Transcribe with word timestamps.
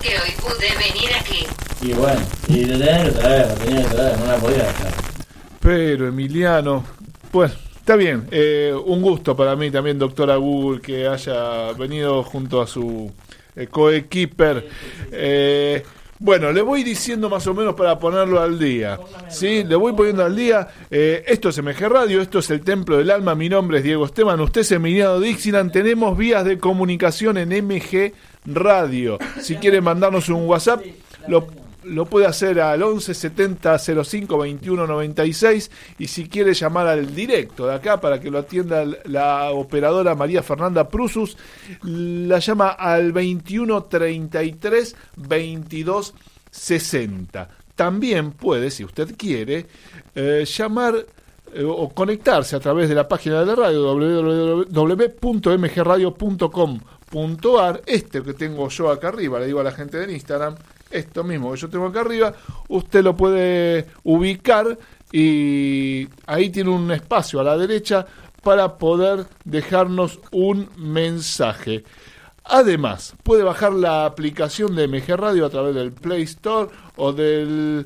Que 0.00 0.08
hoy 0.08 0.30
pude 0.40 0.68
venir 0.78 1.10
aquí. 1.18 1.46
Y 1.80 1.92
bueno, 1.92 2.20
y 2.48 2.64
lo 2.64 2.78
tenía 2.78 3.04
que 3.04 3.10
traer, 3.10 3.48
lo 3.48 3.54
tenía 3.54 3.82
que 3.82 3.88
traer, 3.88 4.18
no 4.18 4.26
la 4.26 4.36
podía 4.36 4.64
dejar. 4.64 4.92
Pero 5.60 6.08
Emiliano, 6.08 6.84
pues 7.30 7.52
está 7.76 7.96
bien, 7.96 8.28
eh, 8.30 8.74
un 8.86 9.02
gusto 9.02 9.36
para 9.36 9.56
mí 9.56 9.70
también, 9.70 9.98
doctora 9.98 10.36
Google, 10.36 10.80
que 10.80 11.08
haya 11.08 11.72
venido 11.72 12.22
junto 12.22 12.60
a 12.60 12.66
su 12.66 13.12
eh, 13.56 13.66
coequiper. 13.66 14.68
Eh, 15.10 15.82
bueno, 16.20 16.50
le 16.50 16.62
voy 16.62 16.82
diciendo 16.82 17.30
más 17.30 17.46
o 17.46 17.54
menos 17.54 17.74
para 17.74 17.98
ponerlo 17.98 18.40
al 18.40 18.58
día. 18.58 18.98
¿sí? 19.28 19.62
Le 19.62 19.76
voy 19.76 19.92
poniendo 19.92 20.24
al 20.24 20.34
día. 20.34 20.66
Eh, 20.90 21.24
esto 21.28 21.48
es 21.48 21.62
MG 21.62 21.88
Radio, 21.88 22.20
esto 22.20 22.40
es 22.40 22.50
el 22.50 22.60
Templo 22.62 22.98
del 22.98 23.10
Alma. 23.10 23.36
Mi 23.36 23.48
nombre 23.48 23.78
es 23.78 23.84
Diego 23.84 24.04
Esteban, 24.04 24.40
usted 24.40 24.62
es 24.62 24.72
Emiliano 24.72 25.20
Dixieland. 25.20 25.70
Tenemos 25.70 26.18
vías 26.18 26.44
de 26.44 26.58
comunicación 26.58 27.38
en 27.38 27.50
MG 27.64 28.12
Radio. 28.48 29.18
Si 29.40 29.56
quiere 29.56 29.80
mandarnos 29.80 30.28
un 30.28 30.46
WhatsApp, 30.46 30.82
lo 31.28 31.46
lo 31.88 32.06
puede 32.06 32.26
hacer 32.26 32.60
al 32.60 32.82
11 32.82 33.14
70 33.14 33.78
05 33.78 34.38
21 34.38 34.86
96 34.86 35.70
y 35.98 36.06
si 36.06 36.28
quiere 36.28 36.54
llamar 36.54 36.86
al 36.86 37.14
directo 37.14 37.66
de 37.66 37.74
acá 37.74 38.00
para 38.00 38.20
que 38.20 38.30
lo 38.30 38.38
atienda 38.38 38.84
la 39.04 39.50
operadora 39.52 40.14
María 40.14 40.42
Fernanda 40.42 40.88
Prusus, 40.88 41.36
la 41.82 42.38
llama 42.38 42.68
al 42.68 43.12
21 43.12 43.84
33 43.84 44.96
22 45.16 46.14
60. 46.50 47.48
También 47.74 48.32
puede, 48.32 48.70
si 48.70 48.84
usted 48.84 49.14
quiere, 49.16 49.66
eh, 50.14 50.44
llamar 50.44 51.06
eh, 51.54 51.64
o 51.64 51.88
conectarse 51.90 52.56
a 52.56 52.60
través 52.60 52.88
de 52.88 52.94
la 52.94 53.06
página 53.06 53.40
de 53.40 53.46
la 53.46 53.54
radio 53.54 53.94
www.mgradio.com.ar, 57.10 57.82
este 57.86 58.22
que 58.22 58.34
tengo 58.34 58.68
yo 58.68 58.90
acá 58.90 59.08
arriba, 59.08 59.38
le 59.38 59.46
digo 59.46 59.60
a 59.60 59.64
la 59.64 59.72
gente 59.72 59.98
de 59.98 60.12
Instagram, 60.12 60.56
esto 60.90 61.24
mismo 61.24 61.52
que 61.52 61.58
yo 61.58 61.68
tengo 61.68 61.86
acá 61.86 62.00
arriba, 62.00 62.34
usted 62.68 63.02
lo 63.02 63.16
puede 63.16 63.86
ubicar 64.04 64.78
y 65.12 66.08
ahí 66.26 66.50
tiene 66.50 66.70
un 66.70 66.90
espacio 66.92 67.40
a 67.40 67.44
la 67.44 67.56
derecha 67.56 68.06
para 68.42 68.78
poder 68.78 69.26
dejarnos 69.44 70.20
un 70.30 70.68
mensaje. 70.76 71.84
Además, 72.44 73.14
puede 73.22 73.42
bajar 73.42 73.72
la 73.72 74.06
aplicación 74.06 74.74
de 74.74 74.88
MG 74.88 75.16
Radio 75.16 75.44
a 75.44 75.50
través 75.50 75.74
del 75.74 75.92
Play 75.92 76.22
Store 76.22 76.70
o 76.96 77.12
del 77.12 77.84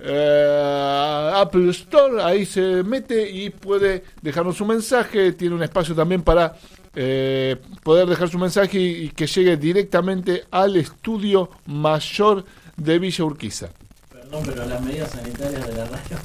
eh, 0.00 1.30
Apple 1.34 1.70
Store. 1.70 2.20
Ahí 2.20 2.44
se 2.44 2.82
mete 2.82 3.30
y 3.30 3.50
puede 3.50 4.02
dejarnos 4.20 4.60
un 4.60 4.68
mensaje. 4.68 5.32
Tiene 5.32 5.54
un 5.54 5.62
espacio 5.62 5.94
también 5.94 6.22
para 6.22 6.56
eh, 6.96 7.56
poder 7.82 8.06
dejar 8.08 8.28
su 8.28 8.38
mensaje 8.38 8.78
y, 8.78 9.08
que 9.10 9.26
llegue 9.26 9.56
directamente 9.56 10.44
al 10.50 10.76
estudio 10.76 11.50
mayor 11.66 12.44
de 12.76 12.98
Villa 12.98 13.24
Urquiza. 13.24 13.68
Perdón, 14.10 14.42
pero 14.46 14.64
las 14.66 14.80
medidas 14.82 15.10
sanitarias 15.10 15.66
de 15.66 15.74
la 15.74 15.84
radio. 15.86 16.18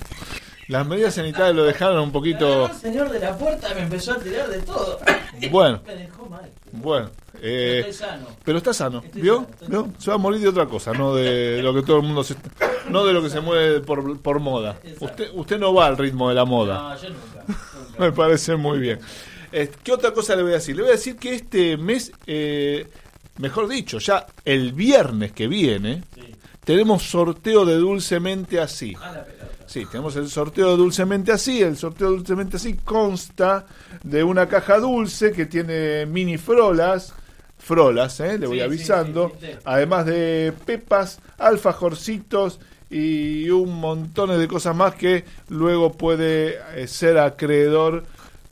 Las 0.67 0.85
medidas 0.85 1.15
sanitarias 1.15 1.55
lo 1.55 1.63
dejaron 1.63 1.99
un 1.99 2.11
poquito. 2.11 2.67
el 2.67 2.73
señor 2.73 3.09
de 3.09 3.19
la 3.19 3.35
puerta 3.35 3.73
me 3.73 3.81
empezó 3.81 4.13
a 4.13 4.19
tirar 4.19 4.47
de 4.49 4.59
todo. 4.59 4.99
Bueno. 5.49 5.81
Me 5.87 5.95
dejó 5.95 6.27
mal. 6.27 6.49
Bueno. 6.71 7.09
Eh, 7.41 7.81
pero, 7.83 7.93
sano. 7.93 8.27
pero 8.43 8.57
está 8.57 8.73
sano, 8.73 9.03
¿vio? 9.13 9.47
Se 9.97 10.09
va 10.09 10.15
a 10.15 10.17
morir 10.17 10.41
de 10.41 10.49
otra 10.49 10.65
cosa, 10.65 10.91
no 10.91 11.15
de 11.15 11.61
lo 11.63 11.73
que 11.73 11.83
todo 11.83 11.97
el 11.97 12.03
mundo 12.03 12.21
se, 12.21 12.35
no 12.89 13.05
de 13.05 13.13
lo 13.13 13.23
que 13.23 13.29
se 13.29 13.39
mueve 13.39 13.79
por, 13.79 14.19
por 14.19 14.39
moda. 14.39 14.77
Usted 14.99 15.29
usted 15.33 15.57
no 15.57 15.73
va 15.73 15.87
al 15.87 15.97
ritmo 15.97 16.29
de 16.29 16.35
la 16.35 16.45
moda. 16.45 16.89
No, 16.89 17.01
yo 17.01 17.09
nunca. 17.09 17.63
Me 17.97 18.11
parece 18.11 18.55
muy 18.55 18.79
bien. 18.79 18.99
¿Qué 19.51 19.91
otra 19.91 20.11
cosa 20.11 20.35
le 20.35 20.43
voy 20.43 20.51
a 20.51 20.55
decir? 20.55 20.75
Le 20.75 20.83
voy 20.83 20.91
a 20.91 20.95
decir 20.95 21.15
que 21.15 21.33
este 21.33 21.77
mes, 21.77 22.11
eh, 22.27 22.87
mejor 23.37 23.67
dicho, 23.67 23.99
ya 23.99 24.27
el 24.45 24.73
viernes 24.73 25.31
que 25.31 25.47
viene, 25.47 26.03
tenemos 26.63 27.03
sorteo 27.03 27.65
de 27.65 27.75
Dulcemente 27.75 28.59
Así. 28.59 28.95
Ah, 29.01 29.25
sí, 29.65 29.85
tenemos 29.91 30.15
el 30.17 30.29
sorteo 30.29 30.71
de 30.71 30.77
Dulcemente 30.77 31.31
Así. 31.31 31.61
El 31.61 31.77
sorteo 31.77 32.11
de 32.11 32.17
Dulcemente 32.17 32.57
Así 32.57 32.75
consta 32.75 33.65
de 34.03 34.23
una 34.23 34.47
caja 34.47 34.77
dulce 34.77 35.31
que 35.31 35.47
tiene 35.47 36.05
mini 36.05 36.37
frolas. 36.37 37.13
Frolas, 37.57 38.19
eh, 38.19 38.37
le 38.37 38.47
voy 38.47 38.61
avisando. 38.61 39.35
además 39.65 40.05
de 40.05 40.53
pepas, 40.65 41.19
alfajorcitos 41.39 42.59
y 42.89 43.49
un 43.49 43.79
montón 43.79 44.37
de 44.37 44.47
cosas 44.47 44.75
más 44.75 44.95
que 44.95 45.25
luego 45.49 45.91
puede 45.93 46.59
eh, 46.75 46.87
ser 46.87 47.17
acreedor 47.17 48.03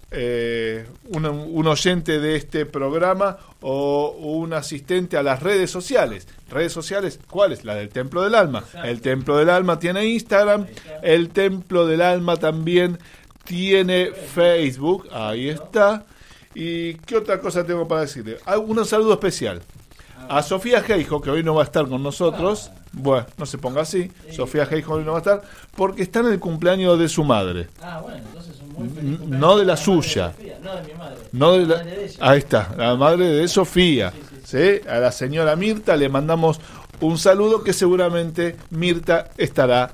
eh, 0.09 0.87
un, 1.09 1.67
oyente 1.67 2.19
de 2.19 2.37
este 2.37 2.65
programa 2.65 3.37
o 3.61 4.11
un 4.19 4.53
asistente 4.53 5.17
a 5.17 5.23
las 5.23 5.43
redes 5.43 5.69
sociales. 5.69 6.27
Redes 6.49 6.71
sociales, 6.71 7.19
¿cuáles? 7.29 7.65
La 7.65 7.75
del 7.75 7.89
Templo 7.89 8.21
del 8.21 8.35
Alma. 8.35 8.63
El 8.83 9.01
Templo 9.01 9.37
del 9.37 9.49
Alma 9.49 9.79
tiene 9.79 10.05
Instagram, 10.05 10.65
el 11.03 11.29
Templo 11.29 11.85
del 11.85 12.01
Alma 12.01 12.37
también 12.37 12.99
tiene 13.43 14.11
Facebook, 14.11 15.09
ahí 15.11 15.49
está. 15.49 16.05
¿Y 16.55 16.95
qué 16.95 17.17
otra 17.17 17.39
cosa 17.39 17.65
tengo 17.65 17.87
para 17.87 18.01
decirle? 18.01 18.37
Ah, 18.45 18.57
Un 18.57 18.83
saludo 18.85 19.13
especial. 19.13 19.61
A 20.29 20.41
Sofía 20.41 20.81
Geijo, 20.81 21.21
que 21.21 21.29
hoy 21.29 21.43
no 21.43 21.53
va 21.55 21.61
a 21.61 21.65
estar 21.65 21.87
con 21.87 22.01
nosotros. 22.01 22.71
Bueno, 22.91 23.27
no 23.37 23.45
se 23.45 23.57
ponga 23.57 23.81
así. 23.81 24.11
Sofía 24.31 24.65
Geijo 24.65 24.93
hoy 24.93 25.03
no 25.03 25.11
va 25.11 25.17
a 25.17 25.21
estar 25.21 25.41
porque 25.75 26.01
está 26.01 26.19
en 26.21 26.27
el 26.27 26.39
cumpleaños 26.39 26.97
de 26.97 27.07
su 27.07 27.23
madre. 27.23 27.67
Ah, 27.81 27.99
bueno, 28.01 28.17
entonces 28.25 28.56
no 28.77 29.57
de 29.57 29.65
la 29.65 29.77
suya. 29.77 30.33
No 31.31 31.53
de 31.53 31.65
la- 31.65 31.83
ahí 32.19 32.39
está, 32.39 32.73
la 32.77 32.95
madre 32.95 33.25
de 33.27 33.47
Sofía. 33.47 34.13
¿sí? 34.43 34.79
A 34.89 34.97
la 34.99 35.11
señora 35.11 35.55
Mirta 35.55 35.95
le 35.95 36.09
mandamos 36.09 36.59
un 37.01 37.17
saludo 37.17 37.63
que 37.63 37.73
seguramente 37.73 38.55
Mirta 38.71 39.29
estará 39.37 39.91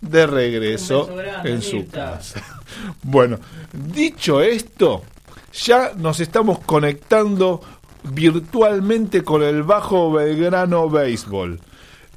de 0.00 0.26
regreso 0.26 1.06
grande, 1.14 1.50
en 1.52 1.62
su 1.62 1.76
Mirta. 1.76 2.12
casa. 2.16 2.42
Bueno, 3.02 3.38
dicho 3.72 4.40
esto, 4.40 5.02
ya 5.52 5.92
nos 5.96 6.18
estamos 6.20 6.58
conectando 6.60 7.60
virtualmente 8.02 9.22
con 9.22 9.42
el 9.42 9.62
Bajo 9.62 10.10
Belgrano 10.12 10.88
Béisbol. 10.90 11.60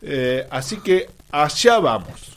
Eh, 0.02 0.48
así 0.50 0.78
que 0.78 1.10
allá 1.32 1.80
vamos. 1.80 2.37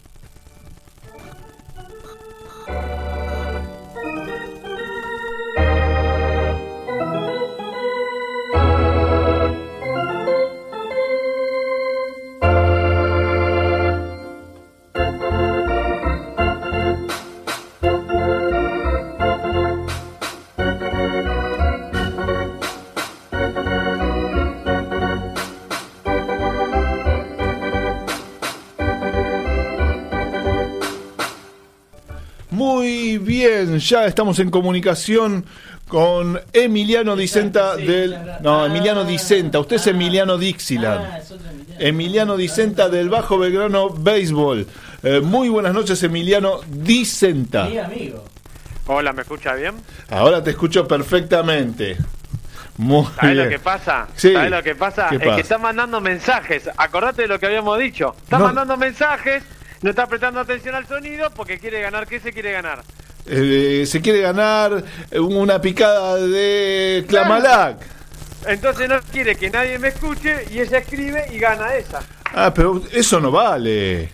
Bien, 33.20 33.78
ya 33.78 34.06
estamos 34.06 34.38
en 34.38 34.50
comunicación 34.50 35.44
con 35.88 36.40
Emiliano 36.52 37.16
Dicenta 37.16 37.76
sí, 37.76 37.84
del... 37.84 38.16
No, 38.42 38.66
Emiliano 38.66 39.04
Dicenta, 39.04 39.58
usted 39.58 39.76
es 39.76 39.86
ah, 39.86 39.90
Emiliano 39.90 40.38
Dixieland. 40.38 41.04
Ah, 41.04 41.18
es 41.18 41.30
otro 41.30 41.48
Emiliano. 41.50 41.80
Emiliano 41.84 42.36
Dicenta 42.36 42.88
del 42.88 43.08
Bajo 43.08 43.38
Belgrano 43.38 43.90
Béisbol. 43.90 44.66
Eh, 45.02 45.20
muy 45.20 45.48
buenas 45.48 45.72
noches, 45.74 46.02
Emiliano 46.02 46.60
Dicenta. 46.68 47.64
Mi 47.64 47.78
amigo. 47.78 48.24
Hola, 48.86 49.12
¿me 49.12 49.22
escucha 49.22 49.54
bien? 49.54 49.74
Ahora 50.10 50.42
te 50.42 50.50
escucho 50.50 50.86
perfectamente. 50.86 51.96
Muy 52.76 53.04
¿Sabes 53.16 53.36
lo 53.36 53.42
bien. 53.42 53.48
que 53.50 53.58
pasa? 53.58 54.08
Sí. 54.16 54.32
¿Sabes 54.32 54.50
lo 54.50 54.62
que 54.62 54.74
pasa? 54.74 55.08
¿Qué 55.10 55.16
es 55.16 55.22
pasa? 55.22 55.34
que 55.36 55.42
está 55.42 55.58
mandando 55.58 56.00
mensajes. 56.00 56.70
Acordate 56.76 57.22
de 57.22 57.28
lo 57.28 57.38
que 57.38 57.46
habíamos 57.46 57.78
dicho. 57.78 58.14
Está 58.24 58.38
No. 58.38 58.46
mandando 58.46 58.76
mensajes, 58.76 59.42
no 59.82 59.90
está 59.90 60.06
prestando 60.06 60.40
atención 60.40 60.74
al 60.74 60.86
sonido 60.86 61.30
porque 61.30 61.58
quiere 61.58 61.80
ganar. 61.82 62.06
¿Qué 62.06 62.20
se 62.20 62.32
quiere 62.32 62.52
ganar? 62.52 62.82
Eh, 63.26 63.84
se 63.86 64.00
quiere 64.00 64.20
ganar 64.20 64.82
una 65.12 65.60
picada 65.60 66.16
de 66.16 67.04
Clamalac. 67.08 67.78
Entonces 68.46 68.88
no 68.88 69.00
quiere 69.12 69.36
que 69.36 69.50
nadie 69.50 69.78
me 69.78 69.88
escuche 69.88 70.46
y 70.50 70.60
ella 70.60 70.78
escribe 70.78 71.26
y 71.32 71.38
gana 71.38 71.74
esa. 71.74 72.00
Ah, 72.32 72.52
pero 72.54 72.80
eso 72.92 73.20
no 73.20 73.30
vale. 73.30 74.10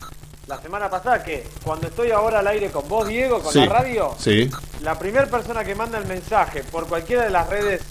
La 0.49 0.61
semana 0.61 0.88
pasada 0.91 1.23
que 1.23 1.47
cuando 1.64 1.88
estoy 1.88 2.11
ahora 2.11 2.38
al 2.41 2.47
aire 2.49 2.70
con 2.70 2.88
vos, 2.88 3.06
Diego, 3.08 3.41
con 3.41 3.53
Sí, 3.53 3.61
la 3.61 3.67
radio, 3.67 4.14
Sí. 4.19 4.50
la 4.82 4.99
primera 4.99 5.26
persona 5.26 5.64
que 5.64 5.75
manda 5.75 5.99
el 5.99 6.06
mensaje 6.06 6.62
por 6.64 6.87
cualquiera 6.87 7.25
de 7.25 7.31
las 7.31 7.49
redes 7.49 7.82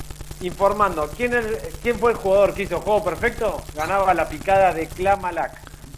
informando 0.42 1.10
quién, 1.16 1.34
es, 1.34 1.46
quién 1.82 1.98
fue 1.98 2.12
el 2.12 2.18
jugador 2.18 2.54
que 2.54 2.64
hizo 2.64 2.80
juego 2.82 3.04
perfecto, 3.04 3.62
ganaba 3.76 4.14
la 4.14 4.28
picada 4.28 4.74
de 4.74 4.88
Clamalac. 4.88 5.52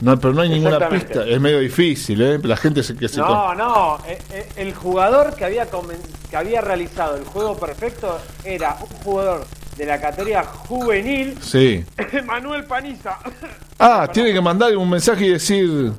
No, 0.00 0.18
pero 0.18 0.34
no 0.34 0.42
hay 0.42 0.48
ninguna 0.48 0.88
pista. 0.88 1.24
Es 1.26 1.40
medio 1.40 1.60
difícil 1.60 2.20
¿eh? 2.20 2.38
la 2.42 2.56
gente 2.56 2.82
se, 2.82 2.96
que 2.96 3.08
se 3.08 3.20
No, 3.20 3.54
no, 3.54 3.98
eh, 4.06 4.18
eh, 4.32 4.48
el 4.56 4.74
jugador 4.74 5.34
que 5.34 5.44
había 5.44 5.70
comen- 5.70 5.98
que 6.30 6.36
había 6.36 6.60
realizado 6.60 7.16
el 7.16 7.24
juego 7.24 7.56
perfecto 7.56 8.18
era 8.44 8.76
un 8.80 8.88
jugador 9.04 9.46
de 9.76 9.86
la 9.86 10.00
categoría 10.00 10.44
juvenil, 10.44 11.36
sí. 11.40 11.84
Manuel 12.26 12.64
Paniza. 12.64 13.18
Ah, 13.78 14.08
tiene 14.12 14.32
que 14.32 14.40
mandar 14.40 14.76
un 14.76 14.88
mensaje 14.90 15.26
y 15.26 15.30
decir 15.30 15.92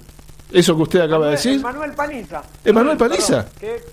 eso 0.51 0.75
que 0.75 0.83
usted 0.83 1.01
acaba 1.01 1.25
de 1.25 1.31
decir. 1.31 1.61
Manuel 1.61 1.91
Paniza. 1.93 2.41
¿Emanuel 2.63 2.97
Paniza? 2.97 3.45
Que- 3.59 3.83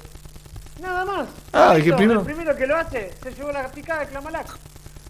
Nada 0.81 1.05
más. 1.05 1.27
Ah, 1.53 1.75
Eso, 1.77 1.85
que 1.85 1.93
primero- 1.95 2.21
El 2.21 2.27
primero 2.27 2.57
que 2.57 2.67
lo 2.67 2.77
hace 2.77 3.13
se 3.23 3.33
llevó 3.35 3.53
la 3.53 3.71
picada 3.71 4.01
de 4.01 4.07
Clamalac. 4.09 4.47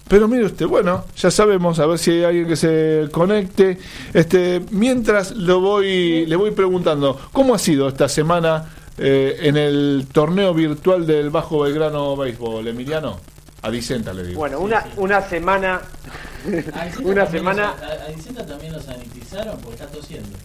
Pero 0.07 0.29
mire 0.29 0.45
usted, 0.45 0.67
bueno, 0.67 1.07
ya 1.17 1.31
sabemos, 1.31 1.79
a 1.79 1.87
ver 1.87 1.99
si 1.99 2.11
hay 2.11 2.25
alguien 2.25 2.47
que 2.47 2.57
se 2.57 3.09
conecte. 3.11 3.79
Este, 4.13 4.63
mientras 4.71 5.31
lo 5.31 5.61
voy, 5.61 6.27
le 6.27 6.37
voy 6.37 6.51
preguntando, 6.51 7.19
¿cómo 7.33 7.55
ha 7.55 7.59
sido 7.59 7.89
esta 7.89 8.09
semana 8.11 8.67
eh, 8.99 9.39
en 9.41 9.57
el 9.57 10.07
torneo 10.13 10.53
virtual 10.53 11.07
del 11.07 11.31
Bajo 11.31 11.61
Belgrano 11.61 12.15
Béisbol, 12.17 12.69
Emiliano? 12.69 13.19
A 13.63 13.71
Dicenta 13.71 14.13
le 14.13 14.25
digo. 14.25 14.41
Bueno, 14.41 14.59
una, 14.61 14.85
una 14.97 15.23
semana. 15.23 15.81
Una 17.03 17.27
semana. 17.31 17.75
A, 17.81 18.09
a 18.09 18.15
Vicenta 18.15 18.45
también 18.45 18.73
lo 18.75 18.83
sanitizaron 18.83 19.57
porque 19.61 19.83
está 19.83 19.87
tosiendo. 19.87 20.37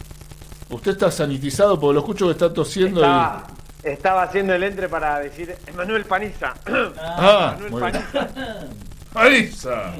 Usted 0.70 0.92
está 0.92 1.10
sanitizado 1.10 1.78
porque 1.80 1.94
lo 1.94 2.00
escucho 2.00 2.26
que 2.26 2.32
está 2.32 2.52
tosiendo 2.52 3.00
Estaba, 3.00 3.46
estaba 3.82 4.22
haciendo 4.24 4.54
el 4.54 4.62
entre 4.64 4.88
para 4.88 5.18
decir 5.20 5.56
Emanuel 5.66 6.04
Paniza. 6.04 6.54
Ah, 6.98 7.56
Manuel 7.60 7.70
muy 7.72 7.82
bien. 7.82 7.92
Paniza. 8.02 8.28
y... 8.34 9.18
¡Alisa! 9.18 9.92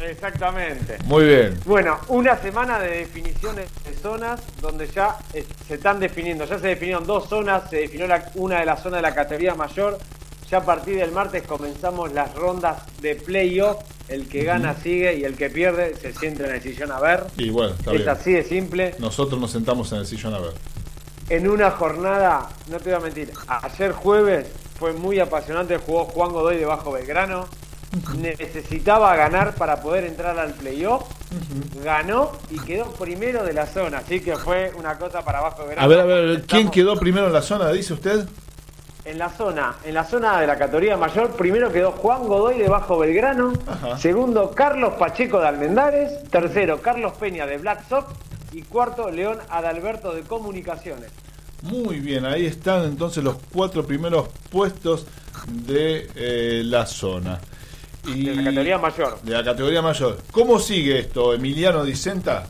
Exactamente. 0.00 0.96
Muy 1.04 1.24
bien. 1.24 1.60
Bueno, 1.66 1.98
una 2.08 2.36
semana 2.38 2.78
de 2.78 2.98
definiciones 3.00 3.66
de 3.84 3.94
zonas 3.96 4.40
donde 4.62 4.86
ya 4.88 5.16
eh, 5.34 5.44
se 5.68 5.74
están 5.74 6.00
definiendo. 6.00 6.44
Ya 6.46 6.58
se 6.58 6.68
definieron 6.68 7.06
dos 7.06 7.28
zonas, 7.28 7.68
se 7.68 7.76
definió 7.78 8.06
la- 8.06 8.30
una 8.36 8.60
de 8.60 8.66
las 8.66 8.82
zonas 8.82 8.98
de 8.98 9.02
la 9.02 9.14
categoría 9.14 9.54
mayor. 9.54 9.98
Ya 10.50 10.58
a 10.58 10.64
partir 10.64 10.96
del 10.96 11.12
martes 11.12 11.44
comenzamos 11.44 12.12
las 12.12 12.34
rondas 12.34 12.78
de 13.00 13.14
playoff. 13.14 13.76
El 14.08 14.26
que 14.28 14.42
gana 14.42 14.74
sigue 14.74 15.16
y 15.18 15.24
el 15.24 15.36
que 15.36 15.48
pierde 15.50 15.94
se 15.96 16.12
siente 16.12 16.44
en 16.44 16.52
el 16.56 16.60
sillón 16.60 16.90
a 16.90 16.98
ver. 16.98 17.24
Y 17.36 17.50
bueno, 17.50 17.74
está 17.78 17.92
Es 17.92 17.98
bien. 17.98 18.08
así 18.08 18.32
de 18.32 18.42
simple. 18.42 18.94
Nosotros 18.98 19.40
nos 19.40 19.52
sentamos 19.52 19.92
en 19.92 19.98
el 19.98 20.06
sillón 20.06 20.34
a 20.34 20.40
ver. 20.40 20.52
En 21.28 21.48
una 21.48 21.70
jornada, 21.70 22.48
no 22.68 22.78
te 22.78 22.90
voy 22.90 22.94
a 22.94 23.00
mentir, 23.00 23.30
ayer 23.46 23.92
jueves 23.92 24.48
fue 24.80 24.92
muy 24.92 25.20
apasionante, 25.20 25.76
jugó 25.76 26.06
Juan 26.06 26.32
Godoy 26.32 26.56
de 26.56 26.64
Bajo 26.64 26.90
Belgrano, 26.90 27.46
necesitaba 28.18 29.14
ganar 29.14 29.54
para 29.54 29.80
poder 29.80 30.04
entrar 30.04 30.36
al 30.38 30.52
playoff, 30.54 31.04
ganó 31.84 32.32
y 32.50 32.58
quedó 32.58 32.86
primero 32.94 33.44
de 33.44 33.52
la 33.52 33.66
zona, 33.66 33.98
así 33.98 34.20
que 34.20 34.36
fue 34.36 34.72
una 34.76 34.98
cosa 34.98 35.22
para 35.24 35.40
Bajo 35.40 35.64
Belgrano. 35.66 35.82
A 35.84 35.86
ver, 35.88 36.00
a 36.00 36.04
ver, 36.04 36.24
¿quién 36.26 36.40
Estamos 36.40 36.70
quedó 36.72 36.96
primero 36.98 37.28
en 37.28 37.32
la 37.32 37.42
zona, 37.42 37.70
dice 37.70 37.92
usted? 37.94 38.26
En 39.10 39.18
la 39.18 39.28
zona, 39.28 39.74
en 39.82 39.94
la 39.94 40.04
zona 40.04 40.40
de 40.40 40.46
la 40.46 40.56
categoría 40.56 40.96
mayor, 40.96 41.32
primero 41.32 41.72
quedó 41.72 41.90
Juan 41.90 42.28
Godoy 42.28 42.58
de 42.58 42.68
Bajo 42.68 42.96
Belgrano, 42.96 43.52
Ajá. 43.66 43.98
segundo 43.98 44.52
Carlos 44.52 44.94
Pacheco 45.00 45.40
de 45.40 45.48
Almendares, 45.48 46.22
tercero 46.30 46.80
Carlos 46.80 47.14
Peña 47.18 47.44
de 47.44 47.58
Black 47.58 47.88
Sox 47.88 48.06
y 48.52 48.62
cuarto 48.62 49.10
León 49.10 49.38
Adalberto 49.48 50.14
de 50.14 50.22
Comunicaciones. 50.22 51.10
Muy 51.62 51.98
bien, 51.98 52.24
ahí 52.24 52.46
están 52.46 52.84
entonces 52.84 53.24
los 53.24 53.34
cuatro 53.52 53.84
primeros 53.84 54.28
puestos 54.48 55.06
de 55.48 56.08
eh, 56.14 56.62
la 56.64 56.86
zona. 56.86 57.40
Y 58.06 58.26
De 58.26 58.34
la 58.36 58.44
categoría 58.44 58.78
mayor. 58.78 59.20
De 59.22 59.32
la 59.32 59.42
categoría 59.42 59.82
mayor. 59.82 60.18
¿Cómo 60.30 60.60
sigue 60.60 61.00
esto, 61.00 61.34
Emiliano 61.34 61.82
Dicenta? 61.84 62.46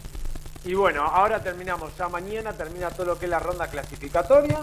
Y 0.66 0.74
bueno, 0.74 1.04
ahora 1.04 1.42
terminamos, 1.42 1.90
ya 1.96 2.06
mañana 2.10 2.52
termina 2.52 2.90
todo 2.90 3.06
lo 3.06 3.18
que 3.18 3.24
es 3.24 3.30
la 3.30 3.38
ronda 3.38 3.66
clasificatoria, 3.68 4.58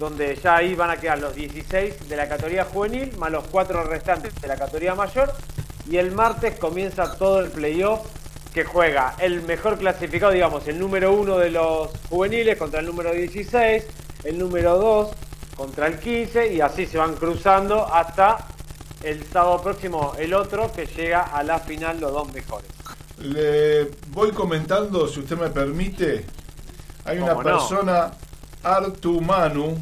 donde 0.00 0.34
ya 0.34 0.56
ahí 0.56 0.74
van 0.74 0.88
a 0.88 0.96
quedar 0.96 1.18
los 1.18 1.34
16 1.34 2.08
de 2.08 2.16
la 2.16 2.26
categoría 2.26 2.64
juvenil, 2.64 3.14
más 3.18 3.30
los 3.30 3.44
cuatro 3.48 3.84
restantes 3.84 4.34
de 4.40 4.48
la 4.48 4.56
categoría 4.56 4.94
mayor, 4.94 5.30
y 5.88 5.98
el 5.98 6.10
martes 6.10 6.58
comienza 6.58 7.16
todo 7.18 7.40
el 7.40 7.50
playoff 7.50 8.00
que 8.54 8.64
juega 8.64 9.14
el 9.18 9.42
mejor 9.42 9.78
clasificado, 9.78 10.32
digamos, 10.32 10.66
el 10.68 10.78
número 10.78 11.12
uno 11.12 11.36
de 11.36 11.50
los 11.50 11.90
juveniles 12.08 12.56
contra 12.56 12.80
el 12.80 12.86
número 12.86 13.12
16, 13.12 13.84
el 14.24 14.38
número 14.38 14.78
2 14.78 15.10
contra 15.54 15.86
el 15.86 15.98
15 15.98 16.54
y 16.54 16.62
así 16.62 16.86
se 16.86 16.96
van 16.96 17.14
cruzando 17.14 17.84
hasta 17.84 18.46
el 19.02 19.22
sábado 19.26 19.62
próximo 19.62 20.14
el 20.18 20.32
otro 20.32 20.72
que 20.72 20.86
llega 20.86 21.24
a 21.24 21.42
la 21.42 21.58
final 21.58 22.00
los 22.00 22.10
dos 22.10 22.32
mejores. 22.32 22.70
Le 23.18 23.90
voy 24.08 24.32
comentando, 24.32 25.06
si 25.06 25.20
usted 25.20 25.36
me 25.36 25.50
permite, 25.50 26.24
hay 27.04 27.18
una 27.18 27.34
¿Cómo 27.34 27.42
no? 27.84 28.10
Artu 28.62 29.20
Manu, 29.20 29.78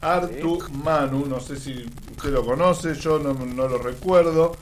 Artu 0.00 0.62
Manu, 0.84 1.26
no 1.26 1.40
sé 1.40 1.56
si 1.56 1.84
usted 2.10 2.30
lo 2.30 2.44
conoce, 2.44 2.94
yo 2.94 3.18
no, 3.18 3.34
no 3.34 3.68
lo 3.68 3.78
recuerdo. 3.78 4.56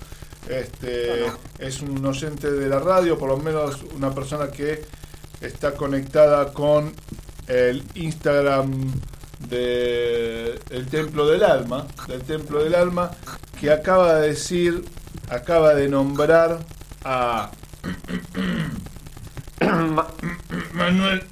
Este 0.48 1.26
es 1.58 1.82
un 1.82 2.04
oyente 2.04 2.50
de 2.50 2.68
la 2.68 2.80
radio, 2.80 3.18
por 3.18 3.28
lo 3.28 3.36
menos 3.36 3.82
una 3.94 4.10
persona 4.12 4.48
que 4.48 4.82
está 5.40 5.74
conectada 5.74 6.52
con 6.52 6.94
el 7.46 7.84
Instagram 7.94 8.92
de 9.48 10.58
el 10.70 10.86
Templo 10.86 11.26
del 11.26 11.44
Alma, 11.44 11.86
del 12.08 12.22
Templo 12.22 12.64
del 12.64 12.74
Alma, 12.74 13.10
que 13.60 13.70
acaba 13.70 14.14
de 14.16 14.28
decir, 14.28 14.84
acaba 15.28 15.74
de 15.74 15.88
nombrar 15.88 16.60
a 17.04 17.50
Manuel 20.72 21.22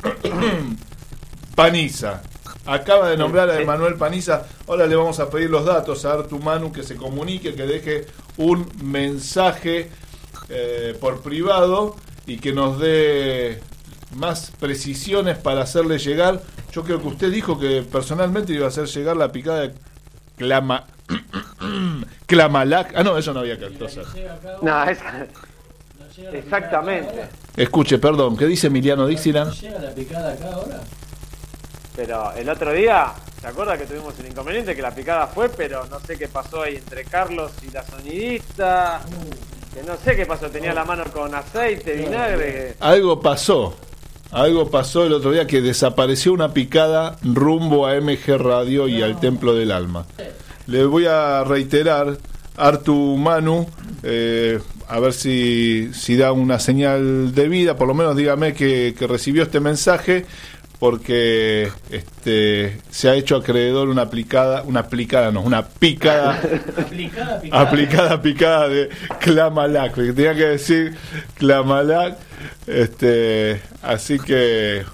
Paniza. 1.64 2.22
Acaba 2.66 3.08
de 3.08 3.16
nombrar 3.16 3.48
a 3.50 3.58
Sí. 3.58 3.64
Manuel 3.64 3.94
Paniza. 3.96 4.42
Ahora 4.68 4.86
le 4.86 4.94
vamos 4.96 5.18
a 5.20 5.28
pedir 5.30 5.50
los 5.50 5.64
datos 5.64 6.04
a 6.04 6.12
Artu 6.12 6.38
Manu 6.38 6.70
que 6.72 6.82
se 6.82 6.96
comunique, 6.96 7.54
que 7.54 7.64
deje 7.66 8.06
un 8.36 8.66
mensaje 8.82 9.90
eh, 10.48 10.96
por 11.00 11.20
privado 11.22 11.96
y 12.26 12.38
que 12.38 12.52
nos 12.52 12.78
dé 12.78 13.60
más 14.16 14.52
precisiones 14.58 15.38
para 15.38 15.62
hacerle 15.62 15.98
llegar. 15.98 16.42
Yo 16.72 16.82
creo 16.84 17.00
que 17.00 17.08
usted 17.08 17.30
dijo 17.32 17.58
que 17.58 17.82
personalmente 17.82 18.52
iba 18.52 18.66
a 18.66 18.68
hacer 18.68 18.86
llegar 18.86 19.16
la 19.16 19.30
picada 19.32 19.60
de 19.60 19.72
clama 20.36 20.84
Clamalac. 22.26 22.92
Ah, 22.94 23.02
no, 23.02 23.16
eso 23.18 23.32
no 23.32 23.40
había 23.40 23.58
que 23.58 23.66
hacer. 23.66 24.04
No, 24.62 24.84
esa- 24.84 25.26
exactamente. 26.32 27.24
Escuche, 27.56 27.98
perdón, 27.98 28.36
¿qué 28.36 28.46
dice 28.46 28.68
Emiliano 28.68 29.06
Dixieland? 29.06 29.52
¿Llega 29.54 29.78
la 29.80 29.90
picada 29.94 30.32
acá 30.32 30.50
ahora? 30.52 30.80
Pero 32.00 32.33
el 32.33 32.49
otro 32.49 32.73
día, 32.73 33.12
¿se 33.38 33.47
acuerda 33.47 33.76
que 33.76 33.85
tuvimos 33.85 34.19
un 34.19 34.26
inconveniente? 34.26 34.75
Que 34.75 34.80
la 34.80 34.95
picada 34.95 35.26
fue, 35.26 35.50
pero 35.50 35.85
no 35.90 36.00
sé 36.00 36.16
qué 36.16 36.28
pasó 36.28 36.62
ahí 36.62 36.76
entre 36.76 37.04
Carlos 37.04 37.52
y 37.62 37.71
la 37.71 37.85
sonidista. 37.85 39.02
Que 39.75 39.83
no 39.83 39.99
sé 39.99 40.16
qué 40.16 40.25
pasó, 40.25 40.49
tenía 40.49 40.73
la 40.73 40.87
mano 40.87 41.04
con 41.12 41.35
aceite, 41.35 41.92
vinagre. 41.92 42.76
Algo 42.80 43.21
pasó. 43.21 43.76
Algo 44.30 44.71
pasó 44.71 45.04
el 45.04 45.12
otro 45.12 45.30
día 45.33 45.47
que 45.47 45.61
desapareció 45.61 46.33
una 46.33 46.54
picada 46.54 47.19
rumbo 47.23 47.87
a 47.87 48.00
MG 48.00 48.38
Radio 48.38 48.88
y 48.88 49.02
al 49.02 49.21
Templo 49.21 49.54
del 49.54 49.71
Alma. 49.71 50.07
Le 50.69 50.87
voy 50.87 51.04
a 51.04 51.45
reiterar, 51.45 52.16
Artu 52.57 53.19
Manu, 53.19 53.69
eh, 54.02 54.59
a 54.88 54.99
ver 55.00 55.12
si, 55.12 55.90
si 55.92 56.16
da 56.16 56.33
una 56.33 56.59
señal 56.59 57.35
de 57.35 57.49
vida, 57.49 57.76
por 57.76 57.87
lo 57.87 57.95
menos 57.95 58.16
dígame 58.16 58.54
que, 58.54 58.95
que 58.99 59.07
recibió 59.07 59.42
este 59.42 59.61
mensaje, 59.61 60.25
porque 60.80 61.70
este, 61.90 62.80
se 62.90 63.10
ha 63.10 63.14
hecho 63.14 63.37
acreedor 63.37 63.90
una 63.90 64.02
aplicada, 64.02 64.62
una 64.62 64.80
aplicada, 64.80 65.30
no, 65.30 65.42
una 65.42 65.68
picada 65.68 66.40
Aplicada, 66.78 67.40
picada. 67.40 67.62
aplicada 67.62 68.22
picada 68.22 68.68
de 68.68 68.88
Clamalac, 69.20 69.94
porque 69.94 70.14
tenía 70.14 70.34
que 70.34 70.46
decir 70.46 70.96
Clamalac, 71.34 72.18
este, 72.66 73.60
así 73.82 74.18
que 74.18 74.84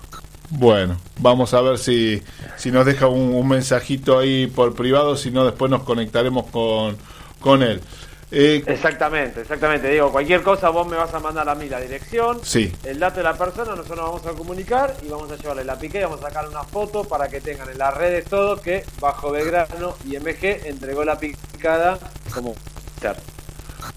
bueno, 0.51 0.97
vamos 1.19 1.55
a 1.55 1.61
ver 1.61 1.79
si, 1.79 2.21
si 2.57 2.73
nos 2.73 2.85
deja 2.85 3.07
un, 3.07 3.33
un 3.35 3.49
mensajito 3.49 4.19
ahí 4.19 4.49
por 4.49 4.75
privado, 4.75 5.17
si 5.17 5.31
no 5.31 5.45
después 5.45 5.71
nos 5.71 5.85
conectaremos 5.85 6.47
con, 6.49 6.97
con 7.39 7.63
él. 7.63 7.81
Eh, 8.31 8.63
Exactamente, 8.67 9.43
exactamente. 9.43 9.89
Digo, 9.89 10.11
cualquier 10.11 10.43
cosa 10.43 10.71
vos 10.71 10.87
me 10.87 10.97
vas 10.97 11.15
a 11.15 11.21
mandar 11.21 11.49
a 11.49 11.55
mí 11.55 11.69
la 11.69 11.81
dirección, 11.81 12.41
sí, 12.43 12.73
el 12.85 12.99
dato 12.99 13.19
de 13.19 13.23
la 13.23 13.39
persona, 13.39 13.71
nosotros 13.77 13.97
nos 13.97 14.07
vamos 14.07 14.27
a 14.27 14.33
comunicar 14.33 14.97
y 15.05 15.09
vamos 15.09 15.31
a 15.31 15.37
llevarle 15.37 15.65
la 15.65 15.79
piqué 15.79 16.03
vamos 16.03 16.21
a 16.21 16.29
sacar 16.29 16.49
una 16.49 16.65
foto 16.65 17.05
para 17.05 17.29
que 17.29 17.41
tengan 17.41 17.71
en 17.71 17.79
las 17.79 17.95
redes 17.97 18.25
todo 18.25 18.61
que 18.61 18.85
Bajo 19.01 19.31
Belgrano 19.31 19.95
y 20.05 20.17
MG 20.19 20.67
entregó 20.67 21.05
la 21.05 21.19
picada 21.19 21.99
como 22.35 22.55
ser. 23.01 23.17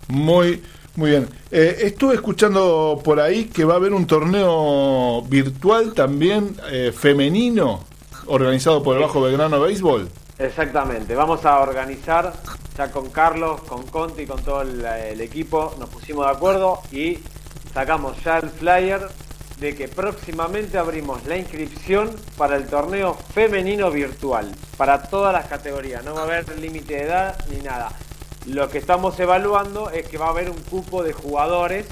muy, 0.08 0.62
muy 0.96 1.10
bien. 1.12 1.28
Eh, 1.50 1.78
estuve 1.82 2.16
escuchando 2.16 3.02
por 3.04 3.20
ahí 3.20 3.46
que 3.46 3.66
va 3.66 3.74
a 3.74 3.78
haber 3.78 3.94
un 3.94 4.06
torneo 4.06 5.24
virtual 5.24 5.94
también 5.94 6.56
eh, 6.70 6.92
femenino 6.96 7.84
organizado 8.28 8.84
por 8.84 8.96
el 8.96 9.02
Bajo 9.02 9.22
Belgrano 9.22 9.60
Béisbol. 9.60 10.08
Exactamente, 10.40 11.16
vamos 11.16 11.46
a 11.46 11.60
organizar 11.60 12.32
ya 12.78 12.90
con 12.90 13.10
Carlos, 13.10 13.60
con 13.68 13.86
Conti, 13.88 14.26
con 14.26 14.42
todo 14.42 14.62
el, 14.62 14.86
el 14.86 15.20
equipo, 15.20 15.76
nos 15.78 15.90
pusimos 15.90 16.26
de 16.26 16.32
acuerdo 16.32 16.82
y 16.94 17.20
sacamos 17.74 18.24
ya 18.24 18.38
el 18.38 18.50
flyer 18.50 19.06
de 19.60 19.76
que 19.76 19.90
próximamente 19.90 20.78
abrimos 20.78 21.26
la 21.26 21.36
inscripción 21.36 22.16
para 22.38 22.56
el 22.56 22.68
torneo 22.68 23.16
femenino 23.34 23.92
virtual, 23.92 24.50
para 24.78 25.04
todas 25.04 25.34
las 25.34 25.48
categorías, 25.48 26.06
no 26.06 26.14
va 26.14 26.22
a 26.22 26.24
haber 26.24 26.58
límite 26.58 26.94
de 26.96 27.02
edad 27.02 27.36
ni 27.52 27.58
nada. 27.58 27.92
Lo 28.46 28.70
que 28.70 28.78
estamos 28.78 29.20
evaluando 29.20 29.90
es 29.90 30.08
que 30.08 30.18
va 30.18 30.28
a 30.28 30.30
haber 30.30 30.50
un 30.50 30.62
cupo 30.62 31.04
de 31.04 31.12
jugadores, 31.12 31.86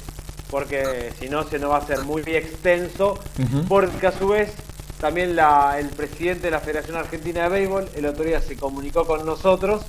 porque 0.49 1.11
si 1.19 1.27
no 1.27 1.43
se 1.43 1.59
nos 1.59 1.71
va 1.71 1.75
a 1.75 1.79
hacer 1.79 1.99
muy 2.05 2.21
extenso, 2.21 3.19
porque 3.67 4.07
a 4.07 4.11
su 4.13 4.29
vez 4.29 4.53
también 4.99 5.35
la- 5.35 5.77
el 5.79 5.87
presidente 5.89 6.43
de 6.43 6.51
la 6.51 6.59
Federación 6.59 6.97
Argentina 6.97 7.43
de 7.43 7.49
Béisbol 7.49 7.85
el 7.95 8.05
otro 8.05 8.23
día 8.23 8.41
se 8.41 8.55
comunicó 8.55 9.05
con 9.05 9.25
nosotros 9.25 9.85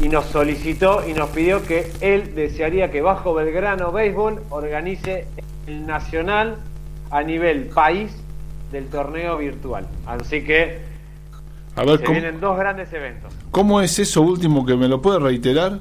y 0.00 0.08
nos 0.08 0.26
solicitó 0.26 1.06
y 1.08 1.12
nos 1.12 1.30
pidió 1.30 1.62
que 1.64 1.92
él 2.00 2.34
desearía 2.34 2.90
que 2.90 3.00
Bajo 3.00 3.32
Belgrano 3.34 3.92
Béisbol 3.92 4.42
organice 4.50 5.26
el 5.66 5.86
nacional 5.86 6.56
a 7.10 7.22
nivel 7.22 7.66
país 7.68 8.10
del 8.72 8.86
torneo 8.88 9.38
virtual. 9.38 9.86
Así 10.04 10.42
que 10.42 10.80
A 11.76 11.84
ver, 11.84 11.98
se 11.98 12.04
¿cómo, 12.04 12.18
vienen 12.18 12.40
dos 12.40 12.58
grandes 12.58 12.92
eventos. 12.92 13.32
cómo 13.52 13.80
es 13.80 13.98
eso 14.00 14.22
último 14.22 14.66
que 14.66 14.74
me 14.74 14.88
lo 14.88 15.00
puede 15.00 15.20
reiterar? 15.20 15.78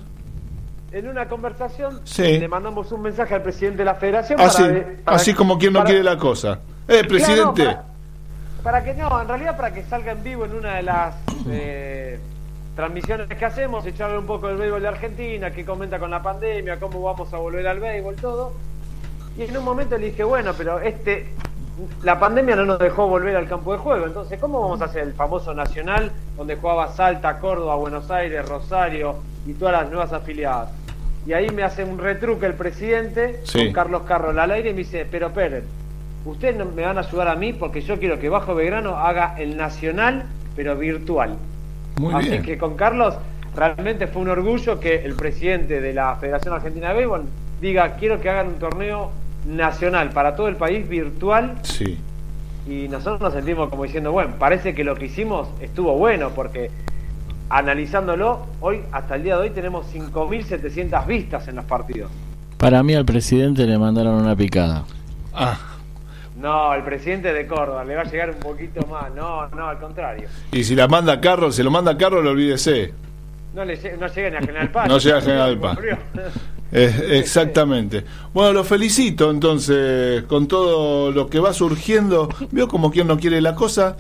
En 0.92 1.08
una 1.10 1.28
conversación 1.28 2.02
Sí. 2.04 2.38
le 2.38 2.48
mandamos 2.48 2.92
un 2.92 3.02
mensaje 3.02 3.34
al 3.34 3.42
presidente 3.42 3.80
de 3.80 3.86
la 3.86 3.96
federación 3.96 4.40
Así, 4.40 4.62
para, 4.62 4.74
para- 5.04 5.18
así 5.18 5.34
como 5.34 5.58
quien 5.58 5.74
no 5.74 5.80
para- 5.80 5.90
quiere 5.90 6.04
la 6.04 6.18
cosa. 6.20 6.60
Eh, 6.88 7.04
presidente. 7.08 7.64
Claro, 7.64 7.82
para, 8.64 8.84
que 8.84 8.94
no, 8.94 9.22
en 9.22 9.28
realidad 9.28 9.56
para 9.58 9.74
que 9.74 9.84
salga 9.84 10.12
en 10.14 10.24
vivo 10.24 10.46
en 10.46 10.54
una 10.56 10.76
de 10.76 10.84
las 10.84 11.16
eh, 11.50 12.20
transmisiones 12.76 13.28
que 13.28 13.46
hacemos, 13.46 13.86
echarle 13.86 14.18
un 14.18 14.26
poco 14.26 14.48
del 14.48 14.58
béisbol 14.58 14.82
de 14.82 14.88
Argentina, 14.88 15.52
que 15.52 15.66
comenta 15.66 16.00
con 16.00 16.10
la 16.12 16.22
pandemia, 16.24 16.80
cómo 16.80 17.02
vamos 17.02 17.32
a 17.34 17.38
volver 17.38 17.68
al 17.68 17.80
béisbol, 17.80 18.16
todo. 18.16 18.54
Y 19.38 19.44
en 19.44 19.58
un 19.58 19.64
momento 19.66 19.98
le 19.98 20.08
dije, 20.08 20.24
bueno, 20.24 20.54
pero 20.58 20.80
este, 20.80 21.28
la 22.04 22.20
pandemia 22.20 22.56
no 22.56 22.66
nos 22.66 22.80
dejó 22.80 23.08
volver 23.08 23.36
al 23.36 23.48
campo 23.48 23.74
de 23.74 23.80
juego, 23.80 24.06
entonces, 24.06 24.40
¿cómo 24.40 24.62
vamos 24.62 24.82
a 24.82 24.86
hacer 24.86 25.04
el 25.04 25.14
famoso 25.14 25.54
nacional 25.54 26.12
donde 26.38 26.56
jugaba 26.56 26.88
Salta, 26.94 27.40
Córdoba, 27.40 27.76
Buenos 27.76 28.10
Aires, 28.12 28.48
Rosario 28.48 29.16
y 29.46 29.54
todas 29.54 29.74
las 29.82 29.90
nuevas 29.90 30.14
afiliadas? 30.14 30.70
Y 31.26 31.34
ahí 31.34 31.50
me 31.52 31.64
hace 31.64 31.84
un 31.84 31.98
retruque 32.00 32.46
el 32.46 32.54
presidente 32.54 33.42
Sí. 33.46 33.66
con 33.66 33.74
Carlos 33.74 34.02
Carroll 34.04 34.38
al 34.40 34.52
aire 34.52 34.70
y 34.70 34.74
me 34.74 34.80
dice, 34.80 35.08
pero 35.10 35.32
Pérez, 35.32 35.64
ustedes 36.26 36.56
no 36.58 36.66
me 36.66 36.84
van 36.84 36.98
a 36.98 37.02
ayudar 37.02 37.28
a 37.28 37.36
mí 37.36 37.54
porque 37.54 37.82
yo 37.82 38.00
quiero 38.00 38.20
que 38.20 38.30
Bajo 38.30 38.56
Belgrano 38.56 38.98
haga 38.98 39.36
el 39.40 39.58
nacional, 39.58 40.24
pero 40.56 40.76
virtual. 40.78 41.36
Muy 42.00 42.14
Así 42.14 42.30
bien. 42.30 42.44
que 42.44 42.58
con 42.58 42.76
Carlos 42.76 43.16
realmente 43.56 44.08
fue 44.08 44.22
un 44.24 44.30
orgullo 44.30 44.80
que 44.80 45.04
el 45.06 45.14
presidente 45.16 45.80
de 45.82 45.94
la 45.94 46.16
Federación 46.16 46.54
Argentina 46.56 46.90
de 46.90 46.96
Béisbol 46.96 47.24
diga 47.62 47.96
quiero 47.98 48.20
que 48.20 48.30
hagan 48.30 48.48
un 48.48 48.56
torneo 48.56 49.12
nacional 49.48 50.10
para 50.10 50.36
todo 50.36 50.48
el 50.48 50.56
país 50.56 50.88
virtual 50.90 51.56
Sí. 51.62 51.98
y 52.68 52.88
nosotros 52.88 53.22
nos 53.22 53.34
sentimos 53.34 53.70
como 53.70 53.84
diciendo 53.84 54.12
bueno 54.12 54.36
parece 54.40 54.74
que 54.74 54.84
lo 54.84 54.96
que 54.96 55.06
hicimos 55.06 55.50
estuvo 55.62 55.96
bueno 55.98 56.30
porque 56.30 56.72
analizándolo 57.50 58.40
hoy 58.62 58.82
hasta 58.92 59.16
el 59.16 59.24
día 59.24 59.36
de 59.36 59.42
hoy 59.44 59.50
tenemos 59.52 59.86
5.700 59.94 61.06
vistas 61.06 61.48
en 61.48 61.56
los 61.58 61.66
partidos 61.66 62.10
Para 62.58 62.82
mí 62.82 62.96
al 62.96 63.06
presidente 63.06 63.66
le 63.68 63.78
mandaron 63.78 64.16
una 64.16 64.36
picada. 64.36 64.86
Ah, 65.34 65.60
no 66.44 66.74
el 66.76 66.84
presidente 66.84 67.34
de 67.34 67.48
Córdoba 67.48 67.84
le 67.84 67.96
va 67.96 68.02
a 68.02 68.06
llegar 68.06 68.30
un 68.30 68.40
poquito 68.40 68.86
más 68.88 69.12
no 69.16 69.48
no 69.48 69.68
al 69.70 69.80
contrario 69.80 70.28
y 70.52 70.64
si 70.64 70.76
la 70.76 70.88
manda 70.88 71.20
Carlos, 71.20 71.56
se 71.56 71.64
lo 71.64 71.72
manda 71.72 71.98
Carlos, 71.98 72.24
olvídese. 72.26 72.94
no 73.56 73.66
le 73.66 73.76
no 73.98 74.08
llega 74.08 74.30
ni 74.30 74.36
a 74.36 74.40
General 74.42 74.70
Paz 74.70 74.88
No 74.88 74.98
llega 75.00 75.18
a 75.18 75.22
General 75.22 75.58
Paz. 75.66 75.78
Eh, 76.76 77.20
exactamente. 77.20 78.04
Bueno, 78.34 78.52
lo 78.52 78.64
felicito 78.64 79.30
entonces 79.30 80.24
con 80.24 80.48
todo 80.48 81.12
lo 81.12 81.28
que 81.30 81.40
va 81.40 81.54
surgiendo. 81.54 82.30
Veo 82.52 82.68
como 82.68 82.90
quien 82.92 83.06
no 83.08 83.20
quiere 83.20 83.42
la 83.42 83.54
cosa. 83.54 83.96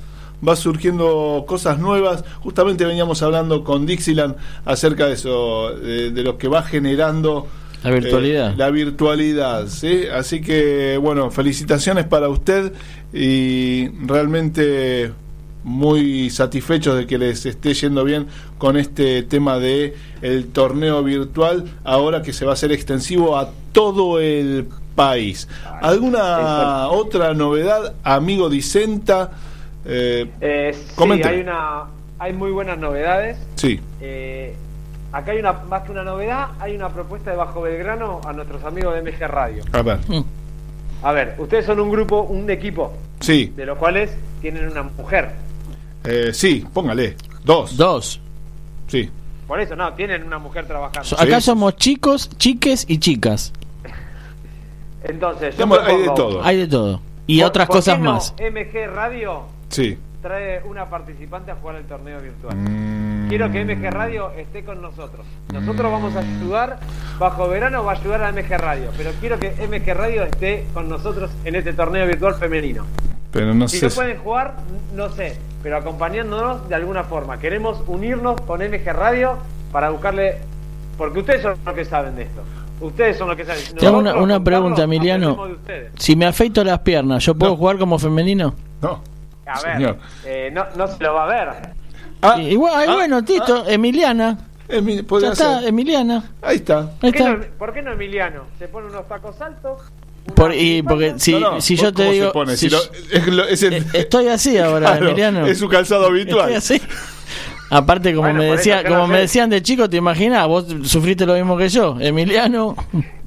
Va 0.47 0.55
surgiendo 0.55 1.45
cosas 1.47 1.77
nuevas. 1.77 2.25
Justamente 2.41 2.83
veníamos 2.85 3.21
hablando 3.21 3.63
con 3.63 3.85
Dixieland 3.85 4.35
acerca 4.65 5.05
de 5.05 5.13
eso, 5.13 5.69
de, 5.75 6.09
de 6.09 6.23
lo 6.23 6.39
que 6.39 6.47
va 6.47 6.63
generando 6.63 7.45
La 7.83 7.91
virtualidad. 7.91 8.53
Eh, 8.53 8.55
la 8.57 8.69
virtualidad, 8.69 9.67
¿sí? 9.67 10.03
Así 10.11 10.41
que, 10.41 10.97
bueno, 10.97 11.31
felicitaciones 11.31 12.05
para 12.05 12.29
usted 12.29 12.73
y 13.13 13.89
realmente 14.05 15.11
muy 15.63 16.29
satisfechos 16.29 16.97
de 16.97 17.07
que 17.07 17.17
les 17.17 17.45
esté 17.45 17.73
yendo 17.73 18.03
bien 18.03 18.27
con 18.57 18.75
este 18.77 19.23
tema 19.23 19.59
de 19.59 19.93
el 20.21 20.47
torneo 20.47 21.03
virtual 21.03 21.65
ahora 21.85 22.21
que 22.21 22.33
se 22.33 22.43
va 22.45 22.51
a 22.51 22.53
hacer 22.53 22.71
extensivo 22.71 23.37
a 23.37 23.49
todo 23.71 24.19
el 24.19 24.67
país. 24.95 25.47
¿Alguna 25.81 26.87
otra 26.89 27.33
novedad, 27.33 27.93
amigo 28.03 28.49
Dicenta? 28.49 29.31
Eh, 29.85 30.29
Eh, 30.41 30.71
sí, 30.73 30.91
Comente. 30.95 31.27
hay, 31.27 31.39
una, 31.41 31.85
hay 32.19 32.33
muy 32.33 32.51
buenas 32.51 32.77
novedades. 32.77 33.37
sí, 33.55 33.79
Eh, 34.01 34.55
acá 35.13 35.31
hay 35.31 35.39
una, 35.39 35.53
más 35.53 35.83
que 35.83 35.91
una 35.91 36.03
novedad, 36.03 36.49
hay 36.59 36.75
una 36.75 36.89
propuesta 36.89 37.31
de 37.31 37.37
Bajo 37.37 37.61
Belgrano 37.61 38.19
a 38.25 38.33
nuestros 38.33 38.63
amigos 38.65 38.93
de 38.95 39.01
MG 39.01 39.27
Radio. 39.27 39.63
a 39.71 39.81
ver, 39.81 39.99
Mm. 40.09 40.23
A 41.03 41.11
ver, 41.11 41.35
ustedes 41.37 41.65
son 41.65 41.79
un 41.81 41.89
grupo, 41.91 42.21
un 42.21 42.49
equipo, 42.49 42.93
sí, 43.19 43.51
de 43.57 43.65
los 43.65 43.77
cuales 43.77 44.11
tienen 44.41 44.69
una 44.69 44.83
mujer. 44.83 45.31
eh, 46.05 46.31
sí, 46.33 46.65
póngale, 46.73 47.15
dos, 47.43 47.75
Dos. 47.77 48.19
sí. 48.87 49.09
Por 49.47 49.59
eso, 49.59 49.75
no, 49.75 49.93
tienen 49.93 50.23
una 50.23 50.39
mujer 50.39 50.65
trabajando. 50.65 51.03
So- 51.03 51.19
Acá 51.19 51.41
Sí. 51.41 51.45
somos 51.47 51.75
chicos, 51.75 52.29
chiques 52.37 52.85
y 52.87 52.97
chicas. 52.99 53.51
Entonces, 55.03 55.55
yo 55.57 55.65
Tenemos- 55.67 55.79
hay 55.85 55.97
de 56.01 56.09
todo. 56.15 56.43
Hay 56.43 56.57
de 56.57 56.67
todo. 56.67 57.01
Y 57.27 57.39
¿por- 57.39 57.47
otras 57.49 57.67
por 57.67 57.75
qué 57.75 57.77
cosas 57.79 57.99
no 57.99 58.13
más. 58.13 58.33
MG 58.39 58.87
Radio 58.87 59.43
Sí. 59.69 59.97
trae 60.21 60.61
una 60.63 60.89
participante 60.89 61.51
a 61.51 61.55
jugar 61.55 61.75
el 61.75 61.83
torneo 61.85 62.19
virtual. 62.21 62.55
Mm. 62.55 63.12
Quiero 63.33 63.51
que 63.51 63.65
MG 63.65 63.89
Radio 63.89 64.29
esté 64.37 64.63
con 64.63 64.79
nosotros. 64.79 65.25
Nosotros 65.51 65.91
vamos 65.91 66.15
a 66.15 66.19
ayudar, 66.19 66.77
bajo 67.17 67.47
verano 67.47 67.83
va 67.83 67.93
a 67.93 67.95
ayudar 67.95 68.23
a 68.25 68.31
MG 68.31 68.47
Radio, 68.59 68.91
pero 68.95 69.09
quiero 69.19 69.39
que 69.39 69.47
MG 69.67 69.91
Radio 69.97 70.21
esté 70.21 70.67
con 70.71 70.87
nosotros 70.87 71.31
en 71.43 71.55
este 71.55 71.73
torneo 71.73 72.05
virtual 72.05 72.35
femenino. 72.35 72.85
Pero 73.31 73.55
no 73.55 73.67
Si 73.67 73.79
sé. 73.79 73.87
no 73.87 73.91
pueden 73.95 74.17
jugar, 74.19 74.53
no 74.93 75.09
sé, 75.09 75.35
pero 75.63 75.77
acompañándonos 75.77 76.69
de 76.69 76.75
alguna 76.75 77.05
forma. 77.05 77.39
Queremos 77.39 77.81
unirnos 77.87 78.39
con 78.41 78.61
MG 78.61 78.93
Radio 78.93 79.39
para 79.71 79.89
buscarle, 79.89 80.37
porque 80.95 81.17
ustedes 81.21 81.41
son 81.41 81.55
los 81.65 81.73
que 81.73 81.85
saben 81.85 82.15
de 82.15 82.21
esto. 82.25 82.43
Ustedes 82.81 83.17
son 83.17 83.29
los 83.29 83.35
que 83.35 83.45
saben. 83.45 83.95
Una- 83.95 84.13
una 84.13 84.43
pregunta, 84.43 84.83
Emiliano. 84.83 85.47
Si 85.97 86.15
me 86.15 86.27
afeito 86.27 86.63
las 86.63 86.77
piernas, 86.81 87.25
¿yo 87.25 87.33
puedo 87.33 87.53
No. 87.53 87.57
jugar 87.57 87.79
como 87.79 87.97
femenino? 87.97 88.53
No. 88.79 89.01
A 89.47 89.59
ver, 89.61 89.73
Señor. 89.77 89.97
eh, 90.23 90.51
no, 90.53 90.65
no 90.77 90.87
se 90.87 91.03
lo 91.03 91.15
va 91.15 91.23
a 91.23 91.27
ver. 91.27 91.82
Ah, 92.23 92.39
Y- 92.41 92.55
ah, 92.55 92.93
bueno, 92.93 93.23
Tito, 93.23 93.67
Emiliana. 93.67 94.37
ah, 94.39 94.73
Emi- 94.73 94.95
Ya 94.97 95.03
podría 95.03 95.31
está, 95.33 95.59
ser. 95.59 95.67
Emiliana. 95.69 96.31
Ahí 96.41 96.55
está. 96.57 96.79
Ahí 96.79 96.87
¿Por 97.01 97.11
qué, 97.11 97.17
está. 97.19 97.33
no, 97.33 97.43
por 97.59 97.73
qué 97.73 97.81
no 97.81 97.91
Emiliano? 97.91 98.43
Se 98.57 98.67
pone 98.69 98.87
unos 98.87 99.07
tacos 99.07 99.39
altos. 99.41 99.81
Por- 100.33 100.53
y 100.55 100.81
porque 100.81 101.15
si, 101.17 101.33
No, 101.33 101.39
no, 101.55 101.61
si 101.61 101.75
yo 101.75 101.91
te 101.91 102.03
¿cómo 102.03 102.07
se 102.09 102.13
digo. 102.13 102.31
pone? 102.31 102.55
si 102.55 102.69
Si 102.69 102.75
lo- 102.75 102.81
yo- 102.81 102.89
es, 103.11 103.27
lo- 103.27 103.47
es 103.47 103.61
el- 103.63 103.85
estoy 103.93 104.29
así 104.29 104.57
ahora, 104.59 104.87
Claro, 104.91 105.07
Emiliano. 105.09 105.45
Es 105.45 105.57
su 105.59 105.67
calzado 105.67 106.07
habitual. 106.07 106.51
Estoy 106.53 106.77
así. 106.77 106.87
Aparte, 107.69 108.11
como 108.13 108.27
Bueno, 108.27 108.39
me 108.39 108.45
decía, 108.55 108.83
como 108.87 109.07
me 109.07 109.15
sé. 109.15 109.21
decían 109.21 109.49
de 109.49 109.61
chico, 109.61 109.89
te 109.89 109.97
imaginas, 109.97 110.47
vos 110.47 110.65
sufriste 110.83 111.25
lo 111.25 111.33
mismo 111.33 111.57
que 111.57 111.67
yo, 111.69 111.97
Emiliano. 111.99 112.75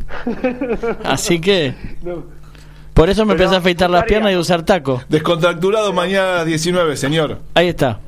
Así 1.05 1.41
que 1.41 1.75
no. 2.03 2.25
por 2.95 3.11
eso 3.11 3.25
me 3.27 3.33
empecé 3.33 3.55
a 3.57 3.59
afeitar 3.59 3.91
las 3.91 4.05
piernas 4.05 4.33
y 4.33 4.37
usar 4.37 4.63
taco. 4.63 5.03
Descontracturado 5.09 5.93
mañana 5.93 6.31
a 6.33 6.37
las 6.37 6.47
19, 6.47 6.97
señor. 6.97 7.41
Ahí 7.55 7.69
está. 7.69 7.99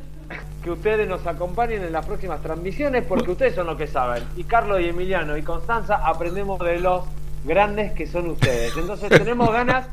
Que 0.69 0.73
ustedes 0.73 1.09
nos 1.09 1.27
acompañen 1.27 1.83
en 1.83 1.93
las 1.93 2.05
próximas 2.05 2.43
transmisiones 2.43 3.03
porque 3.09 3.31
ustedes 3.31 3.55
son 3.55 3.67
los 3.69 3.79
que 3.79 3.87
saben. 3.87 4.23
Y 4.37 4.45
Carlos 4.45 4.83
y 4.83 4.85
Emiliano 4.85 5.35
y 5.39 5.43
Constanza 5.43 6.07
aprendemos 6.07 6.59
de 6.61 6.79
los 6.79 7.05
grandes 7.47 7.93
que 7.93 8.07
son 8.07 8.29
ustedes. 8.29 8.77
Entonces 8.77 9.09
tenemos 9.09 9.51
ganas, 9.51 9.87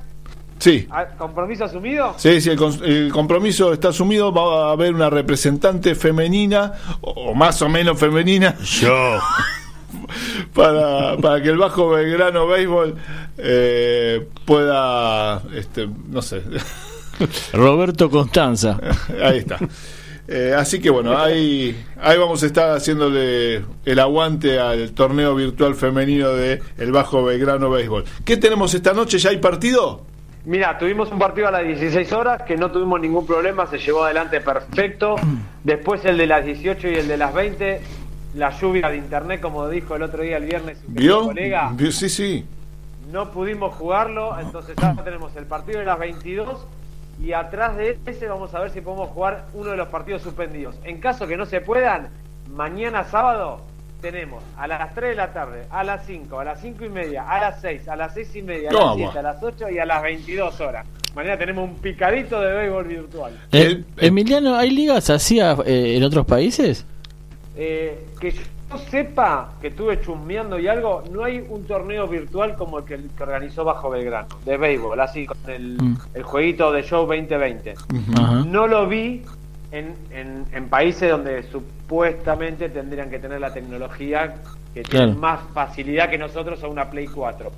Sí. 0.58 0.88
¿Ah, 0.90 1.06
compromiso 1.18 1.66
asumido. 1.66 2.14
Sí, 2.18 2.42
sí, 2.42 2.50
el, 2.50 3.12
compromiso 3.12 3.72
está 3.72 3.90
asumido. 3.90 4.34
Va 4.34 4.70
a 4.70 4.72
haber 4.72 4.94
una 4.94 5.10
representante 5.10 5.96
femenina, 5.96 6.74
o, 7.02 7.12
o 7.12 7.34
más 7.34 7.62
o 7.62 7.70
menos 7.70 7.98
femenina, 7.98 8.58
Yo. 8.60 9.20
para, 10.54 11.18
para 11.18 11.42
que 11.42 11.50
el 11.50 11.58
Bajo 11.58 11.90
Belgrano 11.90 12.48
Béisbol 12.48 12.96
eh, 13.38 14.28
pueda, 14.46 15.42
este, 15.54 15.88
no 16.10 16.22
sé, 16.22 16.42
Roberto 17.54 18.10
Constanza. 18.10 18.80
ahí 19.24 19.40
está. 19.40 19.58
Eh, 20.28 20.56
así 20.58 20.80
que 20.82 20.90
bueno, 20.90 21.16
ahí, 21.18 21.76
ahí 22.02 22.18
vamos 22.18 22.42
a 22.42 22.48
estar 22.48 22.76
haciéndole 22.76 23.64
el 23.86 24.00
aguante 24.00 24.60
al 24.60 24.92
torneo 24.94 25.36
virtual 25.36 25.76
femenino 25.76 26.30
de 26.30 26.62
el 26.78 26.92
Bajo 26.92 27.24
Belgrano 27.24 27.70
Béisbol. 27.70 28.06
¿Qué 28.26 28.38
tenemos 28.38 28.74
esta 28.74 28.94
noche? 28.94 29.20
¿Ya 29.20 29.30
hay 29.30 29.38
partido? 29.38 30.02
Mira, 30.46 30.78
tuvimos 30.78 31.12
un 31.12 31.20
partido 31.20 31.48
a 31.48 31.52
las 31.52 31.64
16 31.66 32.12
horas 32.14 32.42
que 32.44 32.56
no 32.58 32.72
tuvimos 32.72 33.00
ningún 33.00 33.26
problema, 33.26 33.66
se 33.68 33.78
llevó 33.78 34.04
adelante 34.04 34.42
perfecto. 34.42 35.16
Después 35.64 36.04
el 36.06 36.18
de 36.18 36.28
las 36.28 36.44
18 36.46 36.88
y 36.88 36.94
el 36.96 37.08
de 37.08 37.18
las 37.18 37.34
20, 37.34 37.82
la 38.36 38.50
lluvia 38.60 38.90
de 38.90 38.98
internet, 38.98 39.42
como 39.42 39.68
dijo 39.70 39.96
el 39.96 40.04
otro 40.04 40.24
día 40.24 40.38
el 40.38 40.46
viernes 40.46 40.78
¿Vio? 40.88 41.26
colega, 41.26 41.72
¿Vio? 41.74 41.92
Sí, 41.92 42.10
sí. 42.10 42.46
no 43.12 43.32
pudimos 43.32 43.74
jugarlo, 43.76 44.40
entonces 44.40 44.76
ahora 44.82 45.04
tenemos 45.04 45.36
el 45.36 45.46
partido 45.46 45.80
de 45.80 45.86
las 45.86 45.98
22 46.00 46.66
y 47.22 47.34
atrás 47.34 47.78
de 47.78 47.98
ese 48.06 48.28
vamos 48.28 48.54
a 48.54 48.60
ver 48.60 48.72
si 48.72 48.82
podemos 48.82 49.10
jugar 49.10 49.46
uno 49.54 49.72
de 49.72 49.78
los 49.78 49.88
partidos 49.90 50.22
suspendidos. 50.22 50.76
En 50.84 51.00
caso 51.00 51.28
que 51.28 51.38
no 51.38 51.46
se 51.46 51.62
puedan, 51.62 52.10
mañana 52.50 53.04
sábado 53.06 53.62
tenemos 54.02 54.44
a 54.58 54.68
las 54.68 54.94
3 54.94 55.12
de 55.12 55.16
la 55.16 55.34
tarde, 55.34 55.66
a 55.72 55.84
las 55.84 56.06
5, 56.06 56.40
a 56.40 56.44
las 56.44 56.62
5 56.62 56.86
y 56.86 56.90
media, 56.90 57.24
a 57.28 57.40
las 57.40 57.62
6, 57.62 57.88
a 57.88 57.96
las 57.96 58.14
6 58.14 58.36
y 58.36 58.42
media, 58.42 58.70
a 58.70 58.74
las 58.74 58.82
¿Cómo? 58.82 58.96
7, 58.98 59.20
a 59.20 59.22
las 59.22 59.42
8 59.44 59.70
y 59.70 59.80
a 59.80 59.86
las 59.86 60.04
22 60.04 60.60
horas. 60.62 60.86
Mañana 61.16 61.38
tenemos 61.38 61.64
un 61.70 61.76
picadito 61.78 62.42
de 62.42 62.54
béisbol 62.54 62.84
virtual. 62.86 63.34
Eh, 63.54 63.62
El- 63.62 63.86
Emiliano, 63.98 64.56
¿hay 64.56 64.70
ligas 64.70 65.10
así 65.10 65.40
a- 65.40 65.58
eh, 65.66 65.96
en 65.96 66.04
otros 66.04 66.26
países? 66.26 66.86
Eh, 67.56 68.06
que 68.20 68.36
yo 68.70 68.78
sepa 68.78 69.52
que 69.62 69.68
estuve 69.68 70.02
chusmeando 70.02 70.58
y 70.60 70.68
algo, 70.68 71.04
no 71.12 71.24
hay 71.24 71.46
un 71.50 71.66
torneo 71.66 72.08
virtual 72.08 72.56
como 72.56 72.80
el 72.80 72.86
que, 72.86 72.98
que 73.16 73.24
organizó 73.24 73.64
Bajo 73.64 73.90
Belgrano, 73.90 74.28
de 74.46 74.58
béisbol, 74.58 75.00
así 75.00 75.26
con 75.26 75.38
el, 75.48 75.78
Mm. 75.82 75.98
el 76.16 76.24
jueguito 76.24 76.72
de 76.72 76.84
Show 76.84 77.06
2020. 77.06 77.74
Ajá. 78.14 78.44
No 78.46 78.68
lo 78.68 78.88
vi 78.88 79.24
en, 79.72 79.94
en, 80.12 80.46
en 80.52 80.70
países 80.70 81.10
donde 81.12 81.44
supuestamente 81.44 82.70
tendrían 82.70 83.10
que 83.10 83.20
tener 83.20 83.40
la 83.40 83.54
tecnología 83.54 84.36
que 84.74 84.84
tiene 84.84 85.14
más 85.14 85.40
facilidad 85.54 86.10
que 86.10 86.18
nosotros 86.18 86.62
a 86.64 86.68
una 86.68 86.90
Play 86.90 87.08
4. 87.08 87.52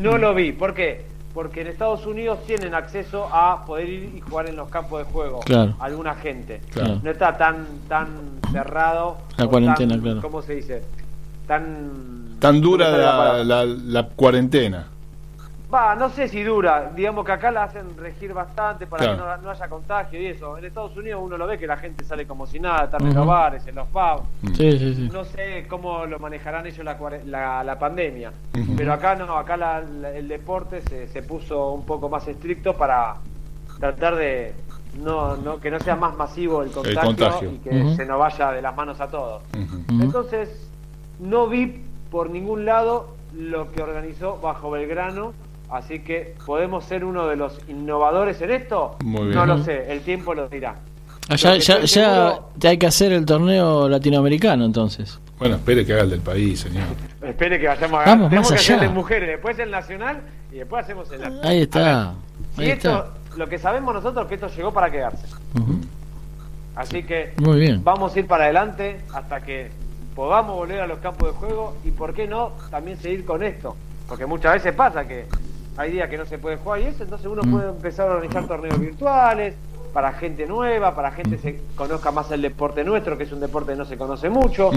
No 0.00 0.18
lo 0.18 0.34
vi. 0.34 0.52
¿Por 0.52 0.74
qué? 0.74 1.04
Porque 1.34 1.60
en 1.60 1.68
Estados 1.68 2.04
Unidos 2.06 2.40
tienen 2.46 2.74
acceso 2.74 3.28
a 3.32 3.64
poder 3.64 3.88
ir 3.88 4.12
y 4.16 4.20
jugar 4.20 4.48
en 4.48 4.56
los 4.56 4.68
campos 4.70 5.06
de 5.06 5.12
juego. 5.12 5.40
Claro. 5.40 5.74
Alguna 5.78 6.14
gente. 6.16 6.60
Claro. 6.72 6.98
No 7.02 7.10
está 7.10 7.36
tan 7.36 7.64
tan 7.88 8.37
cerrado. 8.52 9.18
La 9.36 9.46
cuarentena, 9.46 9.94
tan- 9.94 10.02
claro. 10.02 10.22
¿Cómo 10.22 10.42
se 10.42 10.54
dice? 10.56 10.82
Tan... 11.46 12.36
Tan 12.38 12.60
dura 12.60 12.90
la 12.90 12.98
la, 12.98 13.44
la- 13.44 13.64
la 13.64 14.02
cuarentena. 14.08 14.86
Va, 15.72 15.94
no 15.94 16.08
sé 16.08 16.28
si 16.28 16.42
dura. 16.42 16.92
Digamos 16.96 17.26
que 17.26 17.32
acá 17.32 17.50
la 17.50 17.64
hacen 17.64 17.94
regir 17.98 18.32
bastante 18.32 18.86
para 18.86 19.04
Claro. 19.04 19.18
que 19.18 19.24
no, 19.24 19.36
no 19.42 19.50
haya 19.50 19.68
contagio 19.68 20.18
y 20.22 20.26
eso. 20.26 20.56
En 20.56 20.64
Estados 20.64 20.96
Unidos 20.96 21.20
uno 21.22 21.36
lo 21.36 21.46
ve 21.46 21.58
que 21.58 21.66
la 21.66 21.76
gente 21.76 22.04
sale 22.04 22.26
como 22.26 22.46
si 22.46 22.58
nada, 22.58 22.84
están 22.84 23.02
en 23.02 23.08
Ujú. 23.08 23.18
los 23.18 23.26
bares, 23.26 23.66
en 23.66 23.74
los 23.74 23.86
pubs. 23.88 24.22
Sí, 24.56 24.78
sí, 24.78 24.94
sí. 24.94 25.10
No 25.12 25.24
sé 25.24 25.66
cómo 25.68 26.06
lo 26.06 26.18
manejarán 26.20 26.66
ellos 26.66 26.82
la, 26.84 26.96
la, 27.26 27.64
la 27.64 27.78
pandemia. 27.78 28.32
Pero 28.78 28.92
acá 28.94 29.14
no, 29.16 29.36
acá 29.36 29.56
la- 29.58 29.80
la- 29.82 30.10
el 30.12 30.26
deporte 30.28 30.80
se, 30.88 31.06
se 31.08 31.22
puso 31.22 31.72
un 31.72 31.84
poco 31.84 32.08
más 32.08 32.26
estricto 32.28 32.72
para 32.74 33.16
tratar 33.78 34.16
de 34.16 34.54
no, 34.96 35.36
no 35.36 35.60
que 35.60 35.70
no 35.70 35.78
sea 35.80 35.96
más 35.96 36.16
masivo 36.16 36.62
el 36.62 36.70
contagio, 36.70 37.00
contagio. 37.02 37.52
y 37.52 37.58
que 37.58 37.94
se 37.96 38.06
nos 38.06 38.18
vaya 38.18 38.52
de 38.52 38.62
las 38.62 38.74
manos 38.76 39.00
a 39.00 39.08
todos. 39.08 39.42
Entonces, 39.88 40.68
no 41.18 41.46
vi 41.48 41.82
por 42.10 42.30
ningún 42.30 42.64
lado 42.64 43.14
lo 43.36 43.70
que 43.72 43.82
organizó 43.82 44.38
Bajo 44.40 44.70
Belgrano, 44.70 45.32
así 45.70 46.00
que 46.00 46.34
podemos 46.46 46.84
ser 46.84 47.04
uno 47.04 47.26
de 47.26 47.36
los 47.36 47.58
innovadores 47.68 48.40
en 48.40 48.50
esto. 48.50 48.96
Muy 49.04 49.24
bien. 49.24 49.34
No 49.34 49.46
lo 49.46 49.62
sé, 49.62 49.92
el 49.92 50.00
tiempo 50.00 50.34
lo 50.34 50.48
dirá. 50.48 50.76
Ah, 51.30 51.36
ya, 51.36 51.56
ya, 51.58 51.82
ya 51.84 52.70
hay 52.70 52.78
que 52.78 52.86
hacer 52.86 53.12
el 53.12 53.26
torneo 53.26 53.88
latinoamericano 53.88 54.64
entonces. 54.64 55.20
Bueno, 55.38 55.56
espere 55.56 55.84
que 55.84 55.92
haga 55.92 56.02
el 56.02 56.10
del 56.10 56.20
país, 56.20 56.60
señor. 56.60 56.84
Espere 57.22 57.60
que 57.60 57.68
vayamos 57.68 58.00
a 58.00 58.04
Vamos, 58.06 58.28
Tenemos 58.30 58.50
más 58.50 58.58
que 58.60 58.64
hacer 58.64 58.76
allá. 58.80 58.88
de 58.88 58.94
mujeres, 58.94 59.28
después 59.28 59.58
el 59.58 59.70
nacional 59.70 60.20
y 60.50 60.56
después 60.56 60.84
hacemos 60.84 61.10
el 61.12 61.20
nacional. 61.20 61.46
Ahí 61.46 61.62
está. 61.62 62.14
Ahí 62.56 62.70
esto, 62.70 62.88
está. 62.88 63.06
Lo 63.38 63.48
que 63.48 63.58
sabemos 63.58 63.94
nosotros 63.94 64.24
es 64.24 64.28
que 64.28 64.34
esto 64.34 64.48
llegó 64.48 64.72
para 64.72 64.90
quedarse. 64.90 65.26
Así 66.76 67.02
que 67.02 67.32
Muy 67.38 67.58
bien. 67.58 67.82
vamos 67.82 68.14
a 68.14 68.18
ir 68.18 68.26
para 68.26 68.44
adelante 68.44 69.00
hasta 69.14 69.40
que 69.40 69.70
podamos 70.14 70.56
volver 70.56 70.80
a 70.80 70.86
los 70.86 70.98
campos 70.98 71.28
de 71.28 71.34
juego 71.38 71.76
y 71.84 71.90
por 71.90 72.14
qué 72.14 72.26
no 72.26 72.52
también 72.70 72.98
seguir 72.98 73.24
con 73.24 73.42
esto. 73.42 73.76
Porque 74.08 74.26
muchas 74.26 74.54
veces 74.54 74.74
pasa 74.74 75.06
que 75.06 75.26
hay 75.76 75.92
días 75.92 76.08
que 76.08 76.18
no 76.18 76.24
se 76.26 76.38
puede 76.38 76.56
jugar 76.56 76.80
y 76.80 76.84
eso, 76.86 77.04
entonces 77.04 77.26
uno 77.26 77.42
Mm. 77.44 77.50
puede 77.52 77.68
empezar 77.70 78.08
a 78.08 78.14
organizar 78.14 78.46
torneos 78.46 78.78
virtuales 78.80 79.54
para 79.92 80.12
gente 80.12 80.46
nueva, 80.46 80.94
para 80.94 81.10
gente 81.12 81.36
que 81.36 81.42
se 81.42 81.60
conozca 81.74 82.10
más 82.10 82.30
el 82.30 82.42
deporte 82.42 82.84
nuestro, 82.84 83.16
que 83.16 83.24
es 83.24 83.32
un 83.32 83.40
deporte 83.40 83.72
que 83.72 83.78
no 83.78 83.84
se 83.84 83.96
conoce 83.96 84.28
mucho. 84.28 84.70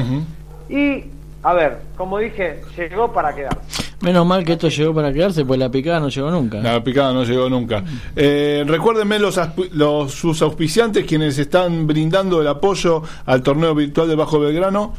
Y 0.69 1.06
A 1.43 1.54
ver, 1.54 1.80
como 1.97 2.19
dije, 2.19 2.62
llegó 2.78 3.12
para 3.12 3.34
quedarse. 3.34 3.81
Menos 4.02 4.26
mal 4.26 4.44
que 4.44 4.54
esto 4.54 4.68
llegó 4.70 4.94
para 4.96 5.14
quedarse, 5.14 5.46
pues 5.46 5.60
la 5.60 5.70
picada 5.70 6.00
no 6.00 6.10
llegó 6.10 6.32
nunca. 6.32 6.58
La 6.60 6.84
picada 6.84 7.14
no 7.14 7.24
llegó 7.24 7.50
nunca. 7.50 7.84
Eh, 8.16 8.64
recuérdenme 8.66 9.20
los, 9.20 9.40
los- 9.74 10.12
sus 10.12 10.42
auspiciantes 10.42 11.06
quienes 11.06 11.38
están 11.38 11.86
brindando 11.86 12.42
el 12.42 12.48
apoyo 12.48 13.04
al 13.26 13.44
torneo 13.44 13.76
virtual 13.76 14.08
de 14.08 14.16
Bajo 14.16 14.40
Belgrano. 14.40 14.94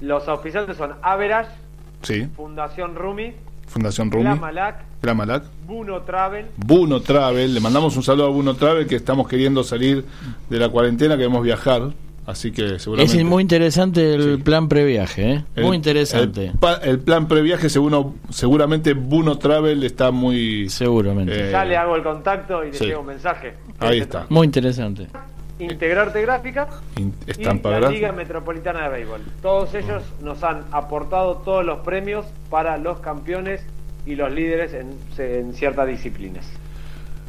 Los 0.00 0.28
auspiciantes 0.28 0.76
son 0.76 0.92
Average, 1.02 1.50
Sí, 2.02 2.28
Fundación 2.36 2.94
Rumi, 2.94 3.32
Fundación 3.66 4.10
Rumi, 4.10 4.24
Glamalac, 4.24 4.84
Glamalac, 5.02 5.44
Buno 5.66 6.02
Travel, 6.02 6.46
Buno 6.58 7.00
Travel. 7.00 7.54
Le 7.54 7.60
mandamos 7.60 7.96
un 7.96 8.02
saludo 8.02 8.26
a 8.26 8.28
Buno 8.28 8.54
Travel 8.54 8.86
que 8.86 8.96
estamos 8.96 9.26
queriendo 9.26 9.64
salir 9.64 10.04
de 10.50 10.58
la 10.58 10.68
cuarentena, 10.68 11.16
queremos 11.16 11.42
viajar. 11.42 11.92
Así 12.26 12.52
que 12.52 12.78
seguramente. 12.78 13.18
Es 13.18 13.24
muy 13.24 13.42
interesante 13.42 14.14
el 14.14 14.36
Sí. 14.36 14.42
plan 14.42 14.66
previaje, 14.68 15.30
¿eh? 15.32 15.44
El- 15.56 15.64
muy 15.64 15.76
interesante. 15.76 16.52
El, 16.82 16.98
plan 17.00 17.28
previaje, 17.28 17.68
seguro, 17.68 18.14
seguramente 18.30 18.94
Buno 18.94 19.36
Travel 19.38 19.82
está 19.84 20.10
muy. 20.10 20.68
Seguramente. 20.70 21.48
Eh, 21.48 21.52
ya 21.52 21.64
le 21.66 21.76
hago 21.76 21.96
el 21.96 22.02
contacto 22.02 22.64
y 22.64 22.68
le 22.72 22.78
sí. 22.78 22.86
llega 22.86 22.98
un 23.00 23.06
mensaje. 23.06 23.54
Ahí 23.78 23.98
está. 24.00 24.24
Muy 24.30 24.46
interesante. 24.46 25.06
Integrarte 25.58 26.20
Gráfica 26.22 26.68
in- 26.96 27.14
y 27.26 27.30
estampa 27.30 27.78
la. 27.78 27.90
Liga 27.90 28.10
Metropolitana 28.12 28.84
de 28.84 28.88
Béisbol. 28.88 29.20
Todos 29.42 29.74
ellos 29.74 30.02
nos 30.22 30.42
han 30.42 30.64
aportado 30.72 31.36
todos 31.44 31.64
los 31.64 31.80
premios 31.80 32.24
para 32.50 32.76
los 32.78 32.98
campeones 33.00 33.60
y 34.06 34.14
los 34.16 34.32
líderes 34.32 34.72
en, 34.74 34.94
en 35.18 35.52
ciertas 35.54 35.86
disciplinas. 35.88 36.44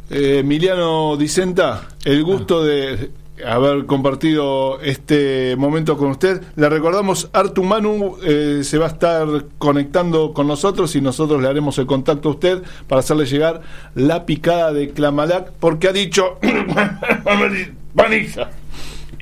Eh, 0.10 0.40
Emiliano 0.40 1.18
Dicenta, 1.18 1.82
el 2.06 2.24
gusto 2.24 2.64
de 2.64 3.12
haber 3.44 3.86
compartido 3.86 4.80
este 4.82 5.56
momento 5.58 5.98
con 5.98 6.12
usted. 6.12 6.42
Le 6.56 6.70
recordamos, 6.70 7.30
Artu 7.34 7.64
Manu 7.64 8.18
eh, 8.24 8.62
se 8.64 8.78
va 8.78 8.86
a 8.86 8.90
estar 8.90 9.28
conectando 9.58 10.34
con 10.34 10.48
nosotros 10.48 10.96
y 10.96 11.02
nosotros 11.02 11.42
le 11.42 11.48
haremos 11.48 11.78
el 11.78 11.86
contacto 11.86 12.30
a 12.30 12.32
usted 12.34 12.64
para 12.88 13.00
hacerle 13.00 13.26
llegar 13.26 13.62
la 13.96 14.26
picada 14.26 14.72
de 14.72 14.90
Clamalac, 14.92 15.52
porque 15.60 15.88
ha 15.90 15.94
dicho 15.94 16.40
Paniza. 17.96 18.50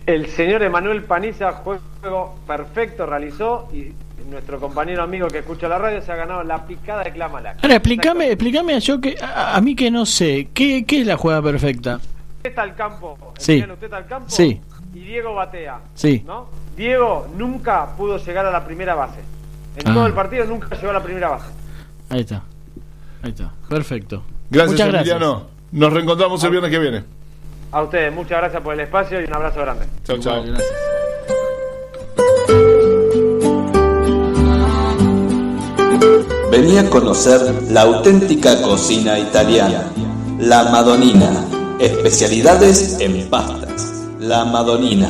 El 0.06 0.28
señor 0.28 0.64
Emanuel 0.64 1.04
Paniza, 1.04 1.54
juego 1.54 2.36
perfecto, 2.46 3.06
realizó 3.06 3.70
y 3.74 3.94
nuestro 4.30 4.60
compañero 4.60 5.04
amigo 5.04 5.28
que 5.28 5.40
escucha 5.40 5.68
la 5.68 5.78
radio 5.78 6.02
se 6.02 6.12
ha 6.12 6.16
ganado 6.16 6.44
la 6.44 6.66
picada 6.66 7.04
de 7.04 7.12
Clamalac. 7.12 7.64
Ahora, 7.64 7.76
explícame, 7.76 8.28
explícame 8.28 8.74
a 8.74 8.80
yo 8.80 9.00
que 9.00 9.16
a, 9.22 9.56
a 9.56 9.62
mí 9.62 9.76
que 9.76 9.92
no 9.92 10.06
sé, 10.06 10.50
¿qué, 10.54 10.86
¿qué 10.86 11.02
es 11.02 11.08
la 11.08 11.18
jugada 11.18 11.42
perfecta? 11.42 12.00
Usted 12.44 12.50
está 12.52 12.64
al 12.64 12.76
campo, 12.76 13.18
Sí. 13.38 13.52
Emiliano, 13.54 13.74
usted 13.76 13.86
está 13.86 13.96
al 13.98 14.06
campo 14.06 14.30
Sí. 14.30 14.60
y 14.94 15.00
Diego 15.00 15.34
batea. 15.34 15.80
Sí. 15.96 16.24
¿no? 16.28 16.48
Diego 16.76 17.26
nunca 17.38 17.96
pudo 17.96 18.18
llegar 18.18 18.46
a 18.46 18.52
la 18.52 18.66
primera 18.66 18.96
base. 18.96 19.22
En 19.78 19.88
Ah. 19.88 19.94
todo 19.94 20.06
el 20.08 20.12
partido 20.14 20.44
nunca 20.44 20.76
llegó 20.76 20.90
a 20.90 20.94
la 20.94 21.02
primera 21.02 21.30
base. 21.30 21.46
Ahí 22.10 22.20
está. 22.20 22.42
Ahí 23.22 23.30
está. 23.30 23.50
Perfecto. 23.70 24.24
Gracias, 24.50 24.74
Muchas 24.74 24.88
gracias. 24.90 25.16
Emiliano. 25.16 25.48
Nos 25.72 25.94
reencontramos 25.94 26.44
el 26.44 26.52
viernes 26.52 26.70
que 26.70 26.80
viene. 26.80 27.04
A 27.72 27.82
ustedes, 27.82 28.14
muchas 28.14 28.38
gracias 28.40 28.62
por 28.62 28.74
el 28.74 28.82
espacio 28.82 29.22
y 29.22 29.24
un 29.24 29.34
abrazo 29.34 29.62
grande. 29.62 29.86
Chao, 30.04 30.18
chao. 30.18 30.44
Igual, 30.44 30.50
gracias. 30.58 30.80
Vení 36.52 36.78
a 36.78 36.90
conocer 36.90 37.40
la 37.72 37.82
auténtica 37.82 38.62
cocina 38.62 39.18
italiana. 39.18 39.86
La 40.40 40.64
Madonina. 40.66 41.32
Especialidades 41.80 42.98
en 43.00 43.30
pastas. 43.30 44.06
La 44.20 44.46
Madonina. 44.46 45.10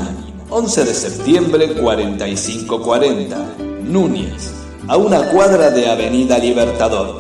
11 0.49 0.86
de 0.86 0.93
septiembre 0.93 1.73
4540. 1.73 3.56
Núñez. 3.84 4.54
A 4.88 4.97
una 4.97 5.30
cuadra 5.30 5.69
de 5.71 5.89
Avenida 5.89 6.38
Libertador. 6.38 7.17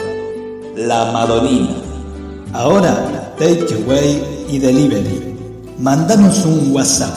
La 0.75 1.11
Madonina. 1.11 1.75
Ahora, 2.53 3.33
takeaway 3.37 4.45
y 4.49 4.59
delivery. 4.59 5.35
Mandanos 5.79 6.45
un 6.45 6.73
WhatsApp 6.73 7.15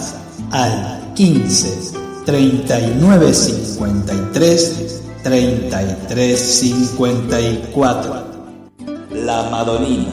al 0.51 1.13
15 1.15 1.93
39 2.25 3.33
53 3.33 5.03
33 5.23 6.41
54. 6.41 8.25
La 9.13 9.49
Madonina. 9.51 10.13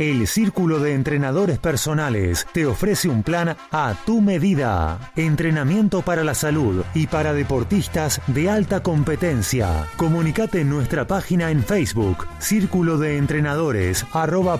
El 0.00 0.26
Círculo 0.26 0.80
de 0.80 0.94
Entrenadores 0.94 1.58
Personales 1.58 2.46
te 2.54 2.64
ofrece 2.64 3.10
un 3.10 3.22
plan 3.22 3.54
a 3.70 3.94
tu 4.06 4.22
medida. 4.22 5.12
Entrenamiento 5.14 6.00
para 6.00 6.24
la 6.24 6.32
salud 6.32 6.82
y 6.94 7.06
para 7.06 7.34
deportistas 7.34 8.22
de 8.26 8.48
alta 8.48 8.82
competencia. 8.82 9.86
Comunicate 9.98 10.62
en 10.62 10.70
nuestra 10.70 11.06
página 11.06 11.50
en 11.50 11.62
Facebook, 11.62 12.26
Círculo 12.38 12.96
de 12.96 13.18
Entrenadores, 13.18 14.06
arroba 14.14 14.58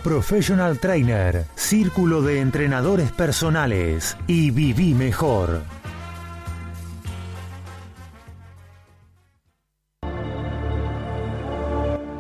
Trainer, 0.79 1.47
Círculo 1.55 2.21
de 2.21 2.41
Entrenadores 2.41 3.11
Personales 3.11 4.19
y 4.27 4.51
viví 4.51 4.93
mejor. 4.93 5.63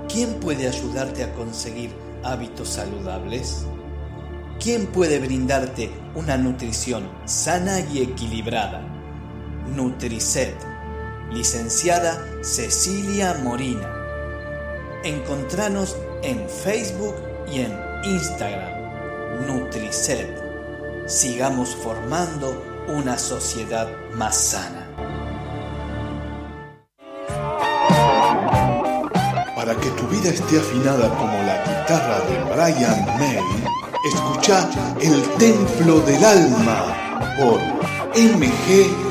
¿Quién 0.08 0.40
puede 0.40 0.66
ayudarte 0.66 1.22
a 1.22 1.32
conseguir 1.34 2.09
hábitos 2.24 2.68
saludables? 2.68 3.66
¿Quién 4.60 4.86
puede 4.86 5.18
brindarte 5.18 5.90
una 6.14 6.36
nutrición 6.36 7.08
sana 7.24 7.80
y 7.80 8.02
equilibrada? 8.02 8.82
Nutricet, 9.74 10.54
licenciada 11.32 12.22
Cecilia 12.42 13.40
Morina. 13.42 13.88
Encontranos 15.02 15.96
en 16.22 16.46
Facebook 16.48 17.14
y 17.50 17.60
en 17.60 17.72
Instagram. 18.04 19.46
Nutricet. 19.46 20.28
Sigamos 21.06 21.74
formando 21.74 22.62
una 22.88 23.16
sociedad 23.16 23.88
más 24.14 24.36
sana. 24.36 24.86
Para 29.56 29.74
que 29.74 29.90
tu 29.90 30.06
vida 30.08 30.30
esté 30.30 30.58
afinada 30.58 31.08
como 31.16 31.42
la 31.42 31.59
guitarra 31.90 32.20
de 32.20 32.38
Brian 32.54 33.04
May, 33.18 33.40
escucha 34.04 34.70
El 35.00 35.22
Templo 35.38 35.98
del 36.02 36.24
Alma 36.24 36.94
por 37.36 37.60
MG 38.14 39.09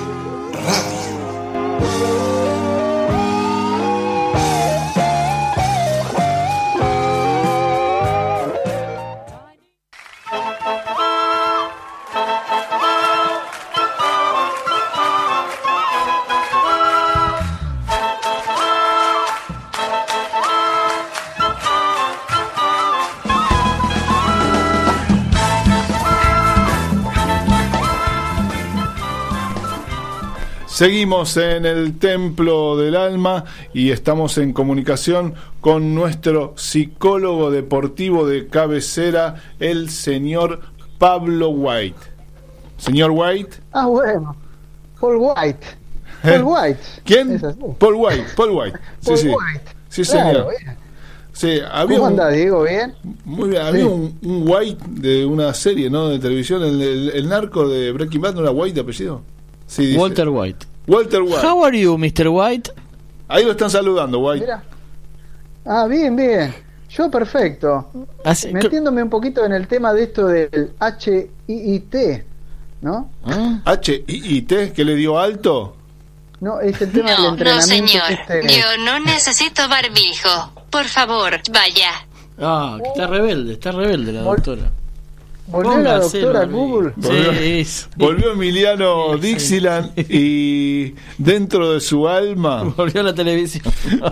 Seguimos 30.80 31.36
en 31.36 31.66
el 31.66 31.98
Templo 32.00 32.78
del 32.78 32.96
Alma 32.96 33.44
y 33.74 33.92
estamos 33.92 34.38
en 34.38 34.54
comunicación 34.54 35.34
con 35.60 35.94
nuestro 35.94 36.54
psicólogo 36.56 37.52
deportivo 37.52 38.26
de 38.26 38.48
cabecera, 38.48 39.36
el 39.60 39.90
señor 39.90 40.62
Pablo 40.98 41.50
White. 41.50 41.98
Señor 42.78 43.12
White. 43.12 43.58
Ah, 43.74 43.88
bueno. 43.88 44.38
Paul 45.02 45.18
White. 45.18 45.68
¿Eh? 46.24 46.40
Paul 46.40 46.44
White. 46.46 46.80
¿Quién? 47.04 47.42
Paul 47.78 47.96
White, 47.96 48.26
Paul 48.38 48.52
White. 48.52 48.80
Sí, 49.02 49.06
Paul 49.10 49.18
sí. 49.18 49.28
White. 49.28 49.66
Sí, 49.90 50.02
Claro, 50.04 50.30
señor. 50.30 50.48
bien. 50.64 50.78
Sí, 51.34 51.60
había 51.74 51.98
¿Cómo 51.98 52.08
andás, 52.08 52.34
Diego? 52.34 52.64
¿Bien? 52.64 52.94
muy 53.26 53.50
bien, 53.50 53.62
había 53.64 53.82
Sí. 53.84 53.90
un, 53.90 54.18
un 54.24 54.50
White 54.50 54.84
de 54.92 55.26
una 55.26 55.54
serie, 55.54 55.90
¿no? 55.90 56.08
De 56.08 56.20
televisión, 56.20 56.64
el, 56.64 56.82
el- 56.82 57.10
el 57.10 57.28
narco 57.28 57.68
de 57.68 57.92
Breaking 57.92 58.22
Bad, 58.22 58.36
¿no 58.36 58.40
era 58.44 58.52
White 58.52 58.76
de 58.76 58.80
apellido? 58.82 59.24
Sí, 59.70 59.86
dice. 59.86 60.00
Walter 60.00 60.30
White. 60.30 60.66
Walter 60.88 61.22
White. 61.22 61.46
How 61.46 61.64
are 61.64 61.80
you, 61.80 61.96
Mr. 61.98 62.28
White? 62.30 62.72
Ahí 63.28 63.46
lo 63.46 63.52
están 63.52 63.70
saludando, 63.70 64.20
White. 64.20 64.42
Mira. 64.46 64.64
Ah, 65.66 65.86
bien, 65.88 66.16
bien. 66.16 66.54
Yo 66.90 67.12
perfecto. 67.12 67.92
Así- 68.26 68.52
Metiéndome 68.52 69.04
un 69.04 69.10
poquito 69.12 69.46
en 69.46 69.54
el 69.54 69.68
tema 69.68 69.94
de 69.94 70.04
esto 70.04 70.26
del 70.26 70.72
HIIT, 70.82 71.96
¿no? 72.82 73.12
¿Ah? 73.26 73.62
H-I-I-T, 73.66 74.74
que 74.74 74.84
le 74.84 74.96
dio 74.96 75.20
alto. 75.20 75.76
No, 76.40 76.60
es 76.62 76.82
el 76.82 76.92
tema 76.92 77.10
del 77.12 77.18
No, 77.18 77.24
no, 77.26 77.30
entrenamiento. 77.34 77.88
señor. 77.92 78.12
este- 78.12 78.48
Yo 78.60 78.66
no 78.84 79.00
necesito 79.02 79.68
barbijo. 79.70 80.54
Por 80.72 80.86
favor, 80.86 81.34
vaya. 81.52 81.92
Ah, 82.42 82.80
que 82.82 82.88
está 82.90 83.06
rebelde, 83.06 83.54
está 83.54 83.72
rebelde 83.72 84.14
la 84.14 84.22
Vol- 84.24 84.38
doctora. 84.38 84.72
Volvió 85.50 85.78
la 85.80 86.00
doctora. 86.00 86.46
Google. 86.46 86.94
Sí, 87.02 87.66
sí. 87.66 87.86
Volvió 87.96 88.32
Emiliano 88.34 89.18
Dixieland 89.18 89.92
y 90.10 90.94
dentro 91.18 91.74
de 91.74 91.80
su 91.82 92.08
alma 92.08 92.64
Volvió 92.78 93.02
a 93.02 93.04
la 93.06 93.16
televisión. 93.16 93.64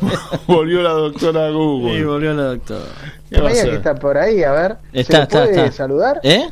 volvió 0.48 0.82
la 0.82 0.92
doctora 0.92 1.48
Sí, 1.50 1.54
Google. 1.54 2.06
volvió 2.06 2.34
la 2.34 2.44
doctora. 2.44 2.86
¿Qué 3.30 3.40
va 3.42 3.48
a 3.48 3.50
Sabía 3.50 3.62
hacer? 3.62 3.70
que 3.72 3.76
está 3.78 3.96
por 3.96 4.18
ahí, 4.18 4.44
a 4.44 4.52
ver. 4.52 4.78
¿Se 4.94 5.00
Está, 5.02 5.18
lo 5.18 5.24
está, 5.24 5.44
puede 5.44 5.52
está. 5.66 5.72
saludar? 5.72 6.20
¿Eh? 6.24 6.48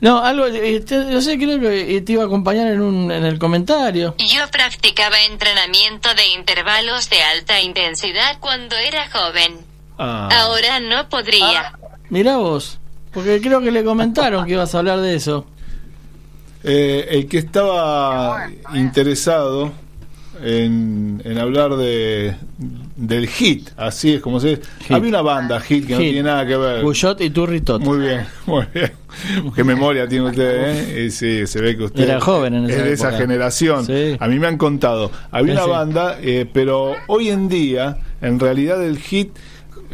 No, 0.00 0.22
algo, 0.22 0.46
eh, 0.46 0.80
te- 0.80 1.10
yo 1.10 1.20
sé, 1.20 1.36
creo 1.38 1.58
que 1.58 2.00
te 2.02 2.12
iba 2.12 2.22
a 2.22 2.26
acompañar 2.26 2.68
en, 2.68 2.80
un, 2.82 3.10
en 3.10 3.24
el 3.24 3.38
comentario. 3.38 4.14
Yo 4.18 4.48
practicaba 4.52 5.16
entrenamiento 5.24 6.08
de 6.14 6.24
intervalos 6.38 7.10
de 7.10 7.20
alta 7.22 7.60
intensidad 7.62 8.38
cuando 8.38 8.76
era 8.76 9.10
joven. 9.10 9.54
Ah. 9.98 10.28
Ahora 10.30 10.78
no 10.78 11.08
podría. 11.08 11.72
Mirá 12.10 12.36
vos, 12.36 12.78
porque 13.12 13.40
creo 13.40 13.60
que 13.60 13.70
le 13.70 13.84
comentaron 13.84 14.46
que 14.46 14.52
ibas 14.52 14.74
a 14.74 14.78
hablar 14.78 15.00
de 15.00 15.14
eso. 15.14 15.46
Eh, 16.64 17.06
el 17.10 17.26
que 17.28 17.38
estaba 17.38 18.48
interesado 18.74 19.72
en, 20.42 21.20
en 21.24 21.38
hablar 21.38 21.76
de 21.76 22.34
del 22.96 23.28
hit, 23.28 23.70
así 23.76 24.14
es 24.14 24.20
como 24.20 24.40
se 24.40 24.48
dice. 24.56 24.62
Hit. 24.80 24.90
Había 24.92 25.08
una 25.08 25.22
banda 25.22 25.60
hit 25.60 25.86
que 25.86 25.92
no 25.94 25.98
tiene 26.00 26.22
nada 26.24 26.46
que 26.46 26.56
ver. 26.56 26.82
Cuyot 26.82 27.20
y 27.20 27.30
Turritot. 27.30 27.80
Muy 27.82 27.98
bien, 27.98 28.26
muy 28.46 28.64
bien. 28.74 28.92
Qué 29.54 29.64
memoria 29.64 30.06
tiene 30.08 30.26
usted, 30.26 30.96
¿eh? 30.98 31.04
Y 31.06 31.10
sí, 31.10 31.46
se 31.46 31.60
ve 31.60 31.76
que 31.76 31.84
usted 31.84 32.02
Era 32.04 32.20
joven 32.20 32.54
en 32.54 32.64
esa 32.66 32.76
es 32.78 32.84
de 32.84 32.92
esa 32.92 33.12
generación. 33.12 33.86
Sí. 33.86 34.16
A 34.18 34.26
mí 34.28 34.38
me 34.38 34.48
han 34.48 34.58
contado. 34.58 35.10
Había 35.30 35.54
Sí, 35.54 35.58
una 35.58 35.64
sí. 35.64 35.70
banda, 35.70 36.18
eh, 36.20 36.46
pero 36.52 36.94
hoy 37.06 37.30
en 37.30 37.48
día, 37.48 37.98
en 38.20 38.38
realidad 38.40 38.84
el 38.84 38.98
hit, 38.98 39.30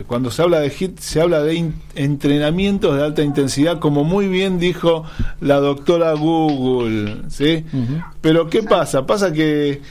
cuando 0.07 0.31
se 0.31 0.43
habla 0.43 0.61
de 0.61 0.71
hit, 0.71 0.99
se 0.99 1.21
habla 1.21 1.43
de 1.43 1.73
entrenamientos 1.95 2.97
de 2.97 3.05
alta 3.05 3.23
intensidad, 3.23 3.79
como 3.79 4.05
muy 4.05 4.27
bien 4.27 4.59
dijo 4.59 5.05
la 5.41 5.61
doctora 5.61 6.13
Google, 6.15 7.23
¿sí? 7.29 7.65
Pero 8.21 8.49
¿qué 8.49 8.63
pasa? 8.63 9.07
Pasa 9.07 9.33
que 9.33 9.83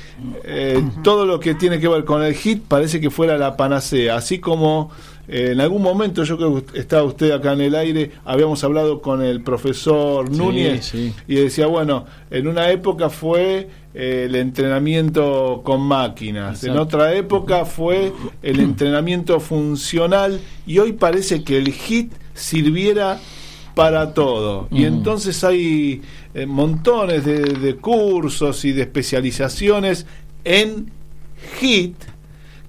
eh, 0.43 0.83
todo 1.03 1.25
lo 1.25 1.39
que 1.39 1.55
tiene 1.55 1.79
que 1.79 1.87
ver 1.87 2.03
con 2.03 2.21
el 2.21 2.33
hit 2.33 2.63
parece 2.67 2.99
que 2.99 3.09
fuera 3.09 3.37
la 3.37 3.55
panacea, 3.55 4.17
así 4.17 4.39
como 4.39 4.91
eh, 5.27 5.51
en 5.51 5.61
algún 5.61 5.81
momento, 5.81 6.23
yo 6.23 6.37
creo 6.37 6.65
que 6.65 6.79
estaba 6.79 7.03
usted 7.03 7.31
acá 7.31 7.53
en 7.53 7.61
el 7.61 7.75
aire, 7.75 8.11
habíamos 8.25 8.63
hablado 8.63 9.01
con 9.01 9.21
el 9.21 9.41
profesor 9.41 10.29
Núñez 10.29 10.85
sí. 10.87 11.13
y 11.27 11.35
decía, 11.35 11.67
bueno, 11.67 12.05
en 12.29 12.47
una 12.47 12.69
época 12.71 13.09
fue 13.09 13.69
eh, 13.93 14.25
el 14.27 14.35
entrenamiento 14.35 15.61
con 15.63 15.81
máquinas, 15.81 16.63
en 16.65 16.77
otra 16.77 17.13
época 17.13 17.63
fue 17.63 18.11
el 18.41 18.59
entrenamiento 18.59 19.39
funcional 19.39 20.41
y 20.67 20.79
hoy 20.79 20.93
parece 20.93 21.43
que 21.43 21.57
el 21.57 21.71
hit 21.71 22.11
sirviera 22.33 23.19
para 23.75 24.13
todo. 24.13 24.67
Y 24.71 24.83
entonces 24.83 25.43
hay 25.43 26.01
eh, 26.33 26.45
montones 26.45 27.23
de, 27.23 27.39
de 27.39 27.75
cursos 27.77 28.65
y 28.65 28.73
de 28.73 28.81
especializaciones 28.81 30.05
en 30.43 30.91
HIT 31.61 31.95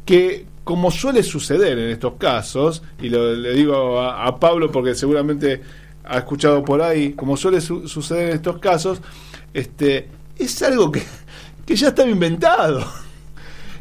que 0.06 0.46
como 0.64 0.90
suele 0.90 1.22
suceder 1.22 1.78
en 1.78 1.90
estos 1.90 2.14
casos, 2.14 2.82
y 3.00 3.08
lo, 3.10 3.34
le 3.34 3.52
digo 3.52 4.00
a, 4.00 4.26
a 4.26 4.40
Pablo 4.40 4.72
porque 4.72 4.94
seguramente 4.94 5.62
ha 6.04 6.18
escuchado 6.18 6.64
por 6.64 6.82
ahí, 6.82 7.12
como 7.12 7.36
suele 7.36 7.60
su- 7.60 7.86
suceder 7.88 8.30
en 8.30 8.34
estos 8.36 8.58
casos, 8.58 9.00
este 9.52 10.08
es 10.38 10.62
algo 10.62 10.90
que, 10.90 11.02
que 11.66 11.76
ya 11.76 11.88
estaba 11.88 12.08
inventado. 12.08 12.84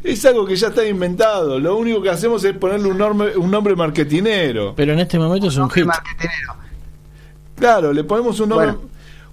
Es 0.04 0.22
algo 0.26 0.44
que 0.44 0.54
ya 0.54 0.68
está 0.68 0.86
inventado. 0.86 1.58
Lo 1.58 1.76
único 1.78 2.02
que 2.02 2.10
hacemos 2.10 2.44
es 2.44 2.54
ponerle 2.58 2.90
un 2.90 2.98
nombre, 2.98 3.38
un 3.38 3.50
nombre 3.50 3.74
marketinero. 3.74 4.74
Pero 4.76 4.92
en 4.92 4.98
este 5.00 5.18
momento 5.18 5.46
es 5.48 5.56
un 5.56 5.70
hit. 5.70 5.86
Marketinero. 5.86 6.56
Claro, 7.56 7.90
le 7.90 8.04
ponemos 8.04 8.38
un 8.38 8.50
nombre. 8.50 8.72
Bueno. 8.72 8.88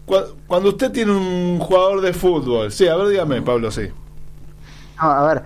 Cua- 0.07 0.33
Cuando 0.47 0.69
usted 0.69 0.89
tiene 0.91 1.11
un 1.11 1.59
jugador 1.59 1.99
de 1.99 2.13
fútbol, 2.13 2.71
sí, 2.71 2.87
a 2.87 2.95
ver, 2.95 3.09
dígame, 3.09 3.41
Pablo, 3.41 3.69
sí. 3.69 3.89
No, 5.01 5.11
a 5.11 5.33
ver, 5.33 5.43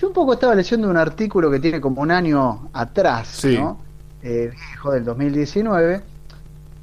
yo 0.00 0.08
un 0.08 0.12
poco 0.14 0.32
estaba 0.34 0.54
leyendo 0.54 0.88
un 0.88 0.96
artículo 0.96 1.50
que 1.50 1.60
tiene 1.60 1.80
como 1.80 2.00
un 2.02 2.10
año 2.10 2.70
atrás, 2.72 3.28
Sí. 3.28 3.56
¿no? 3.56 3.78
Eh, 4.22 4.50
viejo, 4.52 4.92
del 4.92 5.04
2019. 5.04 6.02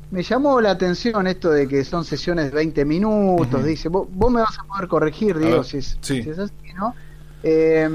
Me 0.10 0.24
llamó 0.24 0.62
la 0.62 0.72
atención 0.72 1.28
esto 1.28 1.50
de 1.50 1.68
que 1.68 1.84
son 1.84 2.06
sesiones 2.06 2.46
de 2.46 2.52
20 2.52 2.86
minutos. 2.86 3.64
Dice, 3.64 3.90
vos, 3.90 4.08
vos 4.12 4.32
me 4.32 4.42
vas 4.42 4.58
a 4.58 4.64
poder 4.64 4.88
corregir, 4.88 5.38
Diego, 5.38 5.64
si 5.64 5.78
es, 5.80 5.98
sí. 6.02 6.24
si 6.24 6.30
es 6.30 6.40
así, 6.40 6.54
¿no? 6.78 6.94
Eh, 7.44 7.90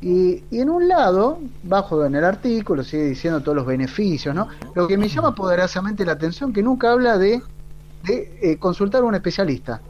y, 0.00 0.42
y 0.50 0.60
en 0.60 0.68
un 0.70 0.88
lado, 0.88 1.38
bajo 1.62 2.04
en 2.04 2.14
el 2.14 2.24
artículo, 2.24 2.82
sigue 2.84 3.04
diciendo 3.04 3.40
todos 3.42 3.56
los 3.56 3.66
beneficios, 3.66 4.34
¿no? 4.34 4.48
Lo 4.74 4.86
que 4.88 4.98
me 4.98 5.08
llama 5.08 5.34
poderosamente 5.34 6.04
la 6.04 6.12
atención 6.12 6.52
que 6.52 6.62
nunca 6.62 6.92
habla 6.92 7.16
de, 7.18 7.42
de 8.04 8.38
eh, 8.42 8.56
consultar 8.58 9.02
a 9.02 9.04
un 9.04 9.14
especialista, 9.14 9.80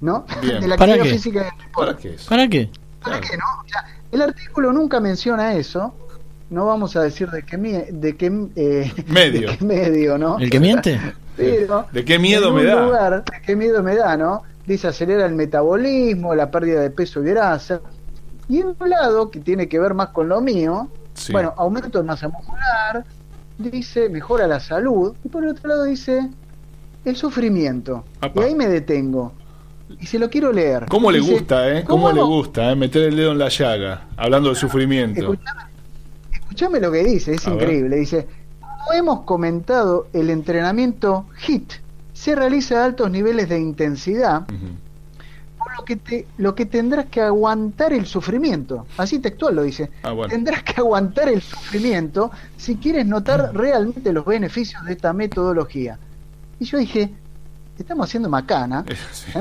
¿no? 0.00 0.24
Bien. 0.42 0.60
De 0.60 0.68
la 0.68 0.76
¿Para 0.76 0.92
actividad 0.94 1.12
qué? 1.12 1.18
física 1.18 1.40
y 1.40 1.44
del 1.56 1.66
deporte. 1.66 1.92
¿Para 1.92 1.98
qué? 1.98 2.16
¿Para 2.28 2.48
qué? 2.48 2.70
¿Para 3.04 3.20
qué 3.20 3.36
no? 3.36 3.44
O 3.64 3.68
sea, 3.68 3.84
el 4.12 4.22
artículo 4.22 4.72
nunca 4.72 5.00
menciona 5.00 5.54
eso. 5.54 5.94
No 6.50 6.66
vamos 6.66 6.94
a 6.96 7.02
decir 7.02 7.30
de 7.30 7.42
qué, 7.44 7.58
mie- 7.58 7.88
de 7.90 8.16
qué, 8.16 8.26
eh, 8.56 8.92
Medio. 9.06 9.50
de 9.52 9.58
qué 9.58 9.64
medio, 9.64 10.18
¿no? 10.18 10.38
¿El 10.38 10.50
que 10.50 10.60
miente? 10.60 11.00
Pero, 11.36 11.86
¿De 11.92 12.04
qué 12.04 12.18
miedo 12.18 12.48
en 12.50 12.54
me 12.54 12.60
un 12.60 12.66
da? 12.66 12.84
lugar, 12.84 13.24
¿De 13.24 13.40
qué 13.44 13.56
miedo 13.56 13.82
me 13.82 13.96
da, 13.96 14.16
no? 14.16 14.42
Dice 14.66 14.88
acelera 14.88 15.26
el 15.26 15.34
metabolismo, 15.34 16.34
la 16.34 16.50
pérdida 16.50 16.80
de 16.80 16.90
peso 16.90 17.20
y 17.22 17.26
grasa. 17.30 17.80
Y 18.48 18.60
en 18.60 18.68
un 18.78 18.88
lado, 18.90 19.30
que 19.30 19.40
tiene 19.40 19.68
que 19.68 19.78
ver 19.80 19.94
más 19.94 20.10
con 20.10 20.28
lo 20.28 20.40
mío, 20.40 20.88
Sí. 21.14 21.32
bueno, 21.32 21.52
aumento 21.56 21.98
de 21.98 22.04
masa 22.04 22.28
muscular, 22.28 23.04
dice 23.58 24.08
mejora 24.08 24.46
la 24.46 24.60
salud, 24.60 25.14
y 25.24 25.28
por 25.28 25.44
el 25.44 25.50
otro 25.50 25.68
lado 25.68 25.84
dice 25.84 26.28
el 27.04 27.16
sufrimiento. 27.16 28.04
Apa. 28.20 28.40
Y 28.40 28.44
ahí 28.44 28.54
me 28.54 28.68
detengo. 28.68 29.32
Y 30.00 30.06
se 30.06 30.18
lo 30.18 30.28
quiero 30.30 30.52
leer. 30.52 30.86
¿Cómo 30.88 31.10
le 31.10 31.18
Dice, 31.20 31.32
gusta, 31.32 31.78
eh? 31.78 31.84
¿Cómo, 31.84 32.10
le 32.12 32.22
gusta, 32.22 32.70
eh? 32.72 32.76
Meter 32.76 33.02
el 33.04 33.16
dedo 33.16 33.32
en 33.32 33.38
la 33.38 33.48
llaga, 33.48 34.06
hablando 34.16 34.50
de 34.50 34.54
sufrimiento. 34.56 35.20
Escuchame, 35.32 35.62
escuchame 36.32 36.80
lo 36.80 36.92
que 36.92 37.04
dice, 37.04 37.34
es 37.34 37.46
A 37.46 37.50
ver. 37.54 37.62
increíble. 37.62 37.96
Dice, 37.96 38.26
como 38.60 38.92
hemos 38.92 39.20
comentado, 39.20 40.08
el 40.12 40.30
entrenamiento 40.30 41.26
HIT 41.46 41.72
se 42.12 42.34
realiza 42.34 42.80
a 42.82 42.84
altos 42.84 43.10
niveles 43.10 43.48
de 43.48 43.58
intensidad, 43.58 44.46
por 45.58 45.76
lo 45.78 45.84
que, 45.84 45.96
te, 45.96 46.26
lo 46.38 46.54
que 46.54 46.66
tendrás 46.66 47.06
que 47.06 47.20
aguantar 47.22 47.92
el 47.92 48.06
sufrimiento. 48.06 48.86
Así 48.98 49.18
textual 49.18 49.56
lo 49.56 49.62
dice. 49.62 49.90
Ah, 50.02 50.12
bueno. 50.12 50.30
Tendrás 50.30 50.62
que 50.62 50.74
aguantar 50.80 51.28
el 51.28 51.40
sufrimiento 51.42 52.30
si 52.56 52.76
quieres 52.76 53.06
notar 53.06 53.54
realmente 53.54 54.12
los 54.12 54.24
beneficios 54.24 54.84
de 54.84 54.92
esta 54.92 55.12
metodología. 55.12 55.98
Y 56.60 56.66
yo 56.66 56.78
dije, 56.78 57.10
estamos 57.78 58.06
haciendo 58.06 58.28
macana. 58.28 58.84
Sí. 59.12 59.32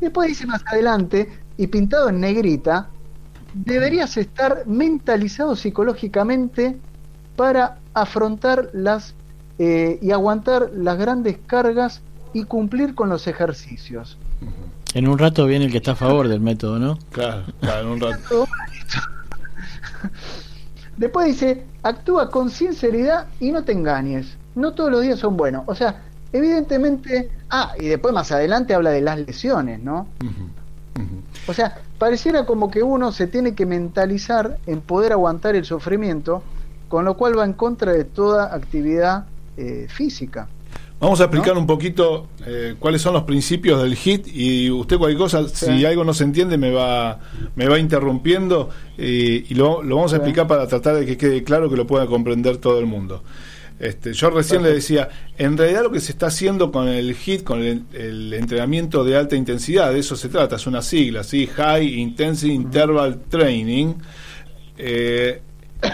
Después 0.00 0.28
dice 0.28 0.46
más 0.46 0.62
adelante, 0.66 1.28
y 1.56 1.66
pintado 1.66 2.08
en 2.08 2.20
negrita, 2.20 2.88
deberías 3.52 4.16
estar 4.16 4.64
mentalizado 4.66 5.56
psicológicamente 5.56 6.78
para 7.36 7.78
afrontar 7.94 8.70
las 8.72 9.14
eh, 9.58 9.98
y 10.00 10.10
aguantar 10.10 10.70
las 10.74 10.96
grandes 10.96 11.38
cargas 11.46 12.00
y 12.32 12.44
cumplir 12.44 12.94
con 12.94 13.10
los 13.10 13.26
ejercicios. 13.26 14.16
En 14.94 15.06
un 15.06 15.18
rato 15.18 15.44
viene 15.44 15.66
el 15.66 15.70
que 15.70 15.78
está 15.78 15.92
a 15.92 15.96
favor 15.96 16.28
del 16.28 16.40
método, 16.40 16.78
¿no? 16.78 16.98
Claro, 17.12 17.44
claro, 17.60 17.80
en 17.80 17.88
un 17.88 18.00
rato. 18.00 18.46
Después 20.96 21.26
dice, 21.26 21.66
actúa 21.82 22.30
con 22.30 22.50
sinceridad 22.50 23.26
y 23.38 23.52
no 23.52 23.64
te 23.64 23.72
engañes. 23.72 24.36
No 24.54 24.72
todos 24.72 24.90
los 24.90 25.02
días 25.02 25.18
son 25.18 25.36
buenos. 25.36 25.64
O 25.66 25.74
sea, 25.74 26.02
evidentemente... 26.32 27.30
Ah, 27.50 27.74
y 27.78 27.86
después 27.86 28.14
más 28.14 28.30
adelante 28.32 28.74
habla 28.74 28.90
de 28.90 29.00
las 29.00 29.18
lesiones, 29.18 29.82
¿no? 29.82 30.06
Ujú. 30.22 30.50
O 31.46 31.54
sea, 31.54 31.78
pareciera 31.98 32.46
como 32.46 32.70
que 32.70 32.82
uno 32.82 33.12
se 33.12 33.26
tiene 33.26 33.54
que 33.54 33.66
mentalizar 33.66 34.58
en 34.66 34.80
poder 34.80 35.12
aguantar 35.12 35.56
el 35.56 35.64
sufrimiento, 35.64 36.42
con 36.88 37.04
lo 37.04 37.16
cual 37.16 37.38
va 37.38 37.44
en 37.44 37.54
contra 37.54 37.92
de 37.92 38.04
toda 38.04 38.54
actividad 38.54 39.26
eh, 39.56 39.86
física. 39.88 40.48
Vamos 41.00 41.18
a 41.22 41.24
explicar 41.24 41.56
un 41.56 41.66
poquito 41.66 42.26
eh, 42.44 42.74
cuáles 42.78 43.00
son 43.00 43.14
los 43.14 43.22
principios 43.22 43.82
del 43.82 43.96
HIT 43.96 44.28
y 44.34 44.70
usted 44.70 44.98
cualquier 44.98 45.18
cosa, 45.18 45.48
si 45.48 45.82
algo 45.86 46.04
no 46.04 46.12
se 46.12 46.24
entiende 46.24 46.58
me 46.58 46.70
va 46.70 47.18
me 47.56 47.66
va 47.66 47.78
interrumpiendo 47.78 48.68
eh, 48.98 49.46
y 49.48 49.54
lo, 49.54 49.82
lo 49.82 49.96
vamos 49.96 50.12
a 50.12 50.16
explicar 50.16 50.46
para 50.46 50.66
tratar 50.66 50.96
de 50.96 51.06
que 51.06 51.16
quede 51.16 51.42
claro 51.42 51.70
que 51.70 51.76
lo 51.76 51.86
pueda 51.86 52.06
comprender 52.06 52.58
todo 52.58 52.78
el 52.78 52.84
mundo. 52.84 53.22
Este, 53.80 54.12
yo 54.12 54.28
recién 54.28 54.62
le 54.62 54.74
decía, 54.74 55.08
en 55.38 55.56
realidad 55.56 55.82
lo 55.84 55.90
que 55.90 56.00
se 56.00 56.12
está 56.12 56.26
haciendo 56.26 56.70
con 56.70 56.86
el 56.86 57.16
HIT, 57.16 57.42
con 57.44 57.62
el, 57.62 57.84
el 57.94 58.32
entrenamiento 58.34 59.02
de 59.04 59.16
alta 59.16 59.36
intensidad, 59.36 59.90
de 59.92 60.00
eso 60.00 60.16
se 60.16 60.28
trata, 60.28 60.56
es 60.56 60.66
una 60.66 60.82
sigla, 60.82 61.24
¿sí? 61.24 61.46
High 61.46 61.98
Intensive 61.98 62.52
Interval 62.52 63.22
Training, 63.30 63.94
eh, 64.76 65.40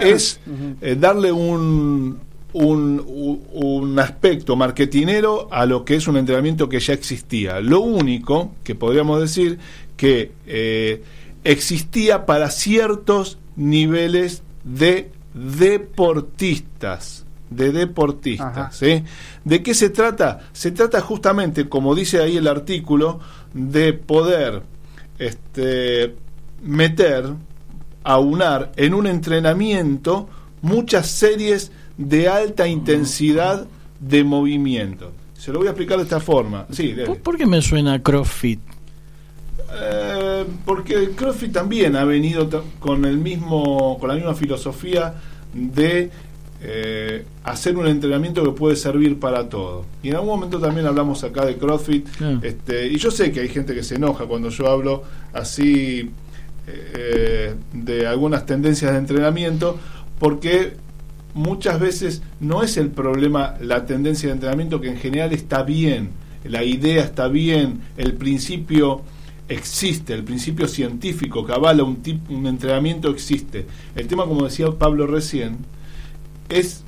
es 0.01 0.41
eh, 0.81 0.97
darle 0.99 1.31
un, 1.31 2.19
un, 2.55 3.01
u- 3.07 3.41
un 3.53 3.99
aspecto 4.01 4.57
marketinero 4.57 5.47
a 5.53 5.65
lo 5.65 5.85
que 5.85 5.95
es 5.95 6.09
un 6.09 6.17
entrenamiento 6.17 6.69
que 6.69 6.81
ya 6.81 6.93
existía. 6.93 7.61
Lo 7.61 7.81
único 7.83 8.53
que 8.65 8.75
podríamos 8.75 9.21
decir 9.21 9.59
que 9.97 10.33
eh, 10.47 11.03
existía 11.45 12.27
para 12.27 12.51
ciertos 12.51 13.39
niveles 13.55 14.43
de 14.65 15.11
deportistas 15.35 17.26
de 17.51 17.73
deportistas. 17.73 18.57
Ajá. 18.57 18.73
¿sí? 18.73 19.03
¿De 19.45 19.63
qué 19.63 19.75
se 19.75 19.91
trata? 19.91 20.41
Se 20.53 20.71
trata 20.71 21.01
justamente, 21.01 21.69
como 21.69 21.95
dice 21.95 22.21
ahí 22.21 22.37
el 22.37 22.49
artículo, 22.49 23.21
de 23.55 23.93
poder 23.93 24.63
este, 25.19 26.15
meter, 26.63 27.27
aunar 28.05 28.73
en 28.77 28.95
un 28.95 29.07
entrenamiento 29.07 30.29
muchas 30.63 31.07
series 31.09 31.73
de 31.97 32.29
alta 32.29 32.67
intensidad 32.69 33.67
de 34.01 34.25
movimiento. 34.25 35.13
Se 35.35 35.53
lo 35.53 35.59
voy 35.59 35.69
a 35.69 35.71
explicar 35.71 35.99
de 35.99 36.05
esta 36.05 36.21
forma. 36.21 36.67
Sí. 36.71 36.95
¿Por, 37.05 37.19
por 37.19 37.37
qué 37.37 37.47
me 37.47 37.63
suena 37.63 38.03
CrossFit? 38.03 38.61
Eh, 39.75 40.45
porque 40.65 40.95
el 40.95 41.11
CrossFit 41.11 41.53
también 41.53 41.97
ha 41.97 42.05
venido 42.05 42.49
con 42.79 43.05
el 43.05 43.19
mismo, 43.19 43.99
con 43.99 44.09
la 44.09 44.15
misma 44.15 44.35
filosofía 44.35 45.15
de 45.53 46.11
eh, 46.63 47.25
hacer 47.45 47.77
un 47.77 47.87
entrenamiento 47.87 48.43
que 48.45 48.51
puede 48.53 48.77
servir 48.77 49.19
para 49.19 49.49
todo. 49.49 49.85
Y 50.03 50.09
en 50.09 50.15
algún 50.15 50.31
momento 50.31 50.59
también 50.59 50.87
hablamos 50.87 51.23
acá 51.25 51.45
de 51.45 51.57
CrossFit. 51.57 52.07
Este, 52.43 52.87
y 52.89 52.97
yo 52.97 53.11
sé 53.11 53.31
que 53.33 53.41
hay 53.41 53.49
gente 53.49 53.75
que 53.75 53.83
se 53.83 53.97
enoja 53.97 54.25
cuando 54.27 54.49
yo 54.49 54.67
hablo 54.69 55.03
así 55.33 56.11
eh, 56.67 57.55
de 57.73 58.07
algunas 58.07 58.47
tendencias 58.47 58.93
de 58.93 58.99
entrenamiento, 58.99 59.79
porque 60.19 60.73
muchas 61.35 61.79
veces 61.79 62.23
no 62.41 62.63
es 62.63 62.77
el 62.79 62.89
problema 62.89 63.55
la 63.61 63.85
tendencia 63.85 64.29
de 64.29 64.35
entrenamiento 64.35 64.81
que 64.81 64.89
en 64.89 64.97
general 64.97 65.33
está 65.33 65.63
bien, 65.63 66.11
la 66.45 66.65
idea 66.65 67.05
está 67.05 67.29
bien, 67.29 67.81
el 67.97 68.15
principio 68.15 69.03
existe, 69.49 70.15
el 70.15 70.25
principio 70.25 70.67
científico 70.67 71.45
que 71.47 71.53
avala 71.53 71.85
un, 71.85 72.03
tip- 72.03 72.29
un 72.31 72.47
entrenamiento 72.47 73.11
existe. 73.11 73.67
El 73.95 74.07
tema, 74.09 74.25
como 74.25 74.45
decía 74.45 74.71
Pablo 74.71 75.07
recién, 75.07 75.59
es 76.49 76.83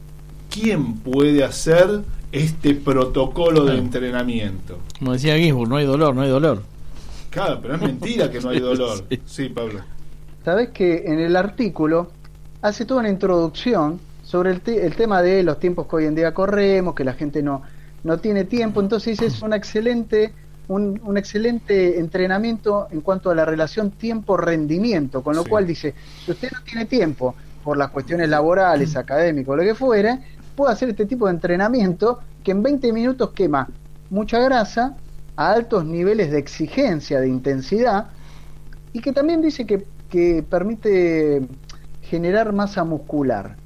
quién 0.50 0.94
puede 0.94 1.44
hacer 1.44 2.02
este 2.32 2.74
protocolo 2.74 3.64
de 3.64 3.78
entrenamiento. 3.78 4.78
Como 4.98 5.12
decía 5.12 5.36
Ginsburg, 5.38 5.68
no 5.68 5.76
hay 5.76 5.86
dolor, 5.86 6.14
no 6.14 6.22
hay 6.22 6.28
dolor. 6.30 6.62
Claro, 7.30 7.58
pero 7.60 7.74
es 7.74 7.80
mentira 7.82 8.30
que 8.30 8.40
no 8.40 8.50
hay 8.50 8.60
dolor. 8.60 9.04
Sí, 9.26 9.48
Pablo. 9.48 9.80
Sabes 10.44 10.70
que 10.70 11.04
en 11.06 11.20
el 11.20 11.36
artículo 11.36 12.10
hace 12.62 12.84
toda 12.84 13.00
una 13.00 13.08
introducción 13.10 14.00
sobre 14.24 14.50
el, 14.50 14.60
te- 14.60 14.84
el 14.86 14.94
tema 14.94 15.22
de 15.22 15.42
los 15.42 15.58
tiempos 15.58 15.86
que 15.86 15.96
hoy 15.96 16.04
en 16.06 16.14
día 16.14 16.32
corremos, 16.34 16.94
que 16.94 17.04
la 17.04 17.14
gente 17.14 17.42
no, 17.42 17.62
no 18.04 18.18
tiene 18.18 18.44
tiempo, 18.44 18.80
entonces 18.80 19.20
es 19.22 19.40
una 19.42 19.56
excelente, 19.56 20.32
un, 20.68 21.00
un 21.04 21.16
excelente 21.16 21.98
entrenamiento 21.98 22.88
en 22.90 23.00
cuanto 23.00 23.30
a 23.30 23.34
la 23.34 23.44
relación 23.44 23.90
tiempo-rendimiento, 23.90 25.22
con 25.22 25.34
lo 25.36 25.44
Sí. 25.44 25.48
cual 25.48 25.66
dice, 25.66 25.94
si 26.24 26.30
usted 26.32 26.50
no 26.52 26.62
tiene 26.62 26.84
tiempo 26.86 27.34
por 27.68 27.76
las 27.76 27.90
cuestiones 27.90 28.30
laborales, 28.30 28.96
académicas, 28.96 29.54
lo 29.54 29.62
que 29.62 29.74
fuere, 29.74 30.18
puede 30.56 30.72
hacer 30.72 30.88
este 30.88 31.04
tipo 31.04 31.26
de 31.26 31.32
entrenamiento 31.32 32.18
que 32.42 32.52
en 32.52 32.62
20 32.62 32.94
minutos 32.94 33.28
quema 33.34 33.68
mucha 34.08 34.38
grasa 34.38 34.96
a 35.36 35.52
altos 35.52 35.84
niveles 35.84 36.30
de 36.30 36.38
exigencia, 36.38 37.20
de 37.20 37.28
intensidad, 37.28 38.06
y 38.94 39.00
que 39.02 39.12
también 39.12 39.42
dice 39.42 39.66
que, 39.66 39.84
que 40.08 40.42
permite 40.48 41.42
generar 42.00 42.54
masa 42.54 42.84
muscular. 42.84 43.56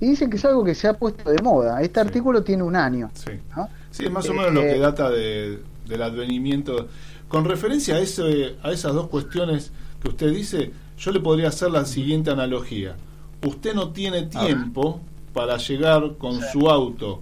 Y 0.00 0.08
dice 0.08 0.28
que 0.28 0.34
es 0.36 0.44
algo 0.44 0.64
que 0.64 0.74
se 0.74 0.88
ha 0.88 0.94
puesto 0.94 1.30
de 1.30 1.40
moda. 1.40 1.80
Este 1.82 2.00
artículo 2.00 2.42
tiene 2.42 2.64
un 2.64 2.74
año. 2.74 3.12
Sí. 3.14 3.30
¿no? 3.56 3.68
Sí, 3.92 4.06
es 4.06 4.10
más 4.10 4.28
o 4.28 4.34
menos 4.34 4.52
lo 4.52 4.60
que 4.62 4.74
Eh, 4.74 4.78
data 4.80 5.08
de- 5.08 5.60
del 5.86 6.02
advenimiento. 6.02 6.88
Con 7.28 7.44
referencia 7.44 7.94
a, 7.94 8.00
ese, 8.00 8.56
a 8.64 8.72
esas 8.72 8.92
dos 8.92 9.06
cuestiones 9.06 9.70
que 10.02 10.08
usted 10.08 10.30
dice, 10.32 10.72
yo 10.98 11.12
le 11.12 11.20
podría 11.20 11.46
hacer 11.48 11.70
la 11.70 11.84
siguiente 11.84 12.30
analogía. 12.30 12.96
Usted 13.44 13.74
no 13.74 13.90
tiene 13.90 14.24
tiempo 14.24 15.00
para 15.32 15.56
llegar 15.56 16.16
con 16.18 16.40
su 16.52 16.68
auto 16.68 17.20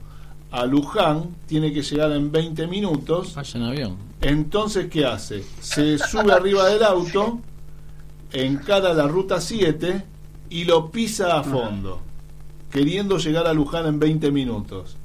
a 0.51 0.65
Luján, 0.65 1.37
tiene 1.47 1.73
que 1.73 1.83
llegar 1.83 2.13
en 2.13 2.33
20 2.33 2.67
minutos. 2.67 3.35
Vaya 3.35 3.61
en 3.61 3.67
avión. 3.67 3.97
Entonces, 4.21 4.89
¿qué 4.89 5.05
hace? 5.05 5.45
Se 5.61 5.99
sube 5.99 6.33
arriba 6.33 6.69
del 6.69 6.83
auto, 6.83 7.39
encara 8.33 8.95
la 8.95 9.07
ruta 9.07 9.41
7 9.41 10.05
y 10.51 10.65
lo 10.65 10.91
pisa 10.91 11.39
a 11.39 11.45
fondo, 11.45 12.01
queriendo 12.71 13.19
llegar 13.19 13.47
a 13.47 13.53
Luján 13.53 13.87
en 13.87 13.99
20 14.01 14.31
minutos. 14.33 14.97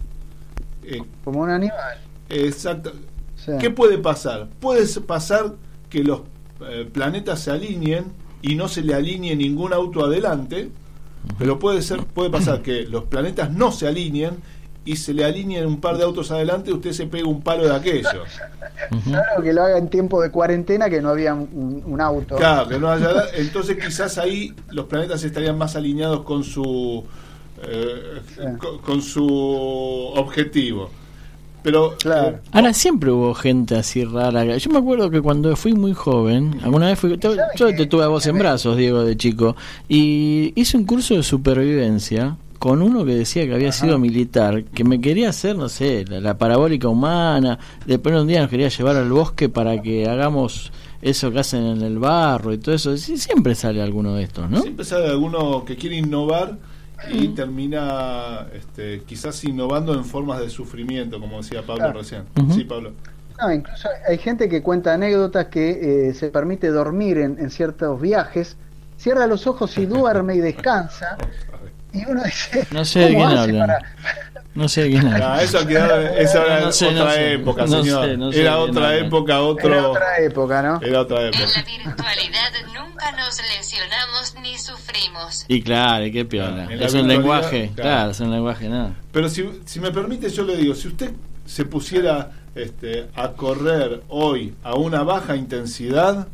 Eh, 0.83 1.03
Como 1.23 1.41
un 1.41 1.49
animal. 1.49 1.97
Exacto. 2.29 2.93
Sí. 3.35 3.51
¿Qué 3.59 3.69
puede 3.69 3.97
pasar? 3.97 4.49
Puede 4.59 4.87
pasar 5.01 5.55
que 5.89 6.03
los 6.03 6.21
eh, 6.67 6.89
planetas 6.91 7.41
se 7.41 7.51
alineen 7.51 8.05
y 8.41 8.55
no 8.55 8.67
se 8.67 8.81
le 8.81 8.93
alinee 8.93 9.35
ningún 9.35 9.73
auto 9.73 10.03
adelante, 10.03 10.71
pero 11.37 11.59
puede 11.59 11.81
ser 11.81 12.01
puede 12.05 12.29
pasar 12.29 12.61
que 12.61 12.83
los 12.83 13.05
planetas 13.05 13.51
no 13.51 13.71
se 13.71 13.87
alineen 13.87 14.35
y 14.85 14.97
se 14.97 15.13
le 15.13 15.23
alineen 15.23 15.65
un 15.65 15.79
par 15.79 15.97
de 15.97 16.03
autos 16.03 16.29
adelante 16.31 16.69
y 16.69 16.73
usted 16.73 16.91
se 16.91 17.05
pega 17.07 17.25
un 17.27 17.41
palo 17.41 17.63
de 17.67 17.73
aquello. 17.75 18.23
Claro 19.05 19.41
que 19.41 19.53
lo 19.53 19.63
haga 19.63 19.77
en 19.77 19.87
tiempo 19.89 20.21
de 20.21 20.29
cuarentena 20.29 20.89
que 20.89 21.01
no 21.01 21.09
había 21.09 21.33
un, 21.33 21.81
un 21.85 22.01
auto. 22.01 22.35
Claro, 22.35 22.67
que 22.67 22.77
no 22.79 22.89
haya- 22.91 23.27
entonces 23.35 23.77
quizás 23.77 24.17
ahí 24.17 24.53
los 24.71 24.85
planetas 24.87 25.23
estarían 25.23 25.57
más 25.57 25.77
alineados 25.77 26.23
con 26.23 26.43
su 26.43 27.05
eh, 27.65 28.21
con, 28.59 28.79
con 28.79 29.01
su 29.01 29.25
objetivo. 30.15 30.89
Pero 31.63 31.95
Claro. 31.97 32.35
eh, 32.37 32.39
Ahora 32.51 32.73
siempre 32.73 33.09
hubo 33.11 33.33
gente 33.33 33.75
así 33.75 34.03
rara. 34.03 34.57
Yo 34.57 34.69
me 34.69 34.79
acuerdo 34.79 35.09
que 35.09 35.21
cuando 35.21 35.55
fui 35.55 35.73
muy 35.73 35.93
joven, 35.93 36.59
alguna 36.61 36.87
vez 36.87 36.99
fui, 36.99 37.17
te- 37.17 37.29
yo 37.55 37.73
te 37.75 37.85
tuve 37.85 38.03
a 38.03 38.07
vos 38.09 38.25
en 38.27 38.37
brazos, 38.37 38.75
Diego, 38.77 39.03
de 39.03 39.15
chico, 39.15 39.55
y 39.87 40.51
hice 40.55 40.75
un 40.77 40.85
curso 40.85 41.15
de 41.15 41.23
supervivencia 41.23 42.35
con 42.59 42.81
uno 42.81 43.03
que 43.03 43.13
decía 43.15 43.45
que 43.45 43.53
había 43.53 43.71
sido 43.73 43.97
militar, 43.99 44.63
que 44.63 44.83
me 44.85 45.01
quería 45.01 45.29
hacer, 45.29 45.57
no 45.57 45.67
sé, 45.67 46.05
la, 46.07 46.21
la 46.21 46.37
parabólica 46.37 46.87
humana, 46.87 47.59
después 47.85 48.15
un 48.15 48.27
día 48.27 48.39
nos 48.41 48.49
quería 48.49 48.69
llevar 48.69 48.95
al 48.95 49.09
bosque 49.09 49.49
para 49.49 49.81
que 49.81 50.07
hagamos 50.07 50.71
eso 51.01 51.29
que 51.31 51.39
hacen 51.39 51.65
en 51.65 51.81
el 51.81 51.99
barro 51.99 52.53
y 52.53 52.57
todo 52.59 52.73
eso. 52.75 52.95
Sí, 52.95 53.17
siempre 53.17 53.53
sale 53.55 53.81
alguno 53.81 54.15
de 54.15 54.23
estos, 54.23 54.49
¿no? 54.49 54.61
Siempre 54.61 54.85
sale 54.85 55.07
alguno 55.07 55.65
que 55.65 55.75
quiere 55.75 55.97
innovar 55.97 56.57
y 57.11 57.29
termina 57.29 58.47
este, 58.53 59.01
quizás 59.05 59.43
innovando 59.43 59.93
en 59.93 60.05
formas 60.05 60.39
de 60.39 60.49
sufrimiento, 60.49 61.19
como 61.19 61.37
decía 61.37 61.61
Pablo 61.61 61.75
Claro. 61.83 61.99
recién. 61.99 62.23
Sí, 62.53 62.63
Pablo. 62.63 62.93
No, 63.41 63.51
incluso 63.51 63.89
hay 64.07 64.17
gente 64.19 64.47
que 64.47 64.61
cuenta 64.61 64.93
anécdotas 64.93 65.47
que 65.47 66.09
eh, 66.09 66.13
se 66.13 66.29
permite 66.29 66.67
dormir 66.69 67.17
en, 67.17 67.39
en 67.39 67.49
ciertos 67.49 67.99
viajes, 67.99 68.57
cierra 68.97 69.25
los 69.27 69.47
ojos 69.47 69.77
y 69.77 69.85
duerme 69.85 70.35
y 70.35 70.39
descansa. 70.39 71.17
Y 71.95 72.03
uno 72.09 72.23
dice, 72.23 72.65
No 72.71 72.83
sé 72.85 73.01
de 73.01 73.13
¿cómo 73.13 73.27
quién 73.27 73.37
hace 73.37 73.53
para- 73.59 73.79
No 74.55 74.67
sé 74.69 74.83
de 74.83 74.89
quién 74.91 75.05
hablan. 75.07 75.19
No, 75.21 75.39
eso 75.39 75.65
quedaba- 75.67 76.03
esa 76.15 76.45
era 76.45 76.59
No 76.61 76.71
sé, 76.71 76.85
otra 76.87 77.03
no 77.05 77.11
sé. 77.11 77.33
época, 77.33 77.61
No 77.65 77.67
señor. 77.83 78.05
sé, 78.05 78.17
no 78.17 78.31
sé 78.31 78.41
era 78.41 78.57
otra 78.59 78.95
época, 78.97 79.41
otro. 79.41 79.67
Era 79.73 79.87
otra 79.89 80.17
época, 80.19 80.61
¿no? 80.61 80.79
Era 80.81 81.01
otra 81.01 81.21
En 81.21 81.27
época. 81.33 81.43
la 81.55 81.63
virtualidad 81.63 82.51
nunca 82.67 83.11
nos 83.13 83.41
lesionamos 83.57 84.35
ni 84.43 84.57
sufrimos. 84.59 85.45
Y 85.47 85.61
claro, 85.63 86.05
qué 86.11 86.23
piola. 86.25 86.65
En 86.71 86.79
la 86.79 86.85
Es 86.85 86.93
un 86.93 87.07
lenguaje, 87.07 87.71
claro. 87.75 87.89
claro, 87.89 88.11
es 88.11 88.19
un 88.19 88.31
lenguaje, 88.31 88.69
nada. 88.69 88.93
Pero 89.11 89.27
si, 89.29 89.49
si 89.65 89.79
me 89.79 89.91
permite, 89.91 90.29
yo 90.29 90.43
le 90.43 90.55
digo, 90.55 90.75
si 90.75 90.87
usted 90.89 91.11
se 91.45 91.65
pusiera 91.65 92.31
este, 92.55 93.07
a 93.15 93.29
correr 93.29 94.03
hoy 94.09 94.53
a 94.63 94.75
una 94.75 95.01
baja 95.01 95.35
intensidad, 95.35 96.27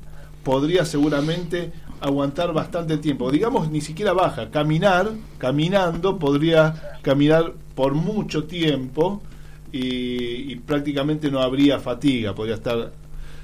podría 0.43 0.83
seguramente 0.83 1.71
aguantar 2.01 2.53
bastante 2.53 2.97
tiempo. 2.97 3.31
Digamos, 3.31 3.69
ni 3.69 3.81
siquiera 3.81 4.13
baja, 4.13 4.49
caminar, 4.49 5.09
caminando, 5.37 6.17
podría 6.19 6.97
caminar 7.01 7.53
por 7.75 7.93
mucho 7.93 8.45
tiempo 8.45 9.21
y, 9.71 10.51
y 10.51 10.55
prácticamente 10.57 11.29
no 11.31 11.39
habría 11.41 11.79
fatiga, 11.79 12.33
podría 12.33 12.55
estar, 12.55 12.91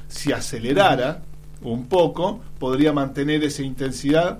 si 0.08 0.32
acelerara 0.32 1.22
un 1.62 1.88
poco, 1.88 2.42
podría 2.60 2.94
mantener 2.94 3.44
esa 3.44 3.64
intensidad 3.64 4.40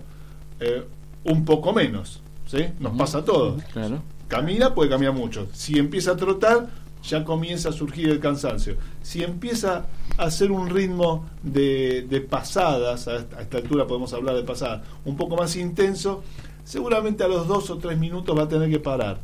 eh, 0.60 0.84
un 1.24 1.44
poco 1.46 1.74
menos. 1.74 2.22
¿sí? 2.46 2.66
Nos 2.80 2.96
pasa 2.98 3.20
a 3.20 3.26
todos 3.26 3.64
Claro. 3.74 4.02
camina, 4.28 4.74
puede 4.76 4.90
caminar 4.90 5.14
mucho. 5.14 5.48
Si 5.54 5.78
empieza 5.80 6.12
a 6.12 6.16
trotar, 6.16 6.68
ya 7.08 7.24
comienza 7.24 7.70
a 7.70 7.72
surgir 7.72 8.10
el 8.10 8.20
cansancio. 8.20 8.78
Si 9.02 9.24
empieza 9.24 9.86
a 10.18 10.24
hacer 10.24 10.52
un 10.52 10.70
ritmo 10.70 11.26
de, 11.44 12.06
de 12.10 12.22
pasadas, 12.22 13.08
a 13.08 13.18
esta, 13.18 13.38
a 13.38 13.42
esta 13.42 13.58
altura 13.58 13.88
podemos 13.88 14.14
hablar 14.14 14.36
de 14.36 14.44
pasadas, 14.44 14.82
un 15.06 15.16
poco 15.16 15.36
más 15.36 15.56
intenso, 15.56 16.24
seguramente 16.64 17.24
a 17.24 17.28
los 17.28 17.48
dos 17.48 17.70
o 17.70 17.78
tres 17.78 17.98
minutos 17.98 18.38
va 18.38 18.44
a 18.44 18.48
tener 18.48 18.70
que 18.70 18.80
parar. 18.80 19.20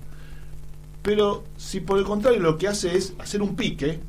Pero 1.02 1.44
si 1.58 1.80
por 1.80 1.98
el 1.98 2.06
contrario 2.06 2.40
lo 2.40 2.58
que 2.58 2.68
hace 2.68 2.96
es 2.96 3.14
hacer 3.18 3.42
un 3.42 3.56
pique, 3.56 4.00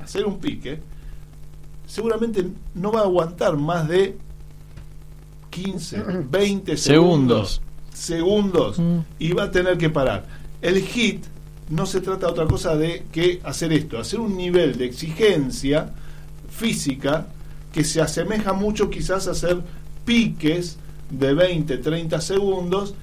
hacer 0.00 0.26
un 0.26 0.38
pique, 0.38 0.80
seguramente 1.86 2.46
no 2.74 2.92
va 2.92 3.00
a 3.00 3.04
aguantar 3.04 3.56
más 3.56 3.88
de 3.88 4.16
15, 5.50 6.04
20 6.30 6.76
segundos. 6.76 7.62
Segundos. 7.92 8.80
Y 9.18 9.32
va 9.32 9.44
a 9.44 9.50
tener 9.50 9.76
que 9.78 9.90
parar. 9.90 10.26
El 10.60 10.80
hit 10.82 11.24
no 11.70 11.86
se 11.86 12.00
trata 12.00 12.26
de 12.26 12.32
otra 12.32 12.46
cosa 12.46 12.76
de 12.76 13.04
que 13.12 13.40
hacer 13.44 13.72
esto, 13.72 13.98
hacer 13.98 14.20
un 14.20 14.36
nivel 14.36 14.78
de 14.78 14.86
exigencia 14.86 15.92
física 16.50 17.26
que 17.72 17.84
se 17.84 18.00
asemeja 18.00 18.52
mucho 18.52 18.90
quizás 18.90 19.28
a 19.28 19.32
hacer 19.32 19.58
piques 20.04 20.78
de 21.10 21.34
20, 21.34 21.78
30 21.78 22.20
segundos, 22.20 22.94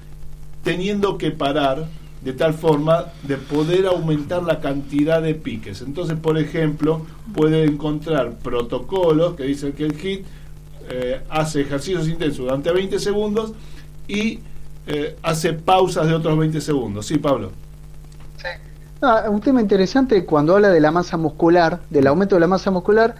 teniendo 0.64 1.16
que 1.16 1.30
parar 1.30 1.86
de 2.22 2.32
tal 2.32 2.54
forma 2.54 3.06
de 3.22 3.36
poder 3.36 3.86
aumentar 3.86 4.42
la 4.42 4.58
cantidad 4.58 5.22
de 5.22 5.34
piques. 5.34 5.82
Entonces, 5.82 6.18
por 6.18 6.38
ejemplo, 6.38 7.06
puede 7.34 7.64
encontrar 7.64 8.38
protocolos 8.38 9.36
que 9.36 9.44
dicen 9.44 9.72
que 9.72 9.84
el 9.84 9.92
HIT 9.92 10.24
eh, 10.90 11.20
hace 11.28 11.60
ejercicios 11.60 12.08
intensos 12.08 12.38
durante 12.38 12.72
20 12.72 12.98
segundos 12.98 13.52
y 14.08 14.40
eh, 14.88 15.16
hace 15.22 15.52
pausas 15.52 16.08
de 16.08 16.14
otros 16.14 16.36
20 16.36 16.60
segundos. 16.60 17.06
Sí, 17.06 17.18
Pablo. 17.18 17.52
Ah, 19.08 19.30
un 19.30 19.40
tema 19.40 19.60
interesante 19.60 20.24
cuando 20.24 20.56
habla 20.56 20.70
de 20.70 20.80
la 20.80 20.90
masa 20.90 21.16
muscular, 21.16 21.78
del 21.90 22.08
aumento 22.08 22.34
de 22.34 22.40
la 22.40 22.48
masa 22.48 22.72
muscular, 22.72 23.14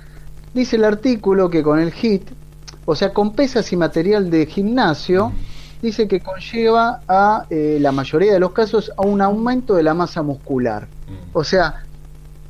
dice 0.53 0.75
el 0.75 0.85
artículo 0.85 1.49
que 1.49 1.63
con 1.63 1.79
el 1.79 1.93
HIT, 1.95 2.29
o 2.87 2.97
sea, 2.97 3.13
con 3.13 3.35
pesas 3.35 3.73
y 3.73 3.77
material 3.77 4.29
de 4.29 4.47
gimnasio, 4.47 5.31
dice 5.81 6.09
que 6.09 6.19
conlleva 6.19 7.03
a 7.07 7.47
eh, 7.51 7.79
la 7.81 7.93
mayoría 7.93 8.33
de 8.33 8.41
los 8.41 8.51
casos 8.51 8.91
a 8.97 9.03
un 9.03 9.23
aumento 9.23 9.77
de 9.77 9.85
la 9.85 9.95
masa 9.95 10.23
muscular. 10.23 10.89
O 11.33 11.45
sea, 11.45 11.85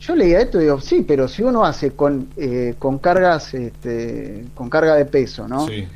yo 0.00 0.16
leía 0.16 0.40
esto 0.40 0.58
y 0.58 0.64
digo, 0.64 0.80
sí, 0.80 1.04
pero 1.06 1.28
si 1.28 1.42
uno 1.42 1.62
hace 1.66 1.90
con, 1.90 2.28
eh, 2.38 2.74
con 2.78 2.98
cargas, 2.98 3.52
este, 3.52 4.46
con 4.54 4.70
carga 4.70 4.94
de 4.94 5.04
peso, 5.04 5.46
¿no? 5.46 5.66
Sí. 5.66 5.86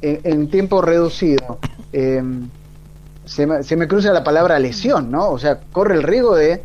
En, 0.00 0.20
en 0.22 0.48
tiempo 0.48 0.80
reducido, 0.80 1.58
eh, 1.92 2.22
se, 3.24 3.46
me, 3.48 3.64
se 3.64 3.74
me 3.74 3.88
cruza 3.88 4.12
la 4.12 4.22
palabra 4.22 4.60
lesión, 4.60 5.10
¿no? 5.10 5.30
O 5.30 5.40
sea, 5.40 5.58
corre 5.72 5.96
el 5.96 6.04
riesgo 6.04 6.36
de, 6.36 6.62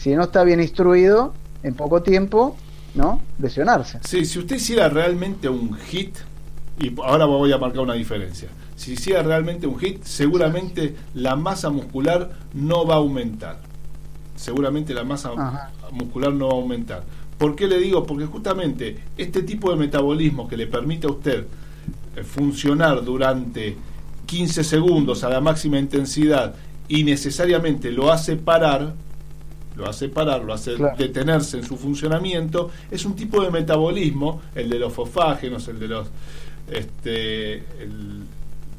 si 0.00 0.14
no 0.14 0.22
está 0.22 0.44
bien 0.44 0.60
instruido, 0.60 1.34
en 1.62 1.74
poco 1.74 2.02
tiempo, 2.02 2.56
¿no? 2.94 3.20
Lesionarse. 3.38 3.98
Sí, 4.02 4.24
si 4.24 4.38
usted 4.38 4.56
hiciera 4.56 4.88
realmente 4.88 5.46
un 5.50 5.76
hit, 5.76 6.16
y 6.80 6.90
ahora 7.02 7.26
voy 7.26 7.52
a 7.52 7.58
marcar 7.58 7.82
una 7.82 7.92
diferencia, 7.92 8.48
si 8.76 8.92
hiciera 8.92 9.22
realmente 9.22 9.66
un 9.66 9.78
hit, 9.78 10.02
seguramente 10.04 10.96
la 11.12 11.36
masa 11.36 11.68
muscular 11.68 12.30
no 12.54 12.86
va 12.86 12.94
a 12.94 12.98
aumentar. 12.98 13.58
Seguramente 14.36 14.94
la 14.94 15.04
masa 15.04 15.32
Ajá. 15.36 15.70
muscular 15.92 16.32
no 16.32 16.46
va 16.48 16.54
a 16.54 16.56
aumentar. 16.56 17.02
¿Por 17.36 17.54
qué 17.54 17.66
le 17.66 17.78
digo? 17.78 18.06
Porque 18.06 18.24
justamente 18.24 18.96
este 19.18 19.42
tipo 19.42 19.70
de 19.70 19.76
metabolismo 19.76 20.48
que 20.48 20.56
le 20.56 20.66
permite 20.66 21.08
a 21.08 21.10
usted 21.10 21.44
eh, 22.16 22.22
funcionar 22.24 23.04
durante 23.04 23.76
15 24.24 24.64
segundos 24.64 25.24
a 25.24 25.28
la 25.28 25.42
máxima 25.42 25.78
intensidad 25.78 26.54
y 26.88 27.04
necesariamente 27.04 27.92
lo 27.92 28.10
hace 28.10 28.36
parar, 28.36 28.94
lo 29.76 29.88
hace 29.88 30.08
parar, 30.08 30.42
lo 30.44 30.52
hace 30.52 30.74
Claro. 30.74 30.96
detenerse 30.96 31.58
en 31.58 31.64
su 31.64 31.76
funcionamiento, 31.76 32.70
es 32.90 33.04
un 33.04 33.14
tipo 33.14 33.42
de 33.42 33.50
metabolismo, 33.50 34.42
el 34.54 34.68
de 34.68 34.78
los 34.78 34.92
fosfágenos, 34.92 35.68
el 35.68 35.78
de 35.78 35.88
los 35.88 36.08
este 36.70 37.54
el, 37.82 38.22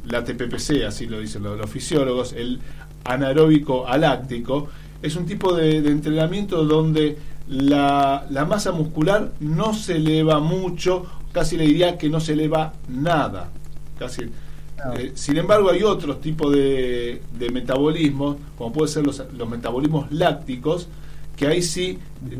la 0.08 0.24
TPPC, 0.24 0.84
así 0.88 1.06
lo 1.08 1.20
dicen 1.20 1.44
los, 1.44 1.58
los 1.58 1.70
fisiólogos, 1.70 2.34
el 2.34 2.60
anaeróbico 3.04 3.88
aláctico, 3.88 4.70
es 5.02 5.16
un 5.16 5.26
tipo 5.26 5.54
de, 5.56 5.82
de 5.82 5.90
entrenamiento 5.92 6.64
donde 6.66 7.18
la, 7.48 8.26
la 8.30 8.46
masa 8.46 8.72
muscular 8.72 9.32
no 9.40 9.74
se 9.74 9.98
eleva 9.98 10.40
mucho, 10.40 11.06
casi 11.32 11.58
le 11.58 11.66
diría 11.66 11.98
que 11.98 12.10
no 12.10 12.20
se 12.20 12.34
eleva 12.34 12.74
nada. 12.88 13.50
Casi. 13.98 14.24
Eh, 14.98 15.12
sin 15.16 15.38
embargo, 15.38 15.70
hay 15.70 15.84
otros 15.84 16.22
tipos 16.22 16.52
de, 16.52 17.22
de 17.38 17.50
metabolismos, 17.50 18.38
como 18.58 18.74
pueden 18.74 18.90
ser 18.90 19.06
los, 19.06 19.24
los 19.38 19.50
metabolismos 19.50 20.12
lácticos, 20.12 20.88
que 21.36 21.48
ahí 21.48 21.62
sí 21.62 21.98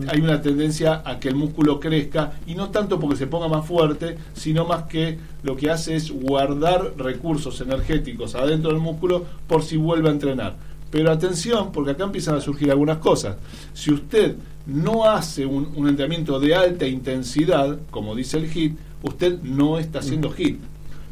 hay 0.10 0.22
una 0.22 0.42
tendencia 0.42 1.02
a 1.04 1.20
que 1.20 1.30
el 1.30 1.36
músculo 1.36 1.80
crezca, 1.80 2.34
y 2.46 2.56
no 2.56 2.70
tanto 2.70 3.00
porque 3.00 3.16
se 3.16 3.28
ponga 3.28 3.48
más 3.48 3.66
fuerte, 3.66 4.18
sino 4.34 4.66
más 4.66 4.84
que 4.84 5.18
lo 5.44 5.56
que 5.56 5.72
hace 5.72 5.96
es 5.96 6.12
guardar 6.12 6.94
recursos 6.98 7.60
energéticos 7.62 8.36
adentro 8.36 8.72
del 8.72 8.80
músculo 8.80 9.26
por 9.48 9.64
si 9.64 9.78
vuelve 9.78 10.10
a 10.10 10.12
entrenar. 10.12 10.56
Pero 10.92 11.10
atención, 11.10 11.72
porque 11.72 11.92
acá 11.92 12.04
empiezan 12.04 12.36
a 12.36 12.42
surgir 12.42 12.70
algunas 12.70 12.98
cosas. 12.98 13.38
Si 13.74 13.92
usted 13.92 14.36
no 14.68 15.06
hace 15.10 15.46
un, 15.46 15.72
un 15.76 15.88
entrenamiento 15.88 16.40
de 16.40 16.54
alta 16.54 16.86
intensidad, 16.86 17.80
como 17.90 18.14
dice 18.14 18.38
el 18.38 18.52
HIT, 18.52 18.78
usted 19.02 19.42
no 19.42 19.80
está 19.80 20.00
haciendo 20.00 20.32
HIT. 20.32 20.60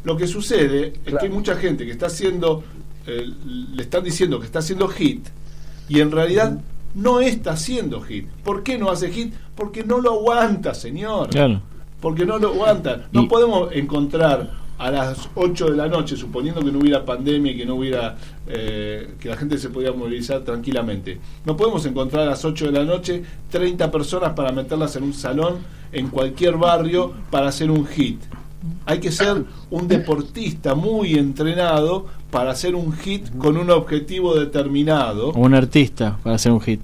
Lo 0.04 0.18
que 0.18 0.28
sucede 0.28 0.94
es 1.06 1.16
que 1.16 1.26
hay 1.26 1.30
mucha 1.32 1.56
gente 1.56 1.86
que 1.86 1.92
está 1.92 2.08
haciendo, 2.08 2.64
eh, 3.06 3.30
le 3.74 3.82
están 3.82 4.04
diciendo 4.04 4.40
que 4.40 4.46
está 4.46 4.60
haciendo 4.60 4.90
HIT 4.90 5.28
y 5.90 6.00
en 6.00 6.12
realidad 6.12 6.60
no 6.96 7.20
está 7.20 7.52
haciendo 7.52 8.02
HIT. 8.02 8.28
¿Por 8.44 8.64
qué 8.64 8.78
no 8.78 8.90
hace 8.90 9.12
HIT? 9.12 9.34
Porque 9.56 9.84
no 9.84 10.00
lo 10.00 10.14
aguanta, 10.14 10.74
señor. 10.74 11.30
Claro. 11.30 11.62
Porque 12.02 12.26
no 12.26 12.38
lo 12.38 12.50
aguanta. 12.50 13.08
No 13.12 13.28
podemos 13.28 13.72
encontrar 13.74 14.60
a 14.80 14.90
las 14.90 15.30
8 15.36 15.72
de 15.72 15.78
la 15.78 15.88
noche, 15.88 16.16
suponiendo 16.16 16.62
que 16.62 16.72
no 16.72 16.80
hubiera 16.80 17.04
pandemia 17.04 17.52
y 17.52 17.58
que 17.58 17.66
no 17.66 17.76
hubiera 17.76 18.16
eh, 18.48 19.16
que 19.20 19.28
la 19.28 19.36
gente 19.36 19.58
se 19.58 19.70
podía 19.70 19.92
movilizar 19.92 20.42
tranquilamente. 20.42 21.20
No 21.46 21.58
podemos 21.58 21.86
encontrar 21.86 22.24
a 22.24 22.32
las 22.32 22.46
8 22.46 22.68
de 22.68 22.72
la 22.72 22.86
noche 22.86 23.22
30 23.52 23.92
personas 23.92 24.32
para 24.32 24.54
meterlas 24.54 24.96
en 24.96 25.04
un 25.04 25.14
salón 25.14 25.58
en 25.92 26.08
cualquier 26.08 26.56
barrio 26.56 27.14
para 27.30 27.50
hacer 27.50 27.70
un 27.70 27.86
hit. 27.86 28.22
Hay 28.86 29.00
que 29.00 29.12
ser 29.12 29.44
un 29.70 29.88
deportista 29.88 30.76
muy 30.76 31.16
entrenado 31.16 32.06
para 32.32 32.52
hacer 32.52 32.76
un 32.76 32.92
hit 32.94 33.28
con 33.38 33.58
un 33.58 33.70
objetivo 33.72 34.36
determinado. 34.36 35.30
O 35.30 35.40
un 35.40 35.54
artista 35.56 36.18
para 36.24 36.36
hacer 36.36 36.52
un 36.52 36.62
hit. 36.62 36.82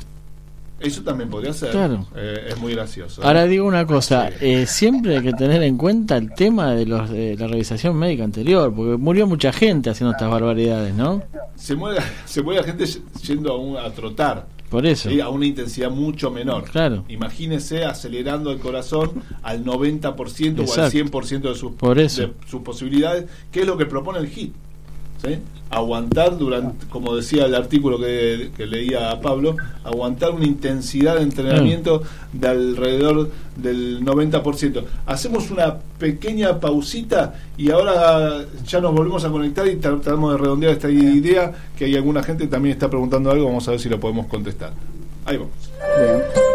Eso 0.79 1.01
también 1.03 1.29
podría 1.29 1.53
ser. 1.53 1.71
Claro. 1.71 2.05
Eh, 2.15 2.47
es 2.49 2.57
muy 2.59 2.73
gracioso. 2.73 3.21
¿eh? 3.21 3.25
Ahora 3.25 3.45
digo 3.45 3.65
una 3.65 3.85
cosa, 3.87 4.29
eh, 4.41 4.65
siempre 4.67 5.17
hay 5.17 5.23
que 5.23 5.31
tener 5.33 5.63
en 5.63 5.77
cuenta 5.77 6.17
el 6.17 6.33
tema 6.33 6.71
de, 6.73 6.85
los, 6.85 7.09
de 7.09 7.35
la 7.37 7.47
revisación 7.47 7.95
médica 7.95 8.23
anterior, 8.25 8.73
porque 8.75 8.97
murió 8.97 9.25
mucha 9.25 9.51
gente 9.53 9.89
haciendo 9.89 10.11
estas 10.11 10.29
barbaridades, 10.29 10.93
¿no? 10.93 11.23
se 11.55 11.75
muere, 11.75 12.01
se 12.25 12.41
muere 12.41 12.61
la 12.61 12.67
gente 12.67 12.85
yendo 13.23 13.53
a, 13.53 13.57
un- 13.57 13.77
a 13.77 13.89
trotar. 13.91 14.47
Por 14.69 14.85
eso. 14.85 15.09
¿sí? 15.09 15.19
a 15.21 15.29
una 15.29 15.45
intensidad 15.45 15.91
mucho 15.91 16.31
menor. 16.31 16.63
Claro. 16.65 17.05
Imagínese 17.07 17.85
acelerando 17.85 18.51
el 18.51 18.59
corazón 18.59 19.11
al 19.43 19.63
90% 19.63 20.57
o 20.57 20.61
al 20.61 20.67
Exacto. 20.67 20.97
100% 20.97 21.41
de 21.41 21.55
sus, 21.55 21.71
Por 21.73 21.99
eso. 21.99 22.21
de 22.23 22.33
sus 22.47 22.61
posibilidades, 22.61 23.25
que 23.51 23.61
es 23.61 23.67
lo 23.67 23.77
que 23.77 23.85
propone 23.85 24.19
el 24.19 24.27
HIT. 24.27 24.53
¿Sí? 25.23 25.37
Aguantar 25.71 26.37
durante, 26.37 26.85
como 26.87 27.15
decía 27.15 27.45
el 27.45 27.55
artículo 27.55 27.97
que, 27.99 28.51
que 28.55 28.65
leía 28.67 29.11
a 29.11 29.19
Pablo, 29.19 29.55
aguantar 29.83 30.31
una 30.31 30.45
intensidad 30.45 31.15
de 31.15 31.23
entrenamiento 31.23 32.03
de 32.33 32.47
alrededor 32.47 33.31
del 33.55 34.01
90%. 34.05 34.83
Hacemos 35.07 35.49
una 35.51 35.77
pequeña 35.97 36.59
pausita 36.59 37.33
y 37.57 37.71
ahora 37.71 38.45
ya 38.65 38.79
nos 38.79 38.93
volvemos 38.93 39.25
a 39.25 39.29
conectar 39.29 39.67
y 39.67 39.71
tra- 39.77 39.99
tratamos 39.99 40.33
de 40.33 40.37
redondear 40.37 40.73
esta 40.73 40.89
idea, 40.89 41.51
que 41.77 41.85
hay 41.85 41.95
alguna 41.95 42.21
gente 42.23 42.43
que 42.45 42.49
también 42.51 42.73
está 42.73 42.87
preguntando 42.89 43.31
algo, 43.31 43.45
vamos 43.45 43.67
a 43.67 43.71
ver 43.71 43.79
si 43.79 43.89
lo 43.89 43.99
podemos 43.99 44.27
contestar. 44.27 44.71
Ahí 45.25 45.37
vamos. 45.37 46.54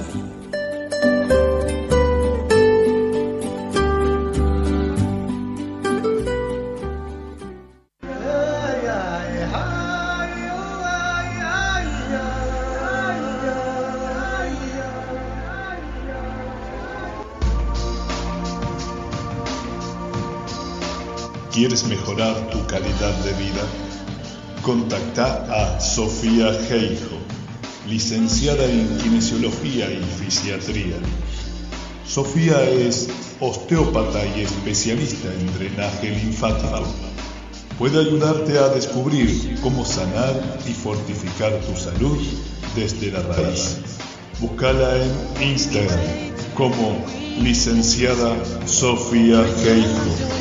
¿Quieres 21.53 21.85
mejorar 21.85 22.35
tu 22.51 22.67
calidad 22.67 23.15
de 23.23 23.33
vida? 23.35 23.90
Contacta 24.63 25.47
a 25.49 25.81
Sofía 25.81 26.53
Geijo, 26.69 27.17
licenciada 27.89 28.67
en 28.67 28.87
Kinesiología 28.99 29.91
y 29.91 30.03
Fisiatría. 30.19 30.97
Sofía 32.07 32.63
es 32.65 33.09
osteópata 33.41 34.21
y 34.37 34.43
especialista 34.43 35.33
en 35.33 35.55
drenaje 35.55 36.11
linfático. 36.11 36.85
Puede 37.79 38.01
ayudarte 38.01 38.59
a 38.59 38.69
descubrir 38.69 39.59
cómo 39.63 39.87
sanar 39.87 40.35
y 40.69 40.73
fortificar 40.75 41.59
tu 41.61 41.75
salud 41.75 42.19
desde 42.77 43.13
la 43.13 43.23
raíz. 43.23 43.79
Búscala 44.41 44.97
en 44.97 45.49
Instagram 45.49 46.01
como 46.55 47.03
licenciada 47.41 48.37
Sofía 48.67 49.43
Geijo. 49.63 50.41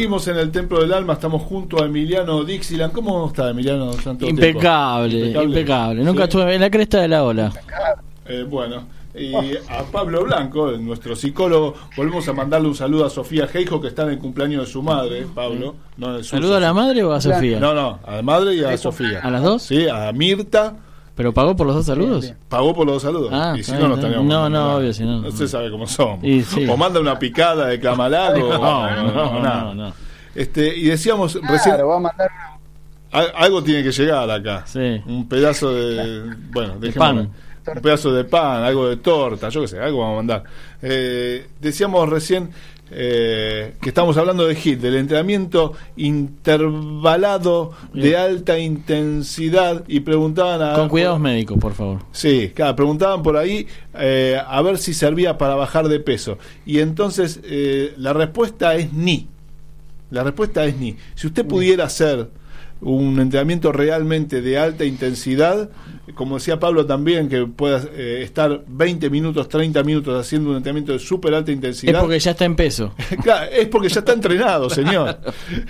Seguimos 0.00 0.26
en 0.28 0.38
el 0.38 0.50
Templo 0.50 0.80
del 0.80 0.94
Alma, 0.94 1.12
estamos 1.12 1.42
junto 1.42 1.82
a 1.82 1.84
Emiliano 1.84 2.42
Dixieland. 2.42 2.90
¿Cómo 2.90 3.26
está 3.26 3.50
Emiliano? 3.50 3.90
Tanto 3.90 4.24
tiempo? 4.24 4.42
Impecable, 4.46 5.26
impecable, 5.42 6.02
Nunca 6.02 6.22
Sí. 6.22 6.28
estuve 6.30 6.54
en 6.54 6.60
la 6.62 6.70
cresta 6.70 7.02
de 7.02 7.08
la 7.08 7.22
ola. 7.22 7.52
Eh, 8.24 8.46
bueno, 8.48 8.84
y 9.14 9.34
a 9.68 9.82
Pablo 9.92 10.24
Blanco, 10.24 10.70
nuestro 10.70 11.14
psicólogo, 11.14 11.74
volvemos 11.98 12.26
a 12.28 12.32
mandarle 12.32 12.68
un 12.68 12.74
saludo 12.74 13.04
a 13.04 13.10
Sofía 13.10 13.46
Geijo, 13.46 13.78
que 13.78 13.88
está 13.88 14.04
en 14.04 14.08
el 14.12 14.18
cumpleaños 14.18 14.64
de 14.64 14.72
su 14.72 14.82
madre, 14.82 15.26
Pablo. 15.34 15.74
No 15.98 16.24
¿Saludo 16.24 16.56
a 16.56 16.60
la 16.60 16.72
madre 16.72 17.04
o 17.04 17.12
a 17.12 17.20
Sofía? 17.20 17.60
No, 17.60 17.74
no, 17.74 17.98
a 18.06 18.16
la 18.16 18.22
madre 18.22 18.54
y 18.54 18.64
a 18.64 18.74
Sofía. 18.78 19.20
¿A 19.22 19.30
las 19.30 19.42
dos? 19.42 19.64
Sí, 19.64 19.86
a 19.86 20.10
Mirta. 20.12 20.76
¿Pero 21.20 21.34
pagó 21.34 21.54
por 21.54 21.66
los 21.66 21.76
dos 21.76 21.84
saludos? 21.84 22.32
Pagó 22.48 22.74
por 22.74 22.86
los 22.86 22.94
dos 22.94 23.02
saludos. 23.02 23.28
Ah, 23.30 23.52
y 23.54 23.62
si 23.62 23.72
está 23.72 23.74
no, 23.74 23.80
no 23.80 23.86
bien, 23.96 23.98
estaríamos. 24.06 24.26
no, 24.26 24.48
no, 24.48 24.76
obvio, 24.76 24.94
si 24.94 25.04
no. 25.04 25.18
Usted 25.28 25.46
sabe 25.48 25.70
cómo 25.70 25.86
somos. 25.86 26.24
Y 26.24 26.42
sí. 26.42 26.66
O 26.66 26.78
manda 26.78 26.98
una 26.98 27.18
picada 27.18 27.66
de 27.66 27.78
camalago. 27.78 28.48
No, 28.58 28.80
o- 28.80 28.90
no, 28.90 29.40
no, 29.42 29.74
no. 29.74 29.92
Este, 30.34 30.74
y 30.74 30.84
decíamos 30.84 31.34
Claro, 31.36 31.52
recién. 31.52 31.76
va 31.76 31.96
a 31.96 32.00
mandar 32.00 32.30
Al- 33.12 33.32
Algo 33.36 33.62
tiene 33.62 33.82
que 33.82 33.92
llegar 33.92 34.30
acá. 34.30 34.62
Sí. 34.66 35.02
Un 35.06 35.28
pedazo 35.28 35.74
de. 35.74 36.34
Bueno, 36.52 36.78
De 36.78 36.90
pan. 36.92 37.18
Un 37.18 37.82
pedazo 37.82 38.12
de 38.14 38.24
pan, 38.24 38.62
algo 38.64 38.88
de 38.88 38.96
torta, 38.96 39.50
yo 39.50 39.60
qué 39.60 39.68
sé, 39.68 39.78
algo 39.78 39.98
vamos 39.98 40.14
a 40.14 40.16
mandar. 40.16 40.44
Eh, 40.80 41.46
decíamos 41.60 42.08
recién 42.08 42.48
eh, 42.92 43.74
que 43.80 43.88
estamos 43.90 44.16
hablando 44.16 44.46
de 44.46 44.54
HIT, 44.54 44.80
del 44.80 44.96
entrenamiento 44.96 45.74
intervalado 45.96 47.72
de 47.94 48.16
alta 48.16 48.58
intensidad 48.58 49.84
y 49.86 50.00
preguntaban 50.00 50.60
a. 50.62 50.74
Con 50.74 50.88
cuidados 50.88 51.20
médicos, 51.20 51.58
por 51.58 51.74
favor. 51.74 52.00
Sí, 52.12 52.52
claro, 52.54 52.74
preguntaban 52.74 53.22
por 53.22 53.36
ahí 53.36 53.66
eh, 53.94 54.40
a 54.44 54.60
ver 54.62 54.78
si 54.78 54.94
servía 54.94 55.38
para 55.38 55.54
bajar 55.54 55.88
de 55.88 56.00
peso. 56.00 56.38
Y 56.66 56.80
entonces 56.80 57.40
eh, 57.44 57.94
la 57.96 58.12
respuesta 58.12 58.74
es 58.74 58.92
ni. 58.92 59.28
La 60.10 60.24
respuesta 60.24 60.64
es 60.64 60.76
ni. 60.76 60.96
Si 61.14 61.28
usted 61.28 61.46
pudiera 61.46 61.84
hacer 61.84 62.28
un 62.80 63.20
entrenamiento 63.20 63.72
realmente 63.72 64.42
de 64.42 64.58
alta 64.58 64.84
intensidad, 64.84 65.70
como 66.14 66.36
decía 66.36 66.58
Pablo 66.60 66.86
también, 66.86 67.28
que 67.28 67.46
pueda 67.46 67.82
eh, 67.94 68.20
estar 68.22 68.62
20 68.66 69.10
minutos, 69.10 69.48
30 69.48 69.82
minutos 69.82 70.18
haciendo 70.20 70.50
un 70.50 70.56
entrenamiento 70.56 70.92
de 70.92 70.98
súper 70.98 71.34
alta 71.34 71.50
Es 71.50 71.56
intensidad. 71.56 72.00
porque 72.00 72.18
ya 72.18 72.30
está 72.32 72.44
en 72.44 72.56
peso. 72.56 72.94
Claro, 73.22 73.50
es 73.52 73.68
porque 73.68 73.88
ya 73.88 74.00
está 74.00 74.12
entrenado, 74.12 74.68
señor. 74.70 75.18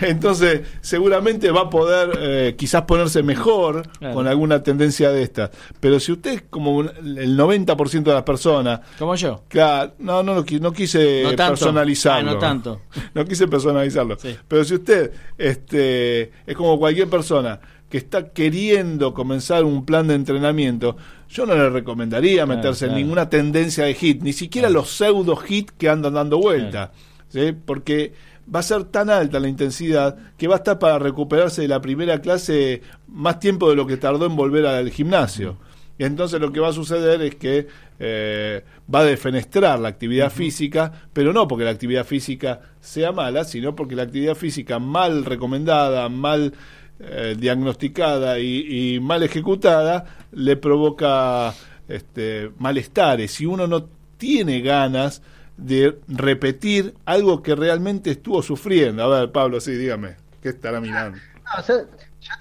Entonces, 0.01 0.63
seguramente 0.81 1.51
va 1.51 1.63
a 1.63 1.71
poder 1.71 2.11
eh, 2.21 2.55
quizás 2.57 2.83
ponerse 2.83 3.23
mejor 3.23 3.89
Claro. 3.99 4.15
con 4.15 4.27
alguna 4.27 4.63
tendencia 4.63 5.11
de 5.11 5.23
estas. 5.23 5.51
Pero 5.81 5.99
si 6.01 6.13
usted 6.13 6.33
es 6.33 6.43
como 6.49 6.75
un- 6.77 6.91
el 7.05 7.37
90% 7.37 8.11
de 8.11 8.15
las 8.15 8.23
personas, 8.23 8.81
Como 8.99 9.15
yo. 9.15 9.45
claro, 9.49 9.93
no, 9.99 10.23
no, 10.23 10.35
no 10.45 10.73
quise 10.73 11.23
No 11.25 11.35
tanto. 11.35 11.53
personalizarlo. 11.55 12.31
Ah, 12.31 12.35
no 12.35 12.39
tanto. 12.39 12.81
No 13.15 13.25
quise 13.25 13.49
personalizarlo. 13.49 14.17
Pero 14.49 14.65
si 14.65 14.75
usted 14.75 15.11
este, 15.39 16.31
es 16.47 16.57
como 16.57 16.79
cualquier 16.79 17.09
persona 17.09 17.61
que 17.91 17.99
está 17.99 18.29
queriendo 18.29 19.13
comenzar 19.13 19.65
un 19.65 19.85
plan 19.85 20.07
de 20.07 20.15
entrenamiento, 20.15 20.97
yo 21.29 21.45
no 21.45 21.55
le 21.55 21.69
recomendaría 21.69 22.47
meterse 22.47 22.87
claro. 22.87 22.99
en 22.99 23.05
ninguna 23.05 23.29
tendencia 23.29 23.85
de 23.85 23.95
hit, 23.95 24.23
ni 24.23 24.33
siquiera 24.33 24.71
los 24.71 24.91
pseudo 24.91 25.37
hit 25.37 25.71
que 25.73 25.89
andan 25.89 26.15
dando 26.15 26.39
vuelta, 26.39 26.93
¿sí? 27.29 27.53
porque 27.65 28.13
va 28.53 28.61
a 28.61 28.63
ser 28.63 28.85
tan 28.85 29.11
alta 29.11 29.41
la 29.41 29.49
intensidad 29.49 30.17
que 30.39 30.49
va 30.49 30.55
a 30.55 30.59
estar 30.59 30.79
para 30.79 30.99
recuperarse 30.99 31.63
de 31.63 31.69
la 31.69 31.81
primera 31.81 32.21
clase 32.21 32.83
más 33.09 33.41
tiempo 33.41 33.69
de 33.69 33.77
lo 33.77 33.87
que 33.87 33.97
tardó 33.97 34.27
en 34.27 34.37
volver 34.37 34.67
al 34.67 34.91
gimnasio. 34.91 35.59
Y 35.99 36.05
entonces 36.05 36.41
lo 36.41 36.51
que 36.51 36.61
va 36.61 36.69
a 36.69 36.73
suceder 36.73 37.21
es 37.21 37.35
que 37.35 37.67
eh, 37.99 38.65
va 38.93 39.01
a 39.01 39.05
defenestrar 39.05 39.79
la 39.79 39.89
actividad 39.89 40.31
física, 40.31 40.91
pero 41.13 41.35
no 41.35 41.47
porque 41.47 41.65
la 41.65 41.73
actividad 41.73 42.07
física 42.07 42.61
sea 42.81 43.13
mala, 43.13 43.45
sino 43.45 43.77
porque 43.77 43.95
la 43.95 44.05
actividad 44.05 44.35
física 44.35 44.79
mal 44.79 45.27
recomendada, 45.27 46.09
mal 46.09 46.55
eh, 47.01 47.35
diagnosticada 47.39 48.39
y, 48.39 48.95
y 48.97 49.01
mal 49.01 49.23
ejecutada 49.23 50.05
le 50.33 50.57
provoca 50.57 51.55
este, 51.89 52.51
malestares. 52.59 53.33
Si 53.33 53.47
uno 53.47 53.67
no 53.67 53.87
tiene 54.19 54.61
ganas 54.61 55.23
de 55.57 55.99
repetir 56.09 56.95
algo 57.05 57.43
que 57.43 57.55
realmente 57.55 58.11
estuvo 58.11 58.43
sufriendo. 58.43 59.03
A 59.03 59.21
ver, 59.21 59.33
Pablo, 59.33 59.61
sí, 59.61 59.73
dígame, 59.73 60.17
¿qué 60.43 60.51
estará 60.51 60.81
mirando? 60.81 61.19
No, 61.45 61.59
o 61.59 61.63
sea, 61.63 61.77
yo 61.77 61.83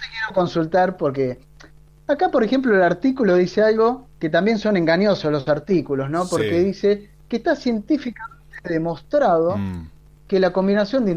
te 0.00 0.06
quiero 0.12 0.34
consultar 0.34 0.96
porque 0.96 1.38
acá, 2.06 2.30
por 2.30 2.44
ejemplo, 2.44 2.74
el 2.74 2.82
artículo 2.82 3.34
dice 3.36 3.62
algo 3.62 4.08
que 4.18 4.28
también 4.28 4.58
son 4.58 4.76
engañosos 4.76 5.32
los 5.32 5.48
artículos, 5.48 6.10
¿no? 6.10 6.26
Porque 6.28 6.58
Sí. 6.58 6.64
dice 6.64 7.10
que 7.28 7.36
está 7.36 7.56
científicamente 7.56 8.40
demostrado 8.64 9.56
Mm. 9.56 9.88
que 10.28 10.38
la 10.40 10.52
combinación 10.52 11.04
de 11.06 11.12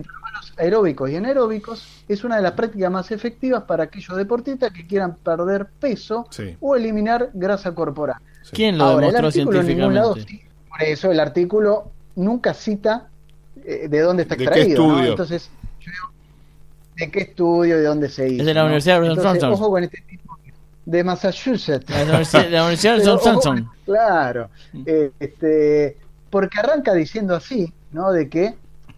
aeróbicos 0.58 1.10
y 1.10 1.16
anaeróbicos 1.16 1.86
es 2.08 2.24
una 2.24 2.38
de 2.38 2.42
las 2.42 2.52
prácticas 2.54 2.92
más 2.92 3.12
efectivas 3.12 3.64
para 3.64 3.84
aquellos 3.86 4.16
deportistas 4.18 4.72
que 4.72 4.86
quieran 4.88 5.16
perder 5.16 5.68
peso 5.80 6.28
Sí. 6.30 6.56
o 6.60 6.76
eliminar 6.76 7.30
grasa 7.34 7.74
corporal. 7.74 8.18
¿Quién 8.52 8.78
lo 8.78 8.84
Ahora, 8.86 9.08
el 9.08 9.14
demostró 9.14 9.28
artículo 9.28 9.60
en 9.62 9.68
ningún 9.68 9.94
lado, 9.96 10.14
científicamente? 10.16 10.54
sí, 10.64 10.68
por 10.70 10.84
eso 10.84 11.12
el 11.12 11.20
artículo 11.20 11.92
nunca 12.16 12.54
cita 12.54 13.08
eh, 13.66 13.88
de 13.88 14.00
dónde 14.02 14.24
está 14.24 14.36
¿De 14.36 14.38
qué 14.40 14.44
extraído. 14.46 15.00
Entonces, 15.06 15.50
yo 15.80 15.92
digo, 15.92 16.12
¿de 16.98 17.12
qué 17.12 17.20
estudio? 17.22 17.78
¿De 17.78 17.84
dónde 17.84 18.10
se 18.10 18.28
hizo? 18.28 18.42
Es 18.42 18.46
de 18.48 18.54
la 18.54 18.62
¿no? 18.62 18.66
Universidad 18.68 19.02
de 19.02 19.08
Entonces. 19.08 19.44
Ojo 19.44 19.70
con 19.70 19.84
este 19.84 20.02
tipo 20.02 20.38
de 20.86 21.04
Massachusetts. 21.04 21.90
La 21.90 22.04
Universidad- 22.04 22.50
la 22.50 22.62
Universidad 22.64 22.98
de 22.98 23.04
con- 23.42 23.70
Claro. 23.86 24.50
Eh, 24.86 25.12
este, 25.20 25.98
porque 26.30 26.60
arranca 26.60 26.94
diciendo 26.94 27.36
así, 27.36 27.72
¿no? 27.92 28.12
De 28.12 28.28
que 28.28 28.56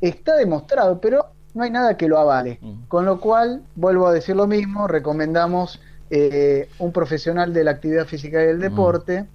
está 0.10 0.36
demostrado, 0.36 1.00
pero 1.00 1.28
no 1.54 1.64
hay 1.64 1.72
nada 1.72 1.98
que 1.98 2.08
lo 2.08 2.18
avale. 2.18 2.60
Con 2.88 3.06
lo 3.06 3.20
cual, 3.20 3.64
vuelvo 3.76 4.08
a 4.08 4.14
decir 4.14 4.36
lo 4.36 4.48
mismo, 4.48 4.88
recomendamos 4.88 5.80
eh, 6.10 6.70
un 6.80 6.92
profesional 6.92 7.54
de 7.54 7.64
la 7.64 7.72
actividad 7.72 8.06
física 8.06 8.44
y 8.44 8.50
el 8.50 8.60
deporte 8.60 9.26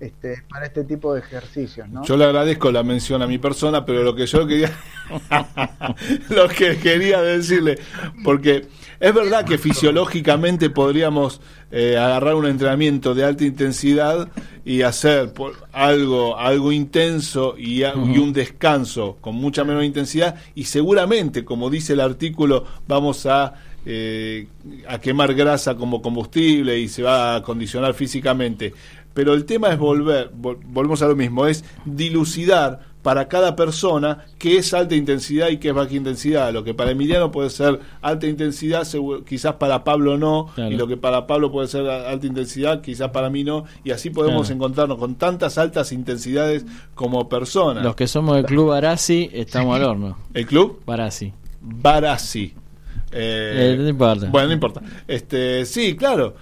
este, 0.00 0.44
para 0.48 0.66
este 0.66 0.84
tipo 0.84 1.14
de 1.14 1.20
ejercicios, 1.20 1.88
¿no? 1.88 2.04
Yo 2.04 2.16
le 2.16 2.24
agradezco 2.24 2.70
la 2.70 2.82
mención 2.82 3.22
a 3.22 3.26
mi 3.26 3.38
persona, 3.38 3.84
pero 3.84 4.02
lo 4.02 4.14
que 4.14 4.26
yo 4.26 4.46
quería, 4.46 4.70
lo 6.28 6.48
que 6.48 6.78
quería 6.78 7.20
decirle, 7.20 7.78
porque 8.22 8.68
es 9.00 9.14
verdad 9.14 9.44
que 9.44 9.58
fisiológicamente 9.58 10.70
podríamos 10.70 11.40
eh, 11.70 11.96
agarrar 11.96 12.34
un 12.34 12.46
entrenamiento 12.46 13.14
de 13.14 13.24
alta 13.24 13.44
intensidad 13.44 14.28
y 14.64 14.82
hacer 14.82 15.32
por- 15.32 15.54
algo, 15.72 16.38
algo 16.38 16.72
intenso 16.72 17.54
y, 17.58 17.82
a- 17.84 17.94
y 17.94 18.18
un 18.18 18.32
descanso 18.32 19.16
con 19.20 19.34
mucha 19.36 19.64
menor 19.64 19.84
intensidad 19.84 20.34
y 20.54 20.64
seguramente, 20.64 21.44
como 21.44 21.70
dice 21.70 21.92
el 21.94 22.00
artículo, 22.00 22.64
vamos 22.86 23.26
a 23.26 23.54
eh, 23.90 24.48
a 24.86 24.98
quemar 24.98 25.32
grasa 25.34 25.74
como 25.76 26.02
combustible 26.02 26.78
y 26.78 26.88
se 26.88 27.02
va 27.02 27.32
a 27.32 27.36
acondicionar 27.36 27.94
físicamente. 27.94 28.74
Pero 29.14 29.32
el 29.32 29.46
tema 29.46 29.68
es 29.70 29.78
volver, 29.78 30.30
vol- 30.32 30.58
volvemos 30.64 31.00
a 31.00 31.08
lo 31.08 31.16
mismo, 31.16 31.46
es 31.46 31.64
dilucidar 31.86 32.80
para 33.02 33.28
cada 33.28 33.54
persona 33.56 34.26
qué 34.38 34.58
es 34.58 34.74
alta 34.74 34.94
intensidad 34.96 35.48
y 35.48 35.58
qué 35.58 35.68
es 35.68 35.74
baja 35.74 35.94
intensidad. 35.94 36.52
Lo 36.52 36.64
que 36.64 36.74
para 36.74 36.90
Emiliano 36.90 37.30
puede 37.30 37.48
ser 37.50 37.78
alta 38.02 38.26
intensidad, 38.26 38.86
quizás 39.26 39.54
para 39.54 39.84
Pablo 39.84 40.18
no, 40.18 40.50
Claro. 40.54 40.72
y 40.72 40.76
lo 40.76 40.86
que 40.86 40.96
para 40.96 41.26
Pablo 41.26 41.50
puede 41.52 41.68
ser 41.68 41.88
alta 41.88 42.26
intensidad, 42.26 42.80
quizás 42.82 43.10
para 43.10 43.30
mí 43.30 43.44
no, 43.44 43.64
y 43.84 43.92
así 43.92 44.10
podemos 44.10 44.48
Claro. 44.48 44.54
encontrarnos 44.56 44.98
con 44.98 45.14
tantas 45.14 45.58
altas 45.58 45.92
intensidades 45.92 46.66
como 46.94 47.28
personas. 47.28 47.84
Los 47.84 47.94
que 47.94 48.06
somos 48.08 48.36
del 48.36 48.44
club 48.46 48.68
Barassi 48.70 49.30
estamos 49.32 49.76
al 49.76 49.84
horno. 49.84 50.18
¿El 50.34 50.46
club? 50.46 50.80
Barassi. 50.84 51.32
Barassi. 51.60 52.52
Eh, 53.10 53.74
Eh, 53.74 53.76
no 53.78 53.88
importa. 53.88 54.26
Bueno, 54.30 54.48
no 54.48 54.54
importa. 54.54 54.82
Este, 55.06 55.64
sí, 55.64 55.96
claro. 55.96 56.34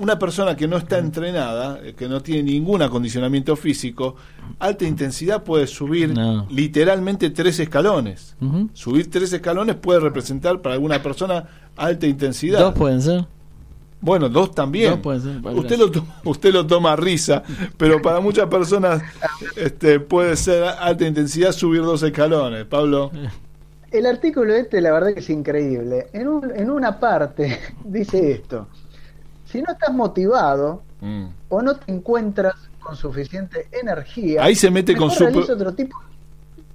Una 0.00 0.18
persona 0.18 0.56
que 0.56 0.66
no 0.66 0.78
está 0.78 0.98
entrenada, 0.98 1.78
eh, 1.82 1.94
que 1.94 2.08
no 2.08 2.22
tiene 2.22 2.44
ningún 2.44 2.80
acondicionamiento 2.80 3.54
físico, 3.54 4.16
alta 4.58 4.84
intensidad 4.86 5.42
puede 5.44 5.66
subir 5.66 6.14
No. 6.14 6.46
literalmente 6.50 7.28
tres 7.30 7.60
escalones. 7.60 8.34
Subir 8.72 9.10
tres 9.10 9.32
escalones 9.32 9.76
puede 9.76 10.00
representar 10.00 10.60
para 10.62 10.74
alguna 10.74 11.02
persona 11.02 11.44
alta 11.76 12.06
intensidad. 12.06 12.60
Dos 12.60 12.74
pueden 12.74 13.02
ser. 13.02 13.26
Bueno, 14.00 14.30
dos 14.30 14.54
también. 14.54 14.92
Dos 14.92 15.00
pueden 15.00 15.20
ser, 15.20 15.54
usted, 15.54 15.78
lo 15.78 15.90
to- 15.90 16.06
usted 16.24 16.52
lo 16.54 16.66
toma 16.66 16.92
a 16.92 16.96
risa, 16.96 17.42
pero 17.76 18.00
para 18.00 18.20
muchas 18.20 18.46
personas 18.48 19.02
este, 19.56 20.00
puede 20.00 20.36
ser 20.36 20.64
alta 20.64 21.06
intensidad 21.06 21.52
subir 21.52 21.82
dos 21.82 22.02
escalones. 22.02 22.64
Pablo. 22.64 23.10
El 23.90 24.06
artículo 24.06 24.54
este, 24.54 24.80
la 24.80 24.92
verdad 24.92 25.12
que 25.12 25.20
es 25.20 25.28
increíble. 25.28 26.06
En, 26.14 26.28
un- 26.28 26.50
en 26.56 26.70
una 26.70 26.98
parte 26.98 27.58
dice 27.84 28.32
esto. 28.32 28.68
Si 29.50 29.62
no 29.62 29.72
estás 29.72 29.92
motivado 29.92 30.82
Mm. 31.00 31.28
o 31.48 31.62
no 31.62 31.76
te 31.76 31.90
encuentras 31.92 32.54
con 32.78 32.94
suficiente 32.94 33.68
energía... 33.72 34.42
Ahí 34.44 34.54
se 34.54 34.70
mete 34.70 34.94
con 34.94 35.10
realiza 35.10 35.54
otro 35.54 35.72
tipo... 35.74 35.96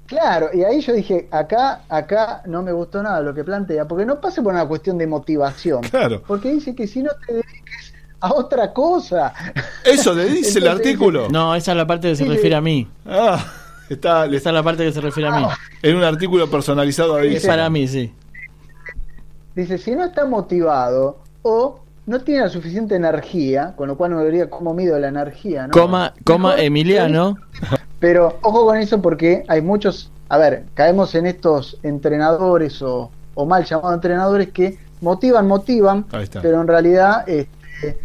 Claro, 0.07 0.49
y 0.53 0.63
ahí 0.63 0.81
yo 0.81 0.93
dije, 0.93 1.27
acá, 1.31 1.81
acá 1.89 2.43
no 2.45 2.61
me 2.61 2.71
gustó 2.71 3.01
nada 3.01 3.21
lo 3.21 3.33
que 3.33 3.43
plantea, 3.43 3.87
porque 3.87 4.05
no 4.05 4.21
pasa 4.21 4.43
por 4.43 4.53
una 4.53 4.67
cuestión 4.67 4.97
de 4.99 5.07
motivación. 5.07 5.81
Claro. 5.81 6.21
Porque 6.27 6.51
dice 6.51 6.75
que 6.75 6.85
si 6.87 7.01
no 7.01 7.09
te 7.25 7.33
dediques 7.33 7.93
a 8.19 8.33
otra 8.33 8.71
cosa... 8.71 9.33
Eso 9.83 10.13
le 10.13 10.25
dice 10.25 10.59
el 10.59 10.67
artículo. 10.67 11.27
No, 11.29 11.55
esa 11.55 11.71
es 11.71 11.77
la 11.77 11.87
parte 11.87 12.09
que 12.09 12.15
se 12.15 12.23
Sí, 12.23 12.29
refiere 12.29 12.55
a 12.55 12.61
mí. 12.61 12.87
Ah, 13.05 13.43
está, 13.89 14.25
le 14.27 14.37
Esa 14.37 14.49
es 14.49 14.53
la 14.55 14.63
parte 14.63 14.85
que 14.85 14.91
se 14.91 15.01
refiere 15.01 15.29
a 15.29 15.39
mí. 15.39 15.45
en 15.81 15.95
un 15.95 16.03
artículo 16.03 16.49
personalizado 16.49 17.15
ahí. 17.15 17.35
Es 17.35 17.45
para 17.45 17.69
mí, 17.69 17.87
sí. 17.87 18.13
Dice, 19.55 19.77
si 19.77 19.95
no 19.95 20.05
está 20.05 20.25
motivado 20.25 21.19
o 21.43 21.84
no 22.05 22.19
tiene 22.21 22.41
la 22.41 22.49
suficiente 22.49 22.95
energía, 22.95 23.73
con 23.75 23.87
lo 23.87 23.97
cual 23.97 24.11
no 24.11 24.19
debería 24.19 24.49
cómo 24.49 24.73
mido 24.73 24.97
la 24.99 25.07
energía, 25.07 25.67
¿no? 25.67 25.73
Coma, 25.73 26.13
coma 26.23 26.49
Mejor- 26.51 26.63
Emiliano. 26.65 27.37
Pero 27.99 28.37
ojo 28.41 28.65
con 28.65 28.77
eso 28.77 29.01
porque 29.01 29.43
hay 29.47 29.61
muchos, 29.61 30.11
a 30.29 30.37
ver, 30.37 30.65
caemos 30.75 31.15
en 31.15 31.25
estos 31.25 31.77
entrenadores 31.81 32.81
o, 32.81 33.09
o 33.33 33.45
mal 33.45 33.65
llamados 33.65 33.95
entrenadores 33.95 34.49
que 34.51 34.77
motivan, 35.01 35.47
motivan, 35.47 36.05
pero 36.41 36.61
en 36.61 36.67
realidad 36.67 37.27
este, 37.27 37.97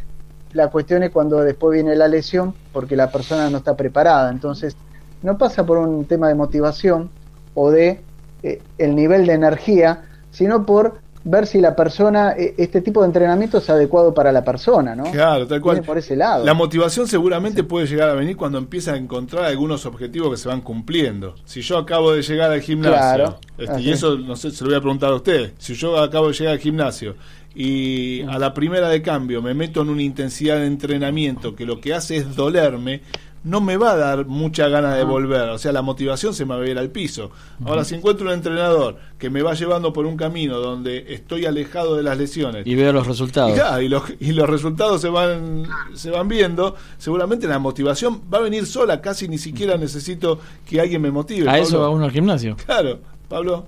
la 0.53 0.69
cuestión 0.69 1.03
es 1.03 1.11
cuando 1.11 1.41
después 1.41 1.75
viene 1.75 1.95
la 1.95 2.09
lesión 2.09 2.55
porque 2.73 2.97
la 2.97 3.11
persona 3.13 3.51
no 3.51 3.59
está 3.59 3.77
preparada. 3.77 4.31
Entonces, 4.31 4.77
no 5.23 5.37
pasa 5.37 5.67
por 5.67 5.77
un 5.79 6.05
tema 6.07 6.29
de 6.29 6.35
motivación 6.35 7.11
o 7.55 7.71
de 7.71 8.01
eh, 8.43 8.63
el 8.79 8.95
nivel 8.97 9.27
de 9.27 9.35
energía, 9.35 10.05
sino 10.31 10.65
por 10.65 11.01
ver 11.23 11.47
si 11.47 11.61
la 11.61 11.77
persona, 11.77 12.33
eh, 12.33 12.55
este 12.57 12.81
tipo 12.81 13.01
de 13.01 13.07
entrenamiento 13.07 13.59
es 13.59 13.69
adecuado 13.69 14.15
para 14.15 14.33
la 14.33 14.43
persona, 14.43 14.95
¿no? 14.95 15.05
Claro, 15.11 15.47
tal 15.47 15.61
cual. 15.61 15.77
Viene 15.77 15.87
por 15.87 15.99
ese 15.99 16.17
lado. 16.17 16.45
La 16.45 16.55
motivación 16.55 17.07
seguramente 17.07 17.63
puede 17.63 17.87
llegar 17.87 18.09
a 18.09 18.15
venir 18.15 18.37
cuando 18.37 18.59
empieza 18.59 18.95
a 18.95 18.97
encontrar 18.97 19.45
algunos 19.45 19.85
objetivos 19.87 20.31
que 20.31 20.37
se 20.37 20.49
van 20.49 20.61
cumpliendo. 20.63 21.35
Si 21.45 21.61
yo 21.63 21.79
acabo 21.79 22.13
de 22.13 22.23
llegar 22.23 22.51
al 22.51 22.61
gimnasio, 22.61 22.97
Claro, 22.97 23.39
este, 23.59 23.81
y 23.81 23.91
es. 23.91 23.99
eso 23.99 24.17
no 24.17 24.37
sé, 24.37 24.51
se 24.51 24.65
lo 24.65 24.71
voy 24.71 24.79
a 24.79 24.81
preguntar 24.81 25.11
a 25.11 25.17
usted, 25.17 25.53
si 25.59 25.75
yo 25.75 25.99
acabo 25.99 26.29
de 26.29 26.35
llegar 26.35 26.55
al 26.55 26.61
gimnasio 26.61 27.15
y 27.55 28.23
a 28.23 28.39
la 28.39 28.55
primera 28.55 28.89
de 28.89 29.03
cambio 29.03 29.43
me 29.43 29.55
meto 29.55 29.83
en 29.83 29.91
una 29.91 30.03
intensidad 30.03 30.57
de 30.59 30.67
entrenamiento 30.67 31.55
que 31.57 31.67
lo 31.67 31.81
que 31.81 31.93
hace 31.93 32.17
es 32.17 32.37
dolerme, 32.37 33.03
no 33.43 33.61
me 33.61 33.77
va 33.77 33.93
a 33.93 33.97
dar 33.97 34.27
mucha 34.27 34.69
gana 34.69 34.95
de 34.95 35.05
volver, 35.05 35.49
o 35.49 35.59
sea, 35.59 35.73
la 35.73 35.81
motivación 35.83 36.35
se 36.35 36.45
me 36.45 36.55
va 36.55 36.63
a 36.63 36.69
ir 36.69 36.79
al 36.79 36.91
piso. 36.91 37.31
Ahora, 37.65 37.85
si 37.85 37.95
encuentro 37.95 38.27
un 38.27 38.33
entrenador 38.33 38.97
que 39.19 39.31
me 39.31 39.41
va 39.43 39.55
llevando 39.55 39.93
por 39.93 40.05
un 40.05 40.17
camino 40.17 40.59
donde 40.59 41.15
estoy 41.15 41.47
alejado 41.47 41.97
de 41.97 42.03
las 42.03 42.19
lesiones, 42.19 42.67
Y 42.67 42.75
veo 42.75 42.93
los 42.93 43.07
resultados. 43.07 43.53
y, 43.53 43.55
claro, 43.55 43.81
y 43.81 43.89
los, 43.89 44.03
y 44.21 44.33
los 44.33 44.49
resultados 44.49 45.01
se 45.01 45.09
van, 45.09 45.65
se 45.95 46.11
van 46.11 46.29
viendo, 46.29 46.77
seguramente 46.99 47.47
la 47.47 47.59
motivación 47.59 48.21
va 48.33 48.39
a 48.39 48.43
venir 48.43 48.67
sola, 48.67 49.01
casi 49.01 49.27
ni 49.27 49.39
siquiera 49.39 49.77
necesito 49.79 50.39
que 50.67 50.81
alguien 50.81 51.01
me 51.01 51.11
motive. 51.11 51.49
A 51.49 51.59
eso 51.59 51.73
Pablo. 51.73 51.83
va 51.83 51.91
uno 51.91 52.05
al 52.05 52.11
gimnasio. 52.11 52.57
Claro, 52.67 52.99
Pablo. 53.29 53.67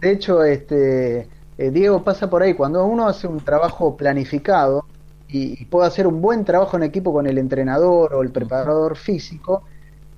De 0.00 0.12
hecho, 0.12 0.42
este 0.44 1.28
eh, 1.58 1.70
Diego 1.70 2.02
pasa 2.02 2.30
por 2.30 2.42
ahí. 2.42 2.54
Cuando 2.54 2.84
uno 2.84 3.06
hace 3.06 3.26
un 3.26 3.40
trabajo 3.40 3.96
planificado 3.96 4.86
y, 5.32 5.64
puede 5.66 5.86
hacer 5.86 6.06
un 6.06 6.20
buen 6.20 6.44
trabajo 6.44 6.76
en 6.76 6.82
equipo 6.82 7.12
con 7.12 7.26
el 7.26 7.38
entrenador 7.38 8.14
o 8.14 8.22
el 8.22 8.30
preparador 8.30 8.96
físico, 8.96 9.62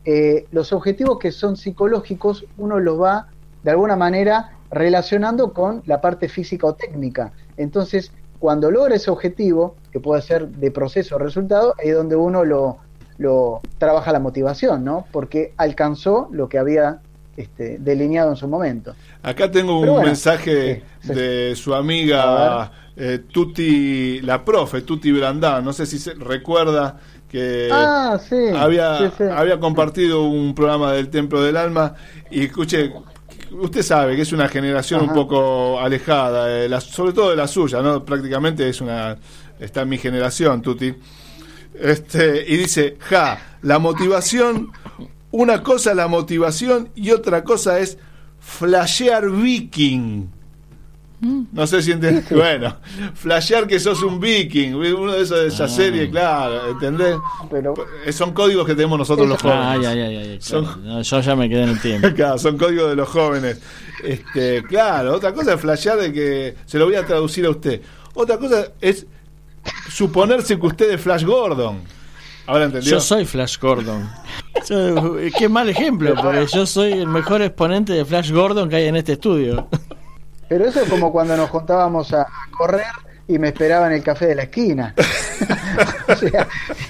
eh, 0.05 0.47
los 0.51 0.73
objetivos 0.73 1.19
que 1.19 1.31
son 1.31 1.57
psicológicos 1.57 2.45
uno 2.59 2.81
los 2.81 3.01
va 3.01 3.29
de 3.63 3.71
alguna 3.71 3.95
manera 3.95 4.57
relacionando 4.71 5.53
con 5.53 5.83
la 5.87 6.01
parte 6.01 6.29
física 6.29 6.67
o 6.67 6.75
técnica. 6.75 7.33
Entonces, 7.57 8.11
cuando 8.39 8.71
logra 8.71 8.97
ese 8.97 9.11
objetivo, 9.11 9.77
que 9.93 10.01
puede 10.01 10.23
ser 10.23 10.49
de 10.49 10.71
proceso 10.71 11.17
o 11.17 11.19
resultado, 11.19 11.75
ahí 11.79 11.91
es 11.91 11.95
donde 11.95 12.17
uno 12.17 12.45
lo, 12.45 12.79
lo 13.19 13.61
trabaja 13.79 14.13
la 14.13 14.19
motivación, 14.19 14.83
¿no? 14.83 15.07
Porque 15.13 15.53
alcanzó 15.57 16.29
lo 16.33 16.49
que 16.49 16.59
había 16.59 17.01
este, 17.37 17.79
delineado 17.79 18.31
en 18.31 18.37
su 18.37 18.49
momento. 18.49 18.95
Acá 19.23 19.51
tengo 19.51 19.79
un 19.79 19.87
bueno, 19.87 20.03
mensaje 20.03 20.83
sí, 21.01 21.09
sí. 21.09 21.15
de 21.15 21.55
su 21.55 21.75
amiga 21.75 22.73
eh, 22.97 23.21
Tuti, 23.31 24.21
la 24.21 24.45
profe, 24.45 24.83
Tuti 24.83 25.13
Brandán. 25.13 25.65
No 25.65 25.73
sé 25.73 25.87
si 25.87 25.99
se 25.99 26.15
recuerda 26.15 26.99
que 27.29 27.69
ah, 27.73 28.19
sí. 28.29 28.37
había, 28.55 28.99
sí, 28.99 29.15
sí. 29.19 29.25
había 29.25 29.59
compartido 29.59 30.23
un 30.25 30.55
programa 30.55 30.93
del 30.93 31.09
Templo 31.09 31.43
del 31.43 31.57
Alma 31.57 31.95
y 32.31 32.45
escuche, 32.45 32.93
usted 33.53 33.83
sabe 33.83 34.17
que 34.17 34.23
es 34.23 34.33
una 34.33 34.49
generación 34.49 35.03
un 35.03 35.15
poco 35.15 35.81
alejada, 35.81 36.65
eh, 36.65 36.69
la- 36.69 36.81
sobre 36.81 37.13
todo 37.13 37.31
de 37.31 37.37
la 37.37 37.49
suya, 37.49 37.81
¿no? 37.81 38.05
Prácticamente 38.05 38.69
es 38.69 38.81
una 38.83 39.17
está 39.59 39.83
en 39.83 39.89
mi 39.89 39.99
generación, 39.99 40.61
Tuti. 40.61 40.93
Este, 41.79 42.45
y 42.47 42.57
dice, 42.57 42.97
ja, 43.01 43.39
la 43.63 43.79
motivación, 43.79 44.71
una 45.31 45.63
cosa 45.63 45.91
es 45.93 45.97
la 45.97 46.09
motivación 46.09 46.91
y 46.95 47.13
otra 47.13 47.45
cosa 47.45 47.79
es 47.79 47.97
flashear 48.41 49.31
viking. 49.31 50.29
No 51.53 51.67
sé 51.67 51.81
si 51.83 51.93
entendés. 51.93 52.25
Bueno, 52.31 52.77
flashear 53.15 53.67
que 53.67 53.79
sos 53.79 54.03
un 54.03 54.19
viking, 54.19 54.75
uno 54.75 55.13
de 55.13 55.23
esos 55.23 55.41
de 55.41 55.47
esa 55.49 55.69
serie, 55.69 56.11
claro, 56.11 56.71
¿entendés? 56.71 57.17
Pero 57.51 57.75
Eh, 58.05 58.13
Son 58.13 58.33
códigos 58.33 58.67
que 58.67 58.75
tenemos 58.75 58.99
nosotros 58.99 59.29
los 59.29 59.41
jóvenes. 59.41 59.65
Ay, 59.65 59.85
ay, 59.87 60.01
ay, 60.01 60.17
ay, 60.17 60.39
Son- 60.41 60.65
claro. 60.65 60.81
No, 60.83 61.03
yo 61.03 61.21
ya 61.21 61.37
me 61.37 61.49
quedé 61.49 61.63
en 61.63 61.69
el 61.71 61.81
tiempo. 61.81 62.09
Claro, 62.17 62.39
son 62.39 62.59
códigos 62.59 62.91
de 62.91 62.97
los 62.97 63.09
jóvenes. 63.09 63.61
Este, 64.03 64.63
claro, 64.65 65.15
otra 65.15 65.33
cosa 65.33 65.55
es 65.55 65.61
flashear 65.61 65.97
de 65.99 66.13
que 66.13 66.57
se 66.67 66.79
lo 66.79 66.87
voy 66.87 66.97
a 66.97 67.07
traducir 67.07 67.47
a 67.47 67.51
usted. 67.51 67.81
Otra 68.15 68.37
cosa 68.39 68.67
es 68.81 69.07
suponerse 69.91 70.59
que 70.59 70.67
usted 70.67 70.91
es 70.91 71.01
Flash 71.01 71.25
Gordon. 71.25 71.81
Ahora 72.47 72.65
entendió. 72.65 72.91
Yo 72.91 73.01
soy 73.01 73.25
Flash 73.25 73.59
Gordon. 73.61 74.09
Yo- 74.69 75.17
qué 75.39 75.49
mal 75.49 75.69
ejemplo, 75.69 76.15
porque 76.21 76.47
yo 76.53 76.67
soy 76.67 76.93
el 76.93 77.07
mejor 77.07 77.41
exponente 77.43 77.93
de 77.93 78.05
Flash 78.05 78.31
Gordon 78.33 78.69
que 78.69 78.77
hay 78.77 78.87
en 78.87 78.97
este 78.97 79.13
estudio. 79.13 79.69
Pero 80.53 80.67
eso 80.67 80.83
es 80.83 80.89
como 80.91 81.11
cuando 81.11 81.35
nos 81.35 81.49
juntábamos 81.49 82.13
a, 82.13 82.21
a 82.25 82.29
correr 82.51 82.85
y 83.27 83.39
me 83.39 83.49
esperaba 83.49 83.87
en 83.87 83.95
el 83.95 84.03
café 84.03 84.27
de 84.27 84.35
la 84.35 84.43
esquina. 84.43 84.95
o 86.09 86.15
sea, 86.15 86.29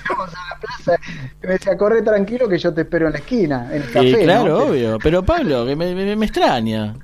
íbamos 0.04 0.30
a 0.34 0.48
la 0.48 0.58
plaza 0.60 1.00
y 1.40 1.46
me 1.46 1.52
decía, 1.52 1.76
corre 1.76 2.02
tranquilo 2.02 2.48
que 2.48 2.58
yo 2.58 2.74
te 2.74 2.80
espero 2.80 3.06
en 3.06 3.12
la 3.12 3.18
esquina, 3.20 3.68
en 3.70 3.82
el 3.82 3.90
café. 3.92 4.08
Y 4.08 4.14
claro, 4.24 4.48
¿no? 4.48 4.58
obvio. 4.64 4.98
Pero 5.00 5.22
Pablo, 5.22 5.64
que 5.64 5.76
me, 5.76 5.94
me- 5.94 6.16
me 6.16 6.26
extraña. 6.26 6.96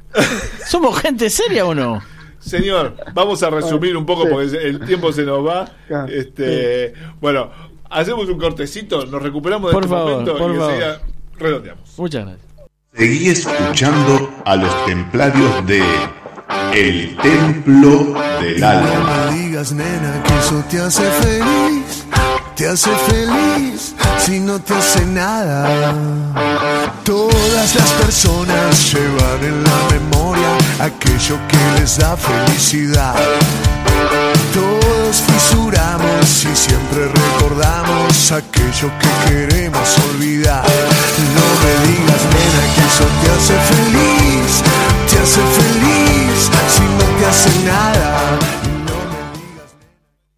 ¿Somos 0.67 0.99
gente 0.99 1.31
seria 1.31 1.65
o 1.65 1.73
no? 1.77 2.03
Señor, 2.41 2.97
vamos 3.15 3.41
a 3.45 3.51
resumir 3.51 3.97
un 3.97 4.05
poco 4.05 4.25
Sí. 4.25 4.29
porque 4.33 4.57
el 4.69 4.81
tiempo 4.85 5.13
se 5.13 5.23
nos 5.23 5.47
va. 5.47 5.69
Ah, 5.93 6.07
Este, 6.11 6.93
bueno, 7.21 7.51
hacemos 7.89 8.29
un 8.29 8.39
cortecito, 8.41 9.07
nos 9.07 9.23
recuperamos 9.23 9.71
de 9.71 9.75
Por 9.75 9.85
este 9.85 9.95
favor, 9.95 10.11
momento 10.11 10.37
por 10.37 10.51
y 10.51 10.57
favor. 10.57 10.73
enseguida 10.73 11.01
redondeamos. 11.39 11.99
Muchas 11.99 12.25
gracias. 12.27 12.49
Seguí 12.95 13.29
escuchando 13.29 14.29
a 14.45 14.57
los 14.57 14.87
templarios 14.87 15.65
de 15.69 15.81
El 16.73 17.17
Templo 17.17 18.15
del 18.41 18.61
No 18.61 18.69
Alma. 18.69 19.31
me 19.31 19.37
digas, 19.39 19.73
nena, 19.73 20.23
que 20.23 20.39
eso 20.39 20.65
te 20.71 20.81
hace 20.81 21.11
feliz. 21.23 22.05
Te 22.55 22.67
hace 22.67 22.91
feliz 23.09 23.95
si 24.19 24.41
no 24.41 24.61
te 24.61 24.75
hace 24.75 25.07
nada. 25.07 25.95
Todas 27.05 27.75
las 27.77 27.91
personas 28.03 28.93
llevan 28.93 29.45
en 29.45 29.63
la 29.63 29.79
memoria 29.93 30.51
aquello 30.81 31.39
que 31.49 31.81
les 31.81 31.99
da 31.99 32.17
felicidad. 32.17 33.15
Todos 34.53 35.23
fisuramos 35.23 36.27
Si 36.27 36.55
siempre 36.55 37.07
recordamos 37.07 38.33
aquello 38.33 38.91
que 39.01 39.31
queremos 39.31 39.89
olvidar. 40.11 40.65
No 41.37 41.47
me 41.63 41.73
digas, 41.87 42.23
nena, 42.35 42.65
que 42.75 42.83
eso 42.91 43.07
te 43.21 43.27
hace 43.37 43.57
feliz. 43.73 44.51
Te 45.09 45.17
hace 45.19 45.43
feliz 45.59 46.38
si 46.69 46.83
no 46.83 47.19
te 47.19 47.25
hace 47.25 47.65
nada. 47.67 48.39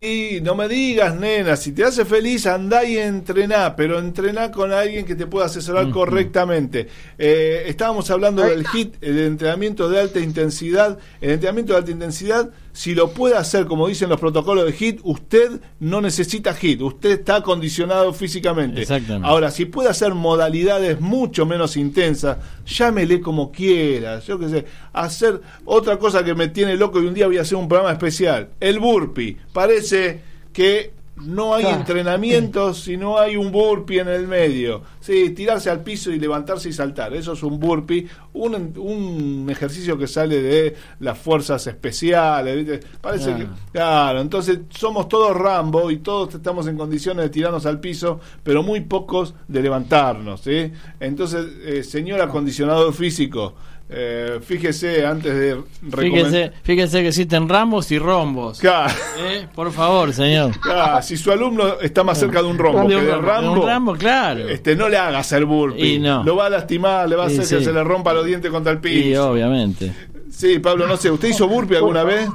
Y 0.02 0.40
no 0.40 0.54
me 0.54 0.66
digas, 0.66 1.14
nena, 1.14 1.56
si 1.56 1.72
te 1.72 1.84
hace 1.84 2.06
feliz, 2.06 2.46
andá 2.46 2.84
y 2.84 2.96
entrená, 2.96 3.76
pero 3.76 3.98
entrená 3.98 4.50
con 4.50 4.72
alguien 4.72 5.04
que 5.04 5.14
te 5.14 5.26
pueda 5.26 5.44
asesorar 5.44 5.90
correctamente. 5.90 6.88
Eh, 7.18 7.64
estábamos 7.66 8.10
hablando 8.10 8.42
del 8.42 8.64
HIT, 8.64 8.94
el 9.02 9.18
entrenamiento 9.18 9.90
de 9.90 10.00
alta 10.00 10.18
intensidad. 10.18 10.98
El 11.20 11.32
entrenamiento 11.32 11.74
de 11.74 11.80
alta 11.80 11.90
intensidad, 11.90 12.48
si 12.72 12.94
lo 12.94 13.10
puede 13.10 13.36
hacer, 13.36 13.66
como 13.66 13.88
dicen 13.88 14.08
los 14.08 14.20
protocolos 14.20 14.64
de 14.64 14.72
HIT, 14.72 15.00
usted 15.02 15.60
no 15.80 16.00
necesita 16.00 16.54
HIT, 16.54 16.82
usted 16.82 17.10
está 17.10 17.36
acondicionado 17.36 18.12
físicamente. 18.12 18.82
Exactamente. 18.82 19.28
Ahora, 19.28 19.50
si 19.50 19.64
puede 19.64 19.88
hacer 19.88 20.14
modalidades 20.14 21.00
mucho 21.00 21.46
menos 21.46 21.76
intensas, 21.76 22.38
llámele 22.64 23.20
como 23.20 23.50
quiera, 23.50 24.20
yo 24.20 24.38
qué 24.38 24.48
sé, 24.48 24.64
hacer 24.92 25.40
otra 25.64 25.98
cosa 25.98 26.24
que 26.24 26.34
me 26.34 26.48
tiene 26.48 26.76
loco 26.76 27.02
y 27.02 27.06
un 27.06 27.14
día 27.14 27.26
voy 27.26 27.38
a 27.38 27.42
hacer 27.42 27.58
un 27.58 27.68
programa 27.68 27.92
especial, 27.92 28.50
el 28.60 28.78
burpee. 28.78 29.36
Parece 29.52 30.22
que 30.52 30.99
no 31.22 31.54
hay 31.54 31.62
Claro. 31.64 31.78
entrenamiento 31.80 32.74
si 32.74 32.96
no 32.96 33.18
hay 33.18 33.36
un 33.36 33.50
burpee 33.52 34.00
en 34.00 34.08
el 34.08 34.26
medio. 34.28 34.82
Sí, 35.00 35.30
tirarse 35.30 35.70
al 35.70 35.82
piso 35.82 36.10
y 36.12 36.18
levantarse 36.18 36.68
y 36.68 36.72
saltar, 36.72 37.14
eso 37.14 37.32
es 37.32 37.42
un 37.42 37.58
burpee, 37.58 38.06
un, 38.34 38.54
un 38.78 39.48
ejercicio 39.50 39.96
que 39.98 40.06
sale 40.06 40.40
de 40.42 40.74
las 41.00 41.18
fuerzas 41.18 41.66
especiales, 41.66 42.56
¿viste? 42.56 42.86
Parece 43.00 43.30
Claro. 43.34 43.38
que 43.38 43.72
Claro, 43.72 44.20
entonces 44.20 44.60
somos 44.70 45.08
todos 45.08 45.36
Rambo 45.36 45.90
y 45.90 45.98
todos 45.98 46.34
estamos 46.34 46.66
en 46.66 46.76
condiciones 46.76 47.24
de 47.24 47.30
tirarnos 47.30 47.66
al 47.66 47.80
piso, 47.80 48.20
pero 48.42 48.62
muy 48.62 48.80
pocos 48.82 49.34
de 49.48 49.62
levantarnos, 49.62 50.40
¿sí? 50.42 50.70
Entonces, 51.00 51.46
eh, 51.64 51.82
señor 51.82 52.20
acondicionado 52.20 52.92
físico, 52.92 53.54
eh, 53.92 54.38
fíjese 54.42 55.04
antes 55.04 55.34
de. 55.34 55.60
Fíjese, 55.98 56.52
fíjese 56.62 57.02
que 57.02 57.08
existen 57.08 57.48
rambos 57.48 57.90
y 57.90 57.98
rombos. 57.98 58.60
Claro. 58.60 58.92
Eh, 59.18 59.46
Por 59.54 59.72
favor, 59.72 60.12
señor. 60.12 60.58
Claro, 60.60 61.02
si 61.02 61.16
su 61.16 61.32
alumno 61.32 61.80
está 61.80 62.04
más 62.04 62.18
cerca 62.18 62.40
de 62.42 62.48
un 62.48 62.56
rombo 62.58 62.82
De 62.82 62.88
que 62.88 62.96
un 62.96 63.04
de 63.04 63.10
rombo, 63.12 63.26
de 63.26 63.32
Rambo, 63.32 63.52
un 63.62 63.66
Rambo, 63.66 63.96
claro. 63.96 64.48
este, 64.48 64.76
no 64.76 64.88
le 64.88 64.96
haga 64.96 65.18
hacer 65.18 65.44
burpee. 65.44 65.94
Y 65.94 65.98
no. 65.98 66.22
Lo 66.24 66.36
va 66.36 66.46
a 66.46 66.50
lastimar, 66.50 67.08
le 67.08 67.16
va 67.16 67.24
a 67.26 67.30
Y 67.30 67.34
hacer 67.38 67.58
que 67.58 67.58
sí. 67.60 67.64
se 67.64 67.72
le 67.72 67.82
rompa 67.84 68.12
los 68.12 68.24
dientes 68.24 68.50
contra 68.50 68.72
el 68.72 68.78
Y 68.78 68.80
piso. 68.80 69.30
obviamente. 69.30 69.92
Sí, 70.30 70.58
Pablo, 70.60 70.86
no 70.86 70.96
sé, 70.96 71.10
¿usted 71.10 71.28
hizo 71.28 71.48
burpee 71.48 71.76
alguna 71.76 72.04
vez? 72.04 72.28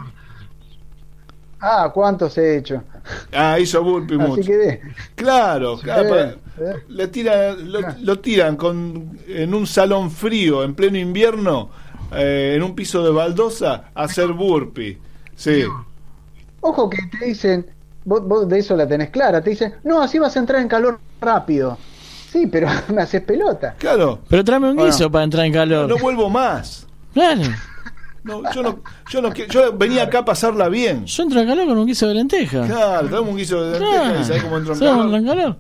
Ah, 1.68 1.92
¿cuántos 1.92 2.38
he 2.38 2.58
hecho? 2.58 2.84
Ah, 3.34 3.58
hizo 3.60 3.84
burpee 3.84 4.16
Así 4.20 4.28
mucho. 4.28 4.44
que 4.44 4.58
de- 4.58 4.82
Claro, 5.16 5.78
claro, 5.80 6.34
sí. 6.58 6.64
le 6.90 7.08
tiran, 7.08 7.72
lo, 7.72 7.80
lo 8.02 8.20
tiran 8.20 8.56
con, 8.56 9.18
en 9.28 9.54
un 9.54 9.66
salón 9.66 10.12
frío, 10.12 10.64
en 10.64 10.76
pleno 10.76 10.98
invierno, 11.00 11.70
eh, 12.14 12.54
en 12.56 12.62
un 12.64 12.76
piso 12.76 13.04
de 13.04 13.12
baldosa, 13.12 13.86
a 13.96 14.04
hacer 14.04 14.28
burpee. 14.28 15.00
Sí. 15.36 15.64
Ojo 16.62 16.90
que 16.90 16.98
te 17.20 17.26
dicen, 17.26 17.66
vos, 18.04 18.24
vos 18.28 18.48
de 18.48 18.60
eso 18.60 18.76
la 18.76 18.88
tenés 18.88 19.10
clara, 19.10 19.42
te 19.42 19.50
dicen, 19.52 19.74
no, 19.84 20.02
así 20.02 20.20
vas 20.20 20.36
a 20.36 20.40
entrar 20.40 20.62
en 20.62 20.68
calor 20.68 21.00
rápido. 21.20 21.78
Sí, 22.32 22.48
pero 22.48 22.68
me 22.94 23.02
haces 23.02 23.22
pelota. 23.22 23.76
Claro. 23.80 24.20
Pero 24.30 24.44
tráeme 24.44 24.70
un 24.70 24.76
Bueno. 24.76 24.92
guiso 24.92 25.10
para 25.12 25.24
entrar 25.24 25.46
en 25.46 25.54
calor. 25.54 25.90
No 25.90 25.98
vuelvo 25.98 26.30
más. 26.30 26.86
Claro. 27.14 27.42
No, 28.26 28.42
yo 28.54 28.64
no, 28.64 28.80
yo 29.10 29.22
no 29.22 29.34
yo 29.34 29.72
venía 29.78 30.04
acá 30.04 30.20
a 30.20 30.26
pasarla 30.26 30.68
bien. 30.68 31.06
Yo 31.06 31.24
entro 31.24 31.40
en 31.40 31.48
calor 31.48 31.68
con 31.68 31.78
un 31.78 31.86
guiso 31.86 32.08
de 32.08 32.16
lenteja. 32.16 32.66
Claro, 32.66 33.08
traemos 33.08 33.30
un 33.30 33.38
guiso 33.38 33.64
de 33.64 33.80
lenteja 33.80 34.02
Claro. 34.04 34.20
y 34.20 34.24
¿sabés 34.26 34.44
cómo 34.44 34.58
entro 34.58 34.74
en 34.74 34.80
¿Sabes 34.80 34.92
calor? 34.94 35.06
cómo 35.06 35.16
entro 35.18 35.32
en 35.34 35.38
calor? 35.40 35.58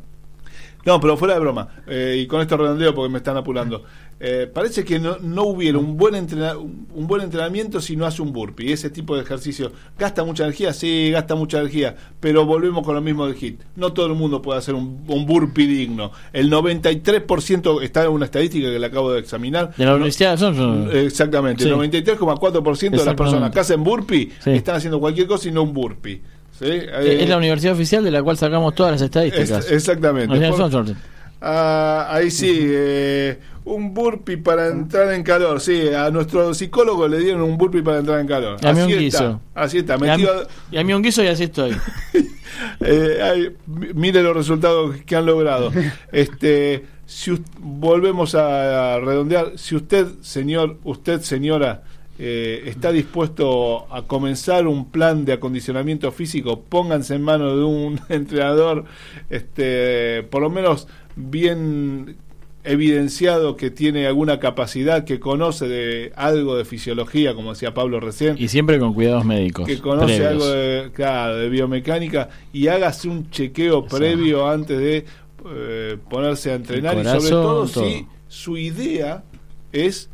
No, 0.85 0.99
pero 1.01 1.17
fuera 1.17 1.33
de 1.33 1.39
broma. 1.39 1.67
eh, 1.87 2.17
y 2.21 2.27
con 2.27 2.41
esto 2.41 2.55
redondeo 2.57 2.93
porque 2.93 3.11
me 3.11 3.17
están 3.17 3.37
apurando. 3.37 3.83
Eh, 4.17 4.49
parece 4.51 4.85
que 4.85 4.97
no, 4.97 5.17
no 5.19 5.43
hubiera 5.43 5.77
un 5.77 5.97
buen, 5.97 6.15
entrena- 6.15 6.55
un 6.57 7.05
buen 7.07 7.21
entrenamiento 7.21 7.81
si 7.81 7.97
no 7.97 8.05
hace 8.05 8.21
un 8.21 8.31
burpee. 8.31 8.71
Ese 8.71 8.89
tipo 8.89 9.13
de 9.15 9.23
ejercicio 9.23 9.73
gasta 9.99 10.23
mucha 10.23 10.43
energía, 10.43 10.71
sí, 10.71 11.11
gasta 11.11 11.35
mucha 11.35 11.59
energía. 11.59 11.95
Pero 12.21 12.45
volvemos 12.45 12.85
con 12.85 12.95
lo 12.95 13.01
mismo 13.01 13.25
del 13.25 13.35
hit. 13.35 13.59
No 13.75 13.91
todo 13.91 14.05
el 14.05 14.13
mundo 14.13 14.41
puede 14.41 14.59
hacer 14.59 14.73
un, 14.73 15.03
un 15.07 15.25
burpee 15.25 15.67
digno. 15.67 16.11
El 16.31 16.49
93% 16.49 17.81
está 17.83 18.03
en 18.05 18.11
una 18.11 18.25
estadística 18.25 18.69
que 18.69 18.79
le 18.79 18.85
acabo 18.85 19.11
de 19.11 19.19
examinar. 19.19 19.73
De 19.75 19.85
la 19.85 19.95
Universidad 19.95 20.37
Samsung. 20.37 20.89
Exactamente, 20.93 21.63
Sí. 21.63 21.69
el 21.69 21.75
93,4% 21.75 22.91
de 22.99 23.05
las 23.05 23.15
personas 23.15 23.51
que 23.51 23.59
hacen 23.59 23.83
burpee 23.83 24.31
Sí. 24.39 24.51
están 24.51 24.75
haciendo 24.75 24.99
cualquier 24.99 25.27
cosa 25.27 25.47
y 25.49 25.51
no 25.51 25.63
un 25.63 25.73
burpee. 25.73 26.21
¿Sí? 26.59 26.65
Eh, 26.65 26.89
Eh, 27.01 27.17
es 27.23 27.29
la 27.29 27.37
universidad 27.37 27.73
oficial 27.73 28.03
de 28.03 28.11
la 28.11 28.21
cual 28.23 28.37
sacamos 28.37 28.73
todas 28.75 28.93
las 28.93 29.01
estadísticas. 29.01 29.65
es- 29.65 29.71
exactamente. 29.71 30.27
Por-. 30.49 30.95
Ah, 31.41 32.07
ahí 32.09 32.31
sí, 32.31 32.57
eh, 32.61 33.37
un 33.65 33.93
burpee 33.93 34.37
para 34.37 34.67
entrar 34.67 35.11
en 35.13 35.21
calor. 35.21 35.59
Sí, 35.61 35.89
a 35.89 36.09
nuestro 36.09 36.53
psicólogo 36.53 37.07
le 37.07 37.19
dieron 37.19 37.41
un 37.41 37.57
burpee 37.57 37.83
para 37.83 37.99
entrar 37.99 38.19
en 38.19 38.27
calor. 38.27 38.57
Y 38.61 38.65
a 38.65 38.73
mí 38.73 38.79
Así 38.79 38.85
un 38.85 38.89
está, 38.91 38.99
guiso. 39.01 39.41
así 39.53 39.77
está, 39.79 39.93
Y 39.93 39.95
a, 39.95 39.99
mí, 39.99 40.07
metido. 40.23 40.47
y 40.71 40.77
a 40.77 40.83
mí 40.83 40.93
un 40.93 41.01
guiso 41.03 41.23
y 41.23 41.27
así 41.27 41.43
estoy. 41.43 41.75
eh, 42.79 43.19
ay, 43.21 43.55
mire 43.67 44.23
los 44.23 44.35
resultados 44.35 44.95
que 45.05 45.15
han 45.15 45.25
logrado. 45.25 45.71
Este, 46.11 46.85
si 47.05 47.37
volvemos 47.59 48.33
a, 48.33 48.97
redondear, 48.99 49.51
si 49.57 49.75
usted, 49.75 50.07
señor, 50.21 50.77
usted, 50.83 51.21
señora, 51.21 51.83
eh, 52.17 52.63
está 52.67 52.91
dispuesto 52.91 53.93
a 53.93 54.03
comenzar 54.03 54.67
un 54.67 54.89
plan 54.89 55.25
de 55.25 55.33
acondicionamiento 55.33 56.11
físico, 56.11 56.61
pónganse 56.61 57.15
en 57.15 57.21
manos 57.23 57.57
de 57.57 57.63
un 57.63 57.99
entrenador, 58.09 58.85
este, 59.29 60.23
por 60.23 60.41
lo 60.41 60.49
menos 60.49 60.87
bien 61.15 62.17
evidenciado 62.63 63.57
que 63.57 63.69
tiene 63.69 64.07
alguna 64.07 64.39
capacidad, 64.39 65.03
que 65.03 65.19
conoce 65.19 65.67
de 65.67 66.13
algo 66.15 66.57
de 66.57 66.65
fisiología, 66.65 67.35
como 67.35 67.51
decía 67.51 67.73
Pablo 67.73 67.99
recién, 67.99 68.35
Y 68.39 68.47
siempre 68.47 68.79
con 68.79 68.93
cuidados 68.93 69.23
médicos. 69.23 69.67
que 69.67 69.79
conoce 69.79 70.17
previos. 70.17 70.31
algo 70.31 70.47
de, 70.47 70.91
claro, 70.93 71.37
de 71.37 71.49
biomecánica 71.49 72.29
y 72.51 72.67
hágase 72.67 73.07
un 73.07 73.29
chequeo 73.29 73.85
previo 73.85 74.49
antes 74.49 74.79
de 74.79 75.05
eh, 75.47 75.97
ponerse 76.09 76.51
a 76.51 76.55
entrenar 76.55 76.97
y 76.97 77.03
sobre 77.03 77.29
todo. 77.29 77.67
si 77.67 78.07
su 78.27 78.57
idea 78.57 79.23
es 79.71 80.09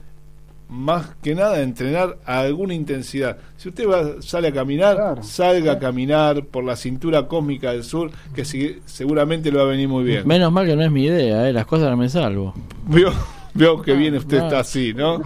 más 0.72 1.15
que 1.22 1.36
nada 1.36 1.61
entrenar 1.61 2.17
a 2.26 2.39
alguna 2.39 2.74
intensidad. 2.74 3.38
Si 3.57 3.67
usted 3.69 3.88
va, 3.88 4.22
sale 4.22 4.47
a 4.47 4.53
caminar, 4.53 5.19
salga 5.22 5.74
a 5.74 5.80
caminar 5.80 6.45
por 6.45 6.63
la 6.63 6.78
cintura 6.78 7.28
cósmica 7.28 7.74
del 7.74 7.84
sur, 7.84 8.09
que 8.34 8.45
si- 8.45 8.80
seguramente 8.86 9.51
le 9.51 9.57
va 9.57 9.63
a 9.63 9.67
venir 9.67 9.89
muy 9.89 10.05
bien. 10.05 10.26
Menos 10.26 10.49
mal 10.51 10.65
que 10.65 10.76
no 10.78 10.84
es 10.84 10.91
mi 10.91 11.03
idea, 11.03 11.47
eh, 11.49 11.53
las 11.53 11.65
cosas 11.65 11.89
no 11.89 11.97
me 11.97 12.07
salvo. 12.07 12.53
Veo, 12.88 13.11
veo 13.53 13.82
que 13.82 13.93
viene 13.93 14.17
usted 14.17 14.38
no. 14.39 14.45
está 14.45 14.59
así, 14.59 14.93
¿no? 14.93 15.22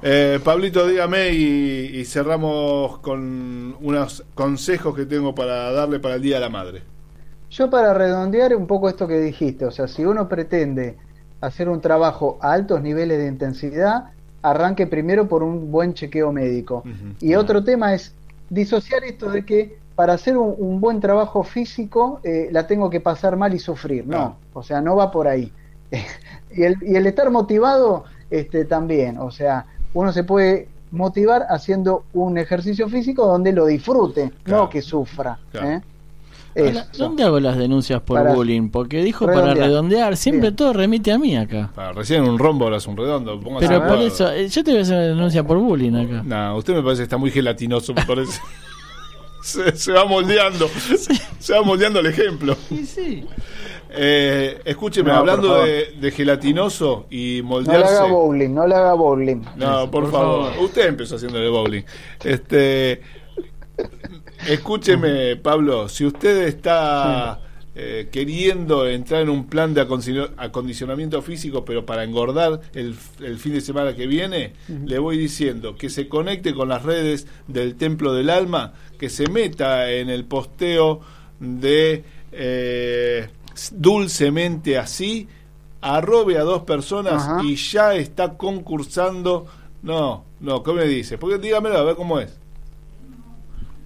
Eh, 0.00 0.38
Pablito, 0.44 0.86
dígame 0.86 1.30
y, 1.32 1.96
y 1.98 2.04
cerramos 2.04 3.00
con 3.00 3.74
unos 3.80 4.24
consejos 4.34 4.94
que 4.94 5.06
tengo 5.06 5.34
para 5.34 5.72
darle 5.72 5.98
para 5.98 6.14
el 6.14 6.22
Día 6.22 6.36
de 6.36 6.40
la 6.42 6.48
Madre. 6.48 6.82
Yo 7.50 7.68
para 7.68 7.92
redondear 7.92 8.54
un 8.54 8.68
poco 8.68 8.88
esto 8.88 9.08
que 9.08 9.18
dijiste, 9.18 9.64
o 9.64 9.72
sea, 9.72 9.88
si 9.88 10.04
uno 10.04 10.28
pretende 10.28 10.96
hacer 11.40 11.68
un 11.68 11.80
trabajo 11.80 12.38
a 12.40 12.52
altos 12.52 12.80
niveles 12.82 13.18
de 13.18 13.26
intensidad, 13.26 14.10
arranque 14.42 14.86
primero 14.86 15.28
por 15.28 15.42
un 15.42 15.70
buen 15.70 15.94
chequeo 15.94 16.32
médico. 16.32 16.82
Y 17.20 17.34
otro 17.34 17.64
tema 17.64 17.94
es 17.94 18.14
disociar 18.50 19.04
esto 19.04 19.30
de 19.30 19.44
que 19.44 19.78
para 19.94 20.12
hacer 20.14 20.36
un, 20.36 20.54
un 20.58 20.80
buen 20.80 21.00
trabajo 21.00 21.42
físico 21.42 22.20
eh, 22.22 22.48
la 22.52 22.66
tengo 22.66 22.88
que 22.88 23.00
pasar 23.00 23.36
mal 23.36 23.52
y 23.54 23.58
sufrir. 23.58 24.06
No, 24.06 24.36
o 24.52 24.62
sea, 24.62 24.80
no 24.80 24.96
va 24.96 25.10
por 25.10 25.26
ahí. 25.26 25.52
y, 26.54 26.62
el, 26.62 26.76
y 26.82 26.94
el 26.96 27.06
estar 27.06 27.30
motivado 27.30 28.04
este, 28.30 28.64
también, 28.64 29.18
o 29.18 29.30
sea, 29.30 29.66
uno 29.94 30.12
se 30.12 30.22
puede 30.24 30.68
motivar 30.90 31.46
haciendo 31.50 32.04
un 32.12 32.38
ejercicio 32.38 32.88
físico 32.88 33.26
donde 33.26 33.52
lo 33.52 33.66
disfrute, 33.66 34.32
Claro. 34.44 34.64
no 34.64 34.68
que 34.70 34.82
sufra. 34.82 35.38
Claro. 35.50 35.68
¿eh? 35.68 35.82
Eso. 36.54 36.84
¿Dónde 36.98 37.22
hago 37.22 37.38
las 37.38 37.56
denuncias 37.56 38.00
por 38.02 38.18
Para 38.18 38.34
bullying? 38.34 38.70
Porque 38.70 39.02
dijo 39.02 39.26
para 39.26 39.54
redondear. 39.54 40.16
siempre 40.16 40.50
todo 40.52 40.72
remite 40.72 41.12
a 41.12 41.18
mí 41.18 41.36
acá. 41.36 41.70
Recién 41.94 42.22
un 42.24 42.38
rombo, 42.38 42.64
ahora 42.64 42.78
es 42.78 42.86
un 42.86 42.96
redondo. 42.96 43.38
póngase 43.40 43.68
Pero 43.68 43.86
por 43.86 43.98
eso, 43.98 44.32
eh, 44.32 44.48
yo 44.48 44.64
te 44.64 44.70
voy 44.72 44.80
a 44.80 44.82
hacer 44.82 44.96
una 44.96 45.06
denuncia 45.06 45.44
por 45.44 45.58
bullying 45.58 45.94
acá. 45.94 46.22
No, 46.24 46.56
usted 46.56 46.74
me 46.74 46.82
parece 46.82 47.00
que 47.00 47.04
está 47.04 47.16
muy 47.16 47.30
gelatinoso, 47.30 47.94
me 47.94 48.04
parece. 48.04 48.40
se, 49.42 49.76
se 49.76 49.92
va 49.92 50.04
moldeando. 50.04 50.68
Se 51.38 51.52
va 51.54 51.62
moldeando 51.62 52.00
el 52.00 52.06
ejemplo. 52.06 52.56
Sí, 52.68 52.86
sí. 52.86 53.24
Eh, 53.90 54.60
escúcheme, 54.66 55.10
No, 55.10 55.16
hablando 55.18 55.62
de, 55.64 55.94
de 55.98 56.10
gelatinoso 56.10 57.06
y 57.08 57.36
No 57.42 57.60
le 57.60 57.66
moldearse. 57.66 57.94
haga 57.96 58.04
bowling, 58.12 58.50
no 58.54 58.66
le 58.66 58.74
haga 58.74 58.92
bowling. 58.94 59.40
No, 59.56 59.90
por, 59.90 60.02
por 60.04 60.10
favor. 60.12 60.50
favor. 60.50 60.64
Usted 60.64 60.88
empezó 60.88 61.16
haciéndole 61.16 61.48
bowling. 61.48 61.82
Este, 62.24 63.00
escúcheme, 64.46 65.36
Pablo, 65.36 65.88
si 65.88 66.04
usted 66.06 66.46
está 66.46 67.40
eh, 67.74 68.08
queriendo 68.10 68.86
entrar 68.88 69.22
en 69.22 69.28
un 69.28 69.46
plan 69.46 69.72
de 69.74 69.82
acondicion- 69.86 70.30
acondicionamiento 70.36 71.22
físico, 71.22 71.64
pero 71.64 71.84
para 71.86 72.04
engordar 72.04 72.60
el, 72.74 72.94
el 73.20 73.38
fin 73.38 73.52
de 73.54 73.60
semana 73.60 73.94
que 73.94 74.06
viene, 74.06 74.52
le 74.86 74.98
voy 74.98 75.16
diciendo 75.16 75.76
que 75.76 75.88
se 75.90 76.08
conecte 76.08 76.54
con 76.54 76.68
las 76.68 76.82
redes 76.82 77.26
del 77.46 77.76
Templo 77.76 78.12
del 78.14 78.30
Alma, 78.30 78.72
que 78.98 79.08
se 79.08 79.28
meta 79.28 79.90
en 79.92 80.10
el 80.10 80.24
posteo 80.24 81.00
de 81.40 82.04
eh, 82.32 83.28
Dulcemente 83.72 84.78
Así, 84.78 85.28
arrobe 85.80 86.38
a 86.38 86.42
dos 86.42 86.62
personas 86.62 87.24
y 87.44 87.56
ya 87.56 87.94
está 87.94 88.36
concursando. 88.36 89.46
No, 89.82 90.24
no, 90.40 90.62
¿qué 90.62 90.72
me 90.72 90.84
dice? 90.84 91.16
Porque 91.18 91.38
dígamelo, 91.38 91.78
a 91.78 91.84
ver 91.84 91.94
cómo 91.96 92.18
es. 92.20 92.36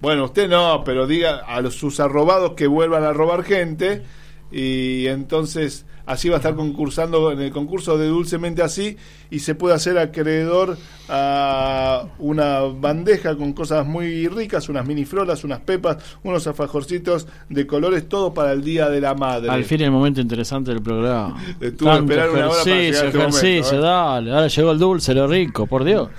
Bueno, 0.03 0.25
usted 0.25 0.49
no, 0.49 0.83
pero 0.83 1.07
diga 1.07 1.37
a 1.47 1.61
los, 1.61 1.75
sus 1.75 2.01
arrobados 2.01 2.55
que 2.55 2.67
vuelvan 2.67 3.05
a 3.05 3.13
robar 3.13 3.41
gente 3.45 4.03
y 4.51 5.07
entonces 5.07 5.85
así 6.05 6.27
va 6.27 6.35
a 6.35 6.37
estar 6.39 6.55
concursando 6.55 7.31
en 7.31 7.39
el 7.39 7.51
concurso 7.51 7.97
de 7.97 8.07
Dulcemente 8.07 8.61
Así 8.61 8.97
y 9.31 9.39
se 9.39 9.55
puede 9.55 9.75
hacer 9.75 9.97
acreedor 9.97 10.77
a 11.07 12.03
una 12.19 12.59
bandeja 12.63 13.37
con 13.37 13.53
cosas 13.53 13.87
muy 13.87 14.27
ricas, 14.27 14.67
unas 14.67 14.85
minifloras, 14.85 15.45
unas 15.45 15.61
pepas, 15.61 16.17
unos 16.21 16.45
alfajorcitos 16.47 17.25
de 17.47 17.65
colores, 17.65 18.09
todo 18.09 18.33
para 18.33 18.51
el 18.51 18.61
Día 18.61 18.89
de 18.89 18.99
la 18.99 19.13
Madre. 19.13 19.51
Al 19.51 19.63
fin 19.63 19.79
el 19.79 19.91
momento 19.91 20.19
interesante 20.19 20.71
del 20.71 20.81
programa. 20.81 21.41
Tuve 21.77 21.91
que 21.91 21.99
esperar 21.99 22.29
una 22.29 22.49
hora 22.49 22.61
para 22.61 22.75
llegar 22.75 23.05
a 23.05 23.07
este 23.07 23.17
momento, 23.17 23.75
¿eh? 23.75 23.79
dale. 23.79 24.33
Ahora 24.33 24.47
llegó 24.47 24.71
el 24.73 24.79
dulce, 24.79 25.13
lo 25.13 25.27
rico, 25.27 25.65
por 25.65 25.85
Dios. 25.85 26.09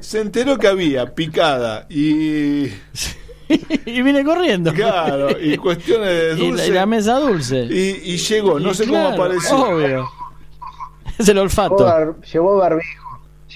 Se 0.00 0.20
enteró 0.20 0.58
que 0.58 0.68
había 0.68 1.14
picada 1.14 1.86
y... 1.88 2.66
y 3.48 4.02
vine 4.02 4.24
corriendo. 4.24 4.72
Claro, 4.72 5.28
y 5.40 5.56
cuestiones 5.56 6.08
de 6.08 6.34
Y 6.34 6.38
la, 6.38 6.46
dulce. 6.48 6.66
y 6.68 6.70
la 6.72 6.86
mesa 6.86 7.18
dulce. 7.20 7.64
Y, 7.70 8.12
y 8.12 8.16
llegó, 8.18 8.58
no 8.58 8.70
Y 8.72 8.74
sé 8.74 8.84
claro, 8.84 9.10
cómo 9.12 9.22
apareció. 9.24 9.56
Obvio. 9.58 10.08
Es 11.18 11.28
el 11.28 11.34
Llevó, 11.36 11.44
olfato. 11.44 11.76
bar- 11.76 12.20
llevó 12.30 12.56
barbijo. 12.58 13.06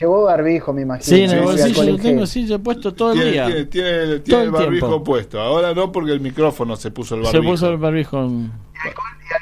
Llevó 0.00 0.22
barbijo, 0.24 0.72
me 0.72 0.80
imagino. 0.82 1.04
Sí, 1.16 1.22
en 1.24 1.30
el 1.32 1.40
bolsillo 1.42 1.82
lo 1.82 1.90
en 1.90 1.98
tengo 2.00 2.22
así, 2.22 2.46
yo 2.46 2.54
he 2.54 2.58
puesto 2.58 2.94
todo 2.94 3.12
el 3.12 3.32
día. 3.32 3.46
tiene, 3.46 3.64
tiene- 3.66 4.06
tiene 4.06 4.18
Todo 4.20 4.40
el 4.40 4.46
el 4.46 4.50
barbijo 4.52 4.86
tiempo. 4.88 5.04
puesto. 5.04 5.40
Ahora 5.40 5.74
no, 5.74 5.92
porque 5.92 6.12
el 6.12 6.20
micrófono 6.20 6.74
se 6.76 6.90
puso 6.90 7.16
el 7.16 7.26
Se 7.26 7.32
barbijo. 7.32 7.52
puso 7.52 7.68
el 7.68 7.76
barbijo. 7.76 8.18
en- 8.24 8.50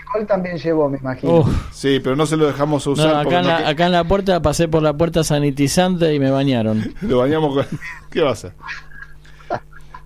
alcohol 0.09 0.27
también 0.27 0.59
llevó, 0.59 0.89
me 0.89 0.99
imagino. 0.99 1.39
Uf. 1.41 1.49
Sí, 1.73 2.01
pero 2.03 2.17
no 2.17 2.27
se 2.27 2.37
lo 2.37 2.47
dejamos 2.47 2.87
No, 2.87 2.93
usar 2.93 3.09
acá, 3.11 3.23
porque 3.23 3.37
en 3.37 3.43
no 3.43 3.49
la, 3.49 3.57
que- 3.59 3.65
acá 3.67 3.87
en 3.87 3.93
la 3.93 4.05
puerta 4.05 4.43
pasé 4.43 4.69
por 4.69 4.83
la 4.83 4.95
puerta 4.97 5.23
sanitizante 5.25 6.15
y 6.15 6.19
me 6.21 6.31
bañaron. 6.31 6.95
lo 7.03 7.19
bañamos 7.19 7.55
con... 7.55 7.79
¿Qué 8.11 8.21
va 8.23 8.31
a 8.31 8.33
hacer? 8.33 8.53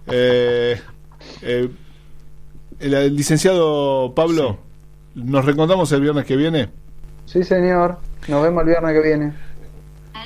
Eh, 0.07 0.81
eh, 1.43 1.71
el, 2.81 2.95
el 2.95 3.17
licenciado 3.17 4.13
Pablo, 4.15 4.59
¿nos 5.15 5.45
reencontramos 5.45 5.91
el 5.93 6.01
viernes 6.01 6.25
que 6.25 6.37
viene? 6.37 6.71
Sí, 7.27 7.45
señor. 7.45 7.99
Nos 8.29 8.43
vemos 8.43 8.63
el 8.63 8.69
viernes 8.69 8.93
que 8.93 9.01
viene. 9.09 9.33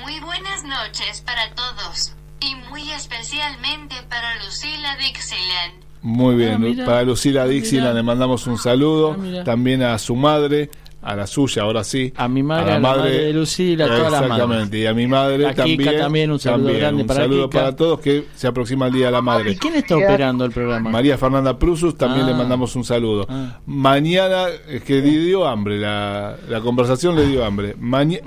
Muy 0.03 0.19
buenas 0.21 0.63
noches 0.63 1.21
para 1.21 1.53
todos. 1.53 2.15
Y 2.39 2.55
muy 2.69 2.91
especialmente 2.91 3.95
para 4.09 4.35
Lucila 4.43 4.95
Dixieland. 4.97 5.83
Muy 6.01 6.35
bien, 6.35 6.53
Ah, 6.55 6.59
mira. 6.59 6.85
para 6.85 7.03
Lucila 7.03 7.45
Mira. 7.45 7.93
le 7.93 8.03
mandamos 8.03 8.47
un 8.47 8.57
saludo, 8.57 9.13
Ah, 9.13 9.17
mira. 9.21 9.43
también 9.43 9.81
a 9.83 9.97
su 9.97 10.15
madre, 10.15 10.69
a 11.01 11.15
la 11.15 11.25
suya, 11.27 11.63
ahora 11.63 11.83
sí. 11.83 12.11
A 12.17 12.27
mi 12.27 12.43
madre, 12.43 12.71
a 12.71 12.73
la 12.75 12.79
madre 12.79 13.11
de 13.25 13.33
Lucila, 13.33 13.85
a 13.85 13.87
todas 13.87 14.11
las 14.11 14.21
Exactamente, 14.23 14.77
y 14.79 14.85
a 14.85 14.93
mi 14.93 15.07
madre 15.07 15.45
A 15.45 15.49
Kika 15.51 15.63
también. 15.63 15.97
también, 15.99 16.31
un 16.31 16.39
saludo 16.39 16.73
grande 16.73 17.01
un 17.03 17.07
para 17.07 17.21
saludo 17.21 17.49
Kika. 17.49 17.59
para 17.59 17.75
todos 17.75 17.99
que 17.99 18.25
se 18.35 18.47
aproxima 18.47 18.87
el 18.87 18.93
Día 18.93 19.05
de 19.07 19.11
la 19.13 19.21
Madre. 19.21 19.51
¿Y 19.51 19.55
quién 19.57 19.75
está 19.75 19.95
operando 19.95 20.43
el 20.45 20.51
programa? 20.51 20.89
María 20.89 21.17
Fernanda 21.17 21.57
Prusus, 21.57 21.95
también 21.97 22.25
Ah. 22.25 22.29
le 22.31 22.33
mandamos 22.35 22.75
un 22.75 22.83
saludo. 22.83 23.25
Ah. 23.29 23.59
Mañana, 23.65 24.45
es 24.69 24.83
que 24.83 25.01
le 25.01 25.19
dio 25.19 25.45
hambre, 25.47 25.77
la, 25.79 26.35
la 26.49 26.61
conversación 26.61 27.15
le 27.15 27.25
dio 27.27 27.43
hambre. 27.45 27.75
Maña- 27.79 28.19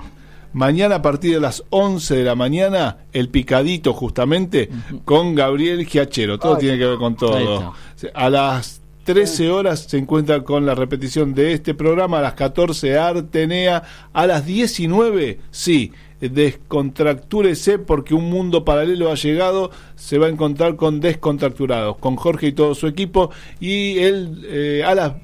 mañana 0.53 0.97
a 0.97 1.03
partir 1.03 1.35
de 1.35 1.41
las 1.41 1.65
11 1.71 2.17
de 2.17 2.25
la 2.25 2.35
mañana, 2.35 2.99
el 3.13 3.29
picadito 3.29 3.93
justamente 3.93 4.71
con 5.05 5.35
Gabriel 5.35 5.87
Giachero. 5.87 6.39
Todo 6.39 6.55
Ay. 6.55 6.61
tiene 6.61 6.79
que 6.79 6.87
ver 6.87 6.99
con 6.99 7.17
todo. 7.17 7.75
A 8.15 8.31
las 8.31 8.81
13 9.05 9.51
horas 9.51 9.87
se 9.89 9.99
encuentra 9.99 10.43
con 10.43 10.67
la 10.67 10.75
repetición 10.75 11.35
de 11.35 11.53
este 11.53 11.75
programa, 11.75 12.19
a 12.19 12.23
las 12.23 12.35
14 12.35 12.99
Artenea, 12.99 13.83
a 14.13 14.27
las 14.27 14.47
19, 14.47 15.41
sí, 15.51 15.93
descontractúrese 16.21 17.79
porque 17.79 18.15
un 18.15 18.29
mundo 18.31 18.65
paralelo 18.65 19.11
ha 19.11 19.15
llegado, 19.15 19.71
se 19.97 20.19
va 20.19 20.27
a 20.27 20.31
encontrar 20.31 20.77
con 20.77 21.01
Descontracturados, 21.01 21.97
con 21.97 22.17
Jorge 22.17 22.49
y 22.49 22.53
todo 22.53 22.75
su 22.75 22.87
equipo, 22.87 23.31
y 23.59 23.99
él 23.99 24.43
eh, 24.45 24.85
a 24.87 24.95
las 24.95 25.15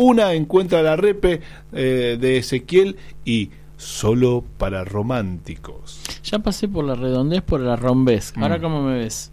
21 0.00 0.30
encuentra 0.30 0.82
la 0.82 0.96
repe 0.96 1.40
eh, 1.72 2.16
de 2.20 2.38
Ezequiel 2.38 2.96
y 3.24 3.50
solo 3.76 4.44
para 4.58 4.84
románticos. 4.84 6.00
Ya 6.24 6.38
pasé 6.40 6.68
por 6.68 6.84
la 6.84 6.94
redondez, 6.94 7.42
por 7.42 7.60
la 7.60 7.76
rombez. 7.76 8.32
Ahora, 8.36 8.58
Mm. 8.58 8.62
¿cómo 8.62 8.82
me 8.82 8.98
ves? 8.98 9.30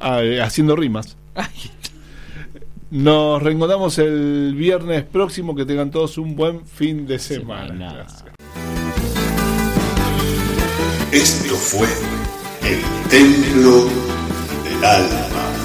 Ah, 0.00 0.22
eh, 0.22 0.40
haciendo 0.40 0.76
rimas. 0.76 1.16
Nos 2.90 3.42
reencontramos 3.42 3.98
el 3.98 4.54
viernes 4.56 5.04
próximo. 5.04 5.54
Que 5.54 5.64
tengan 5.64 5.90
todos 5.90 6.18
un 6.18 6.36
buen 6.36 6.64
fin 6.66 7.06
de 7.06 7.18
semana. 7.18 7.66
Semana. 7.68 7.92
Gracias. 7.94 8.24
Esto 11.12 11.54
fue 11.54 11.88
el 12.62 12.80
templo 13.08 13.86
del 14.64 14.84
alma. 14.84 15.55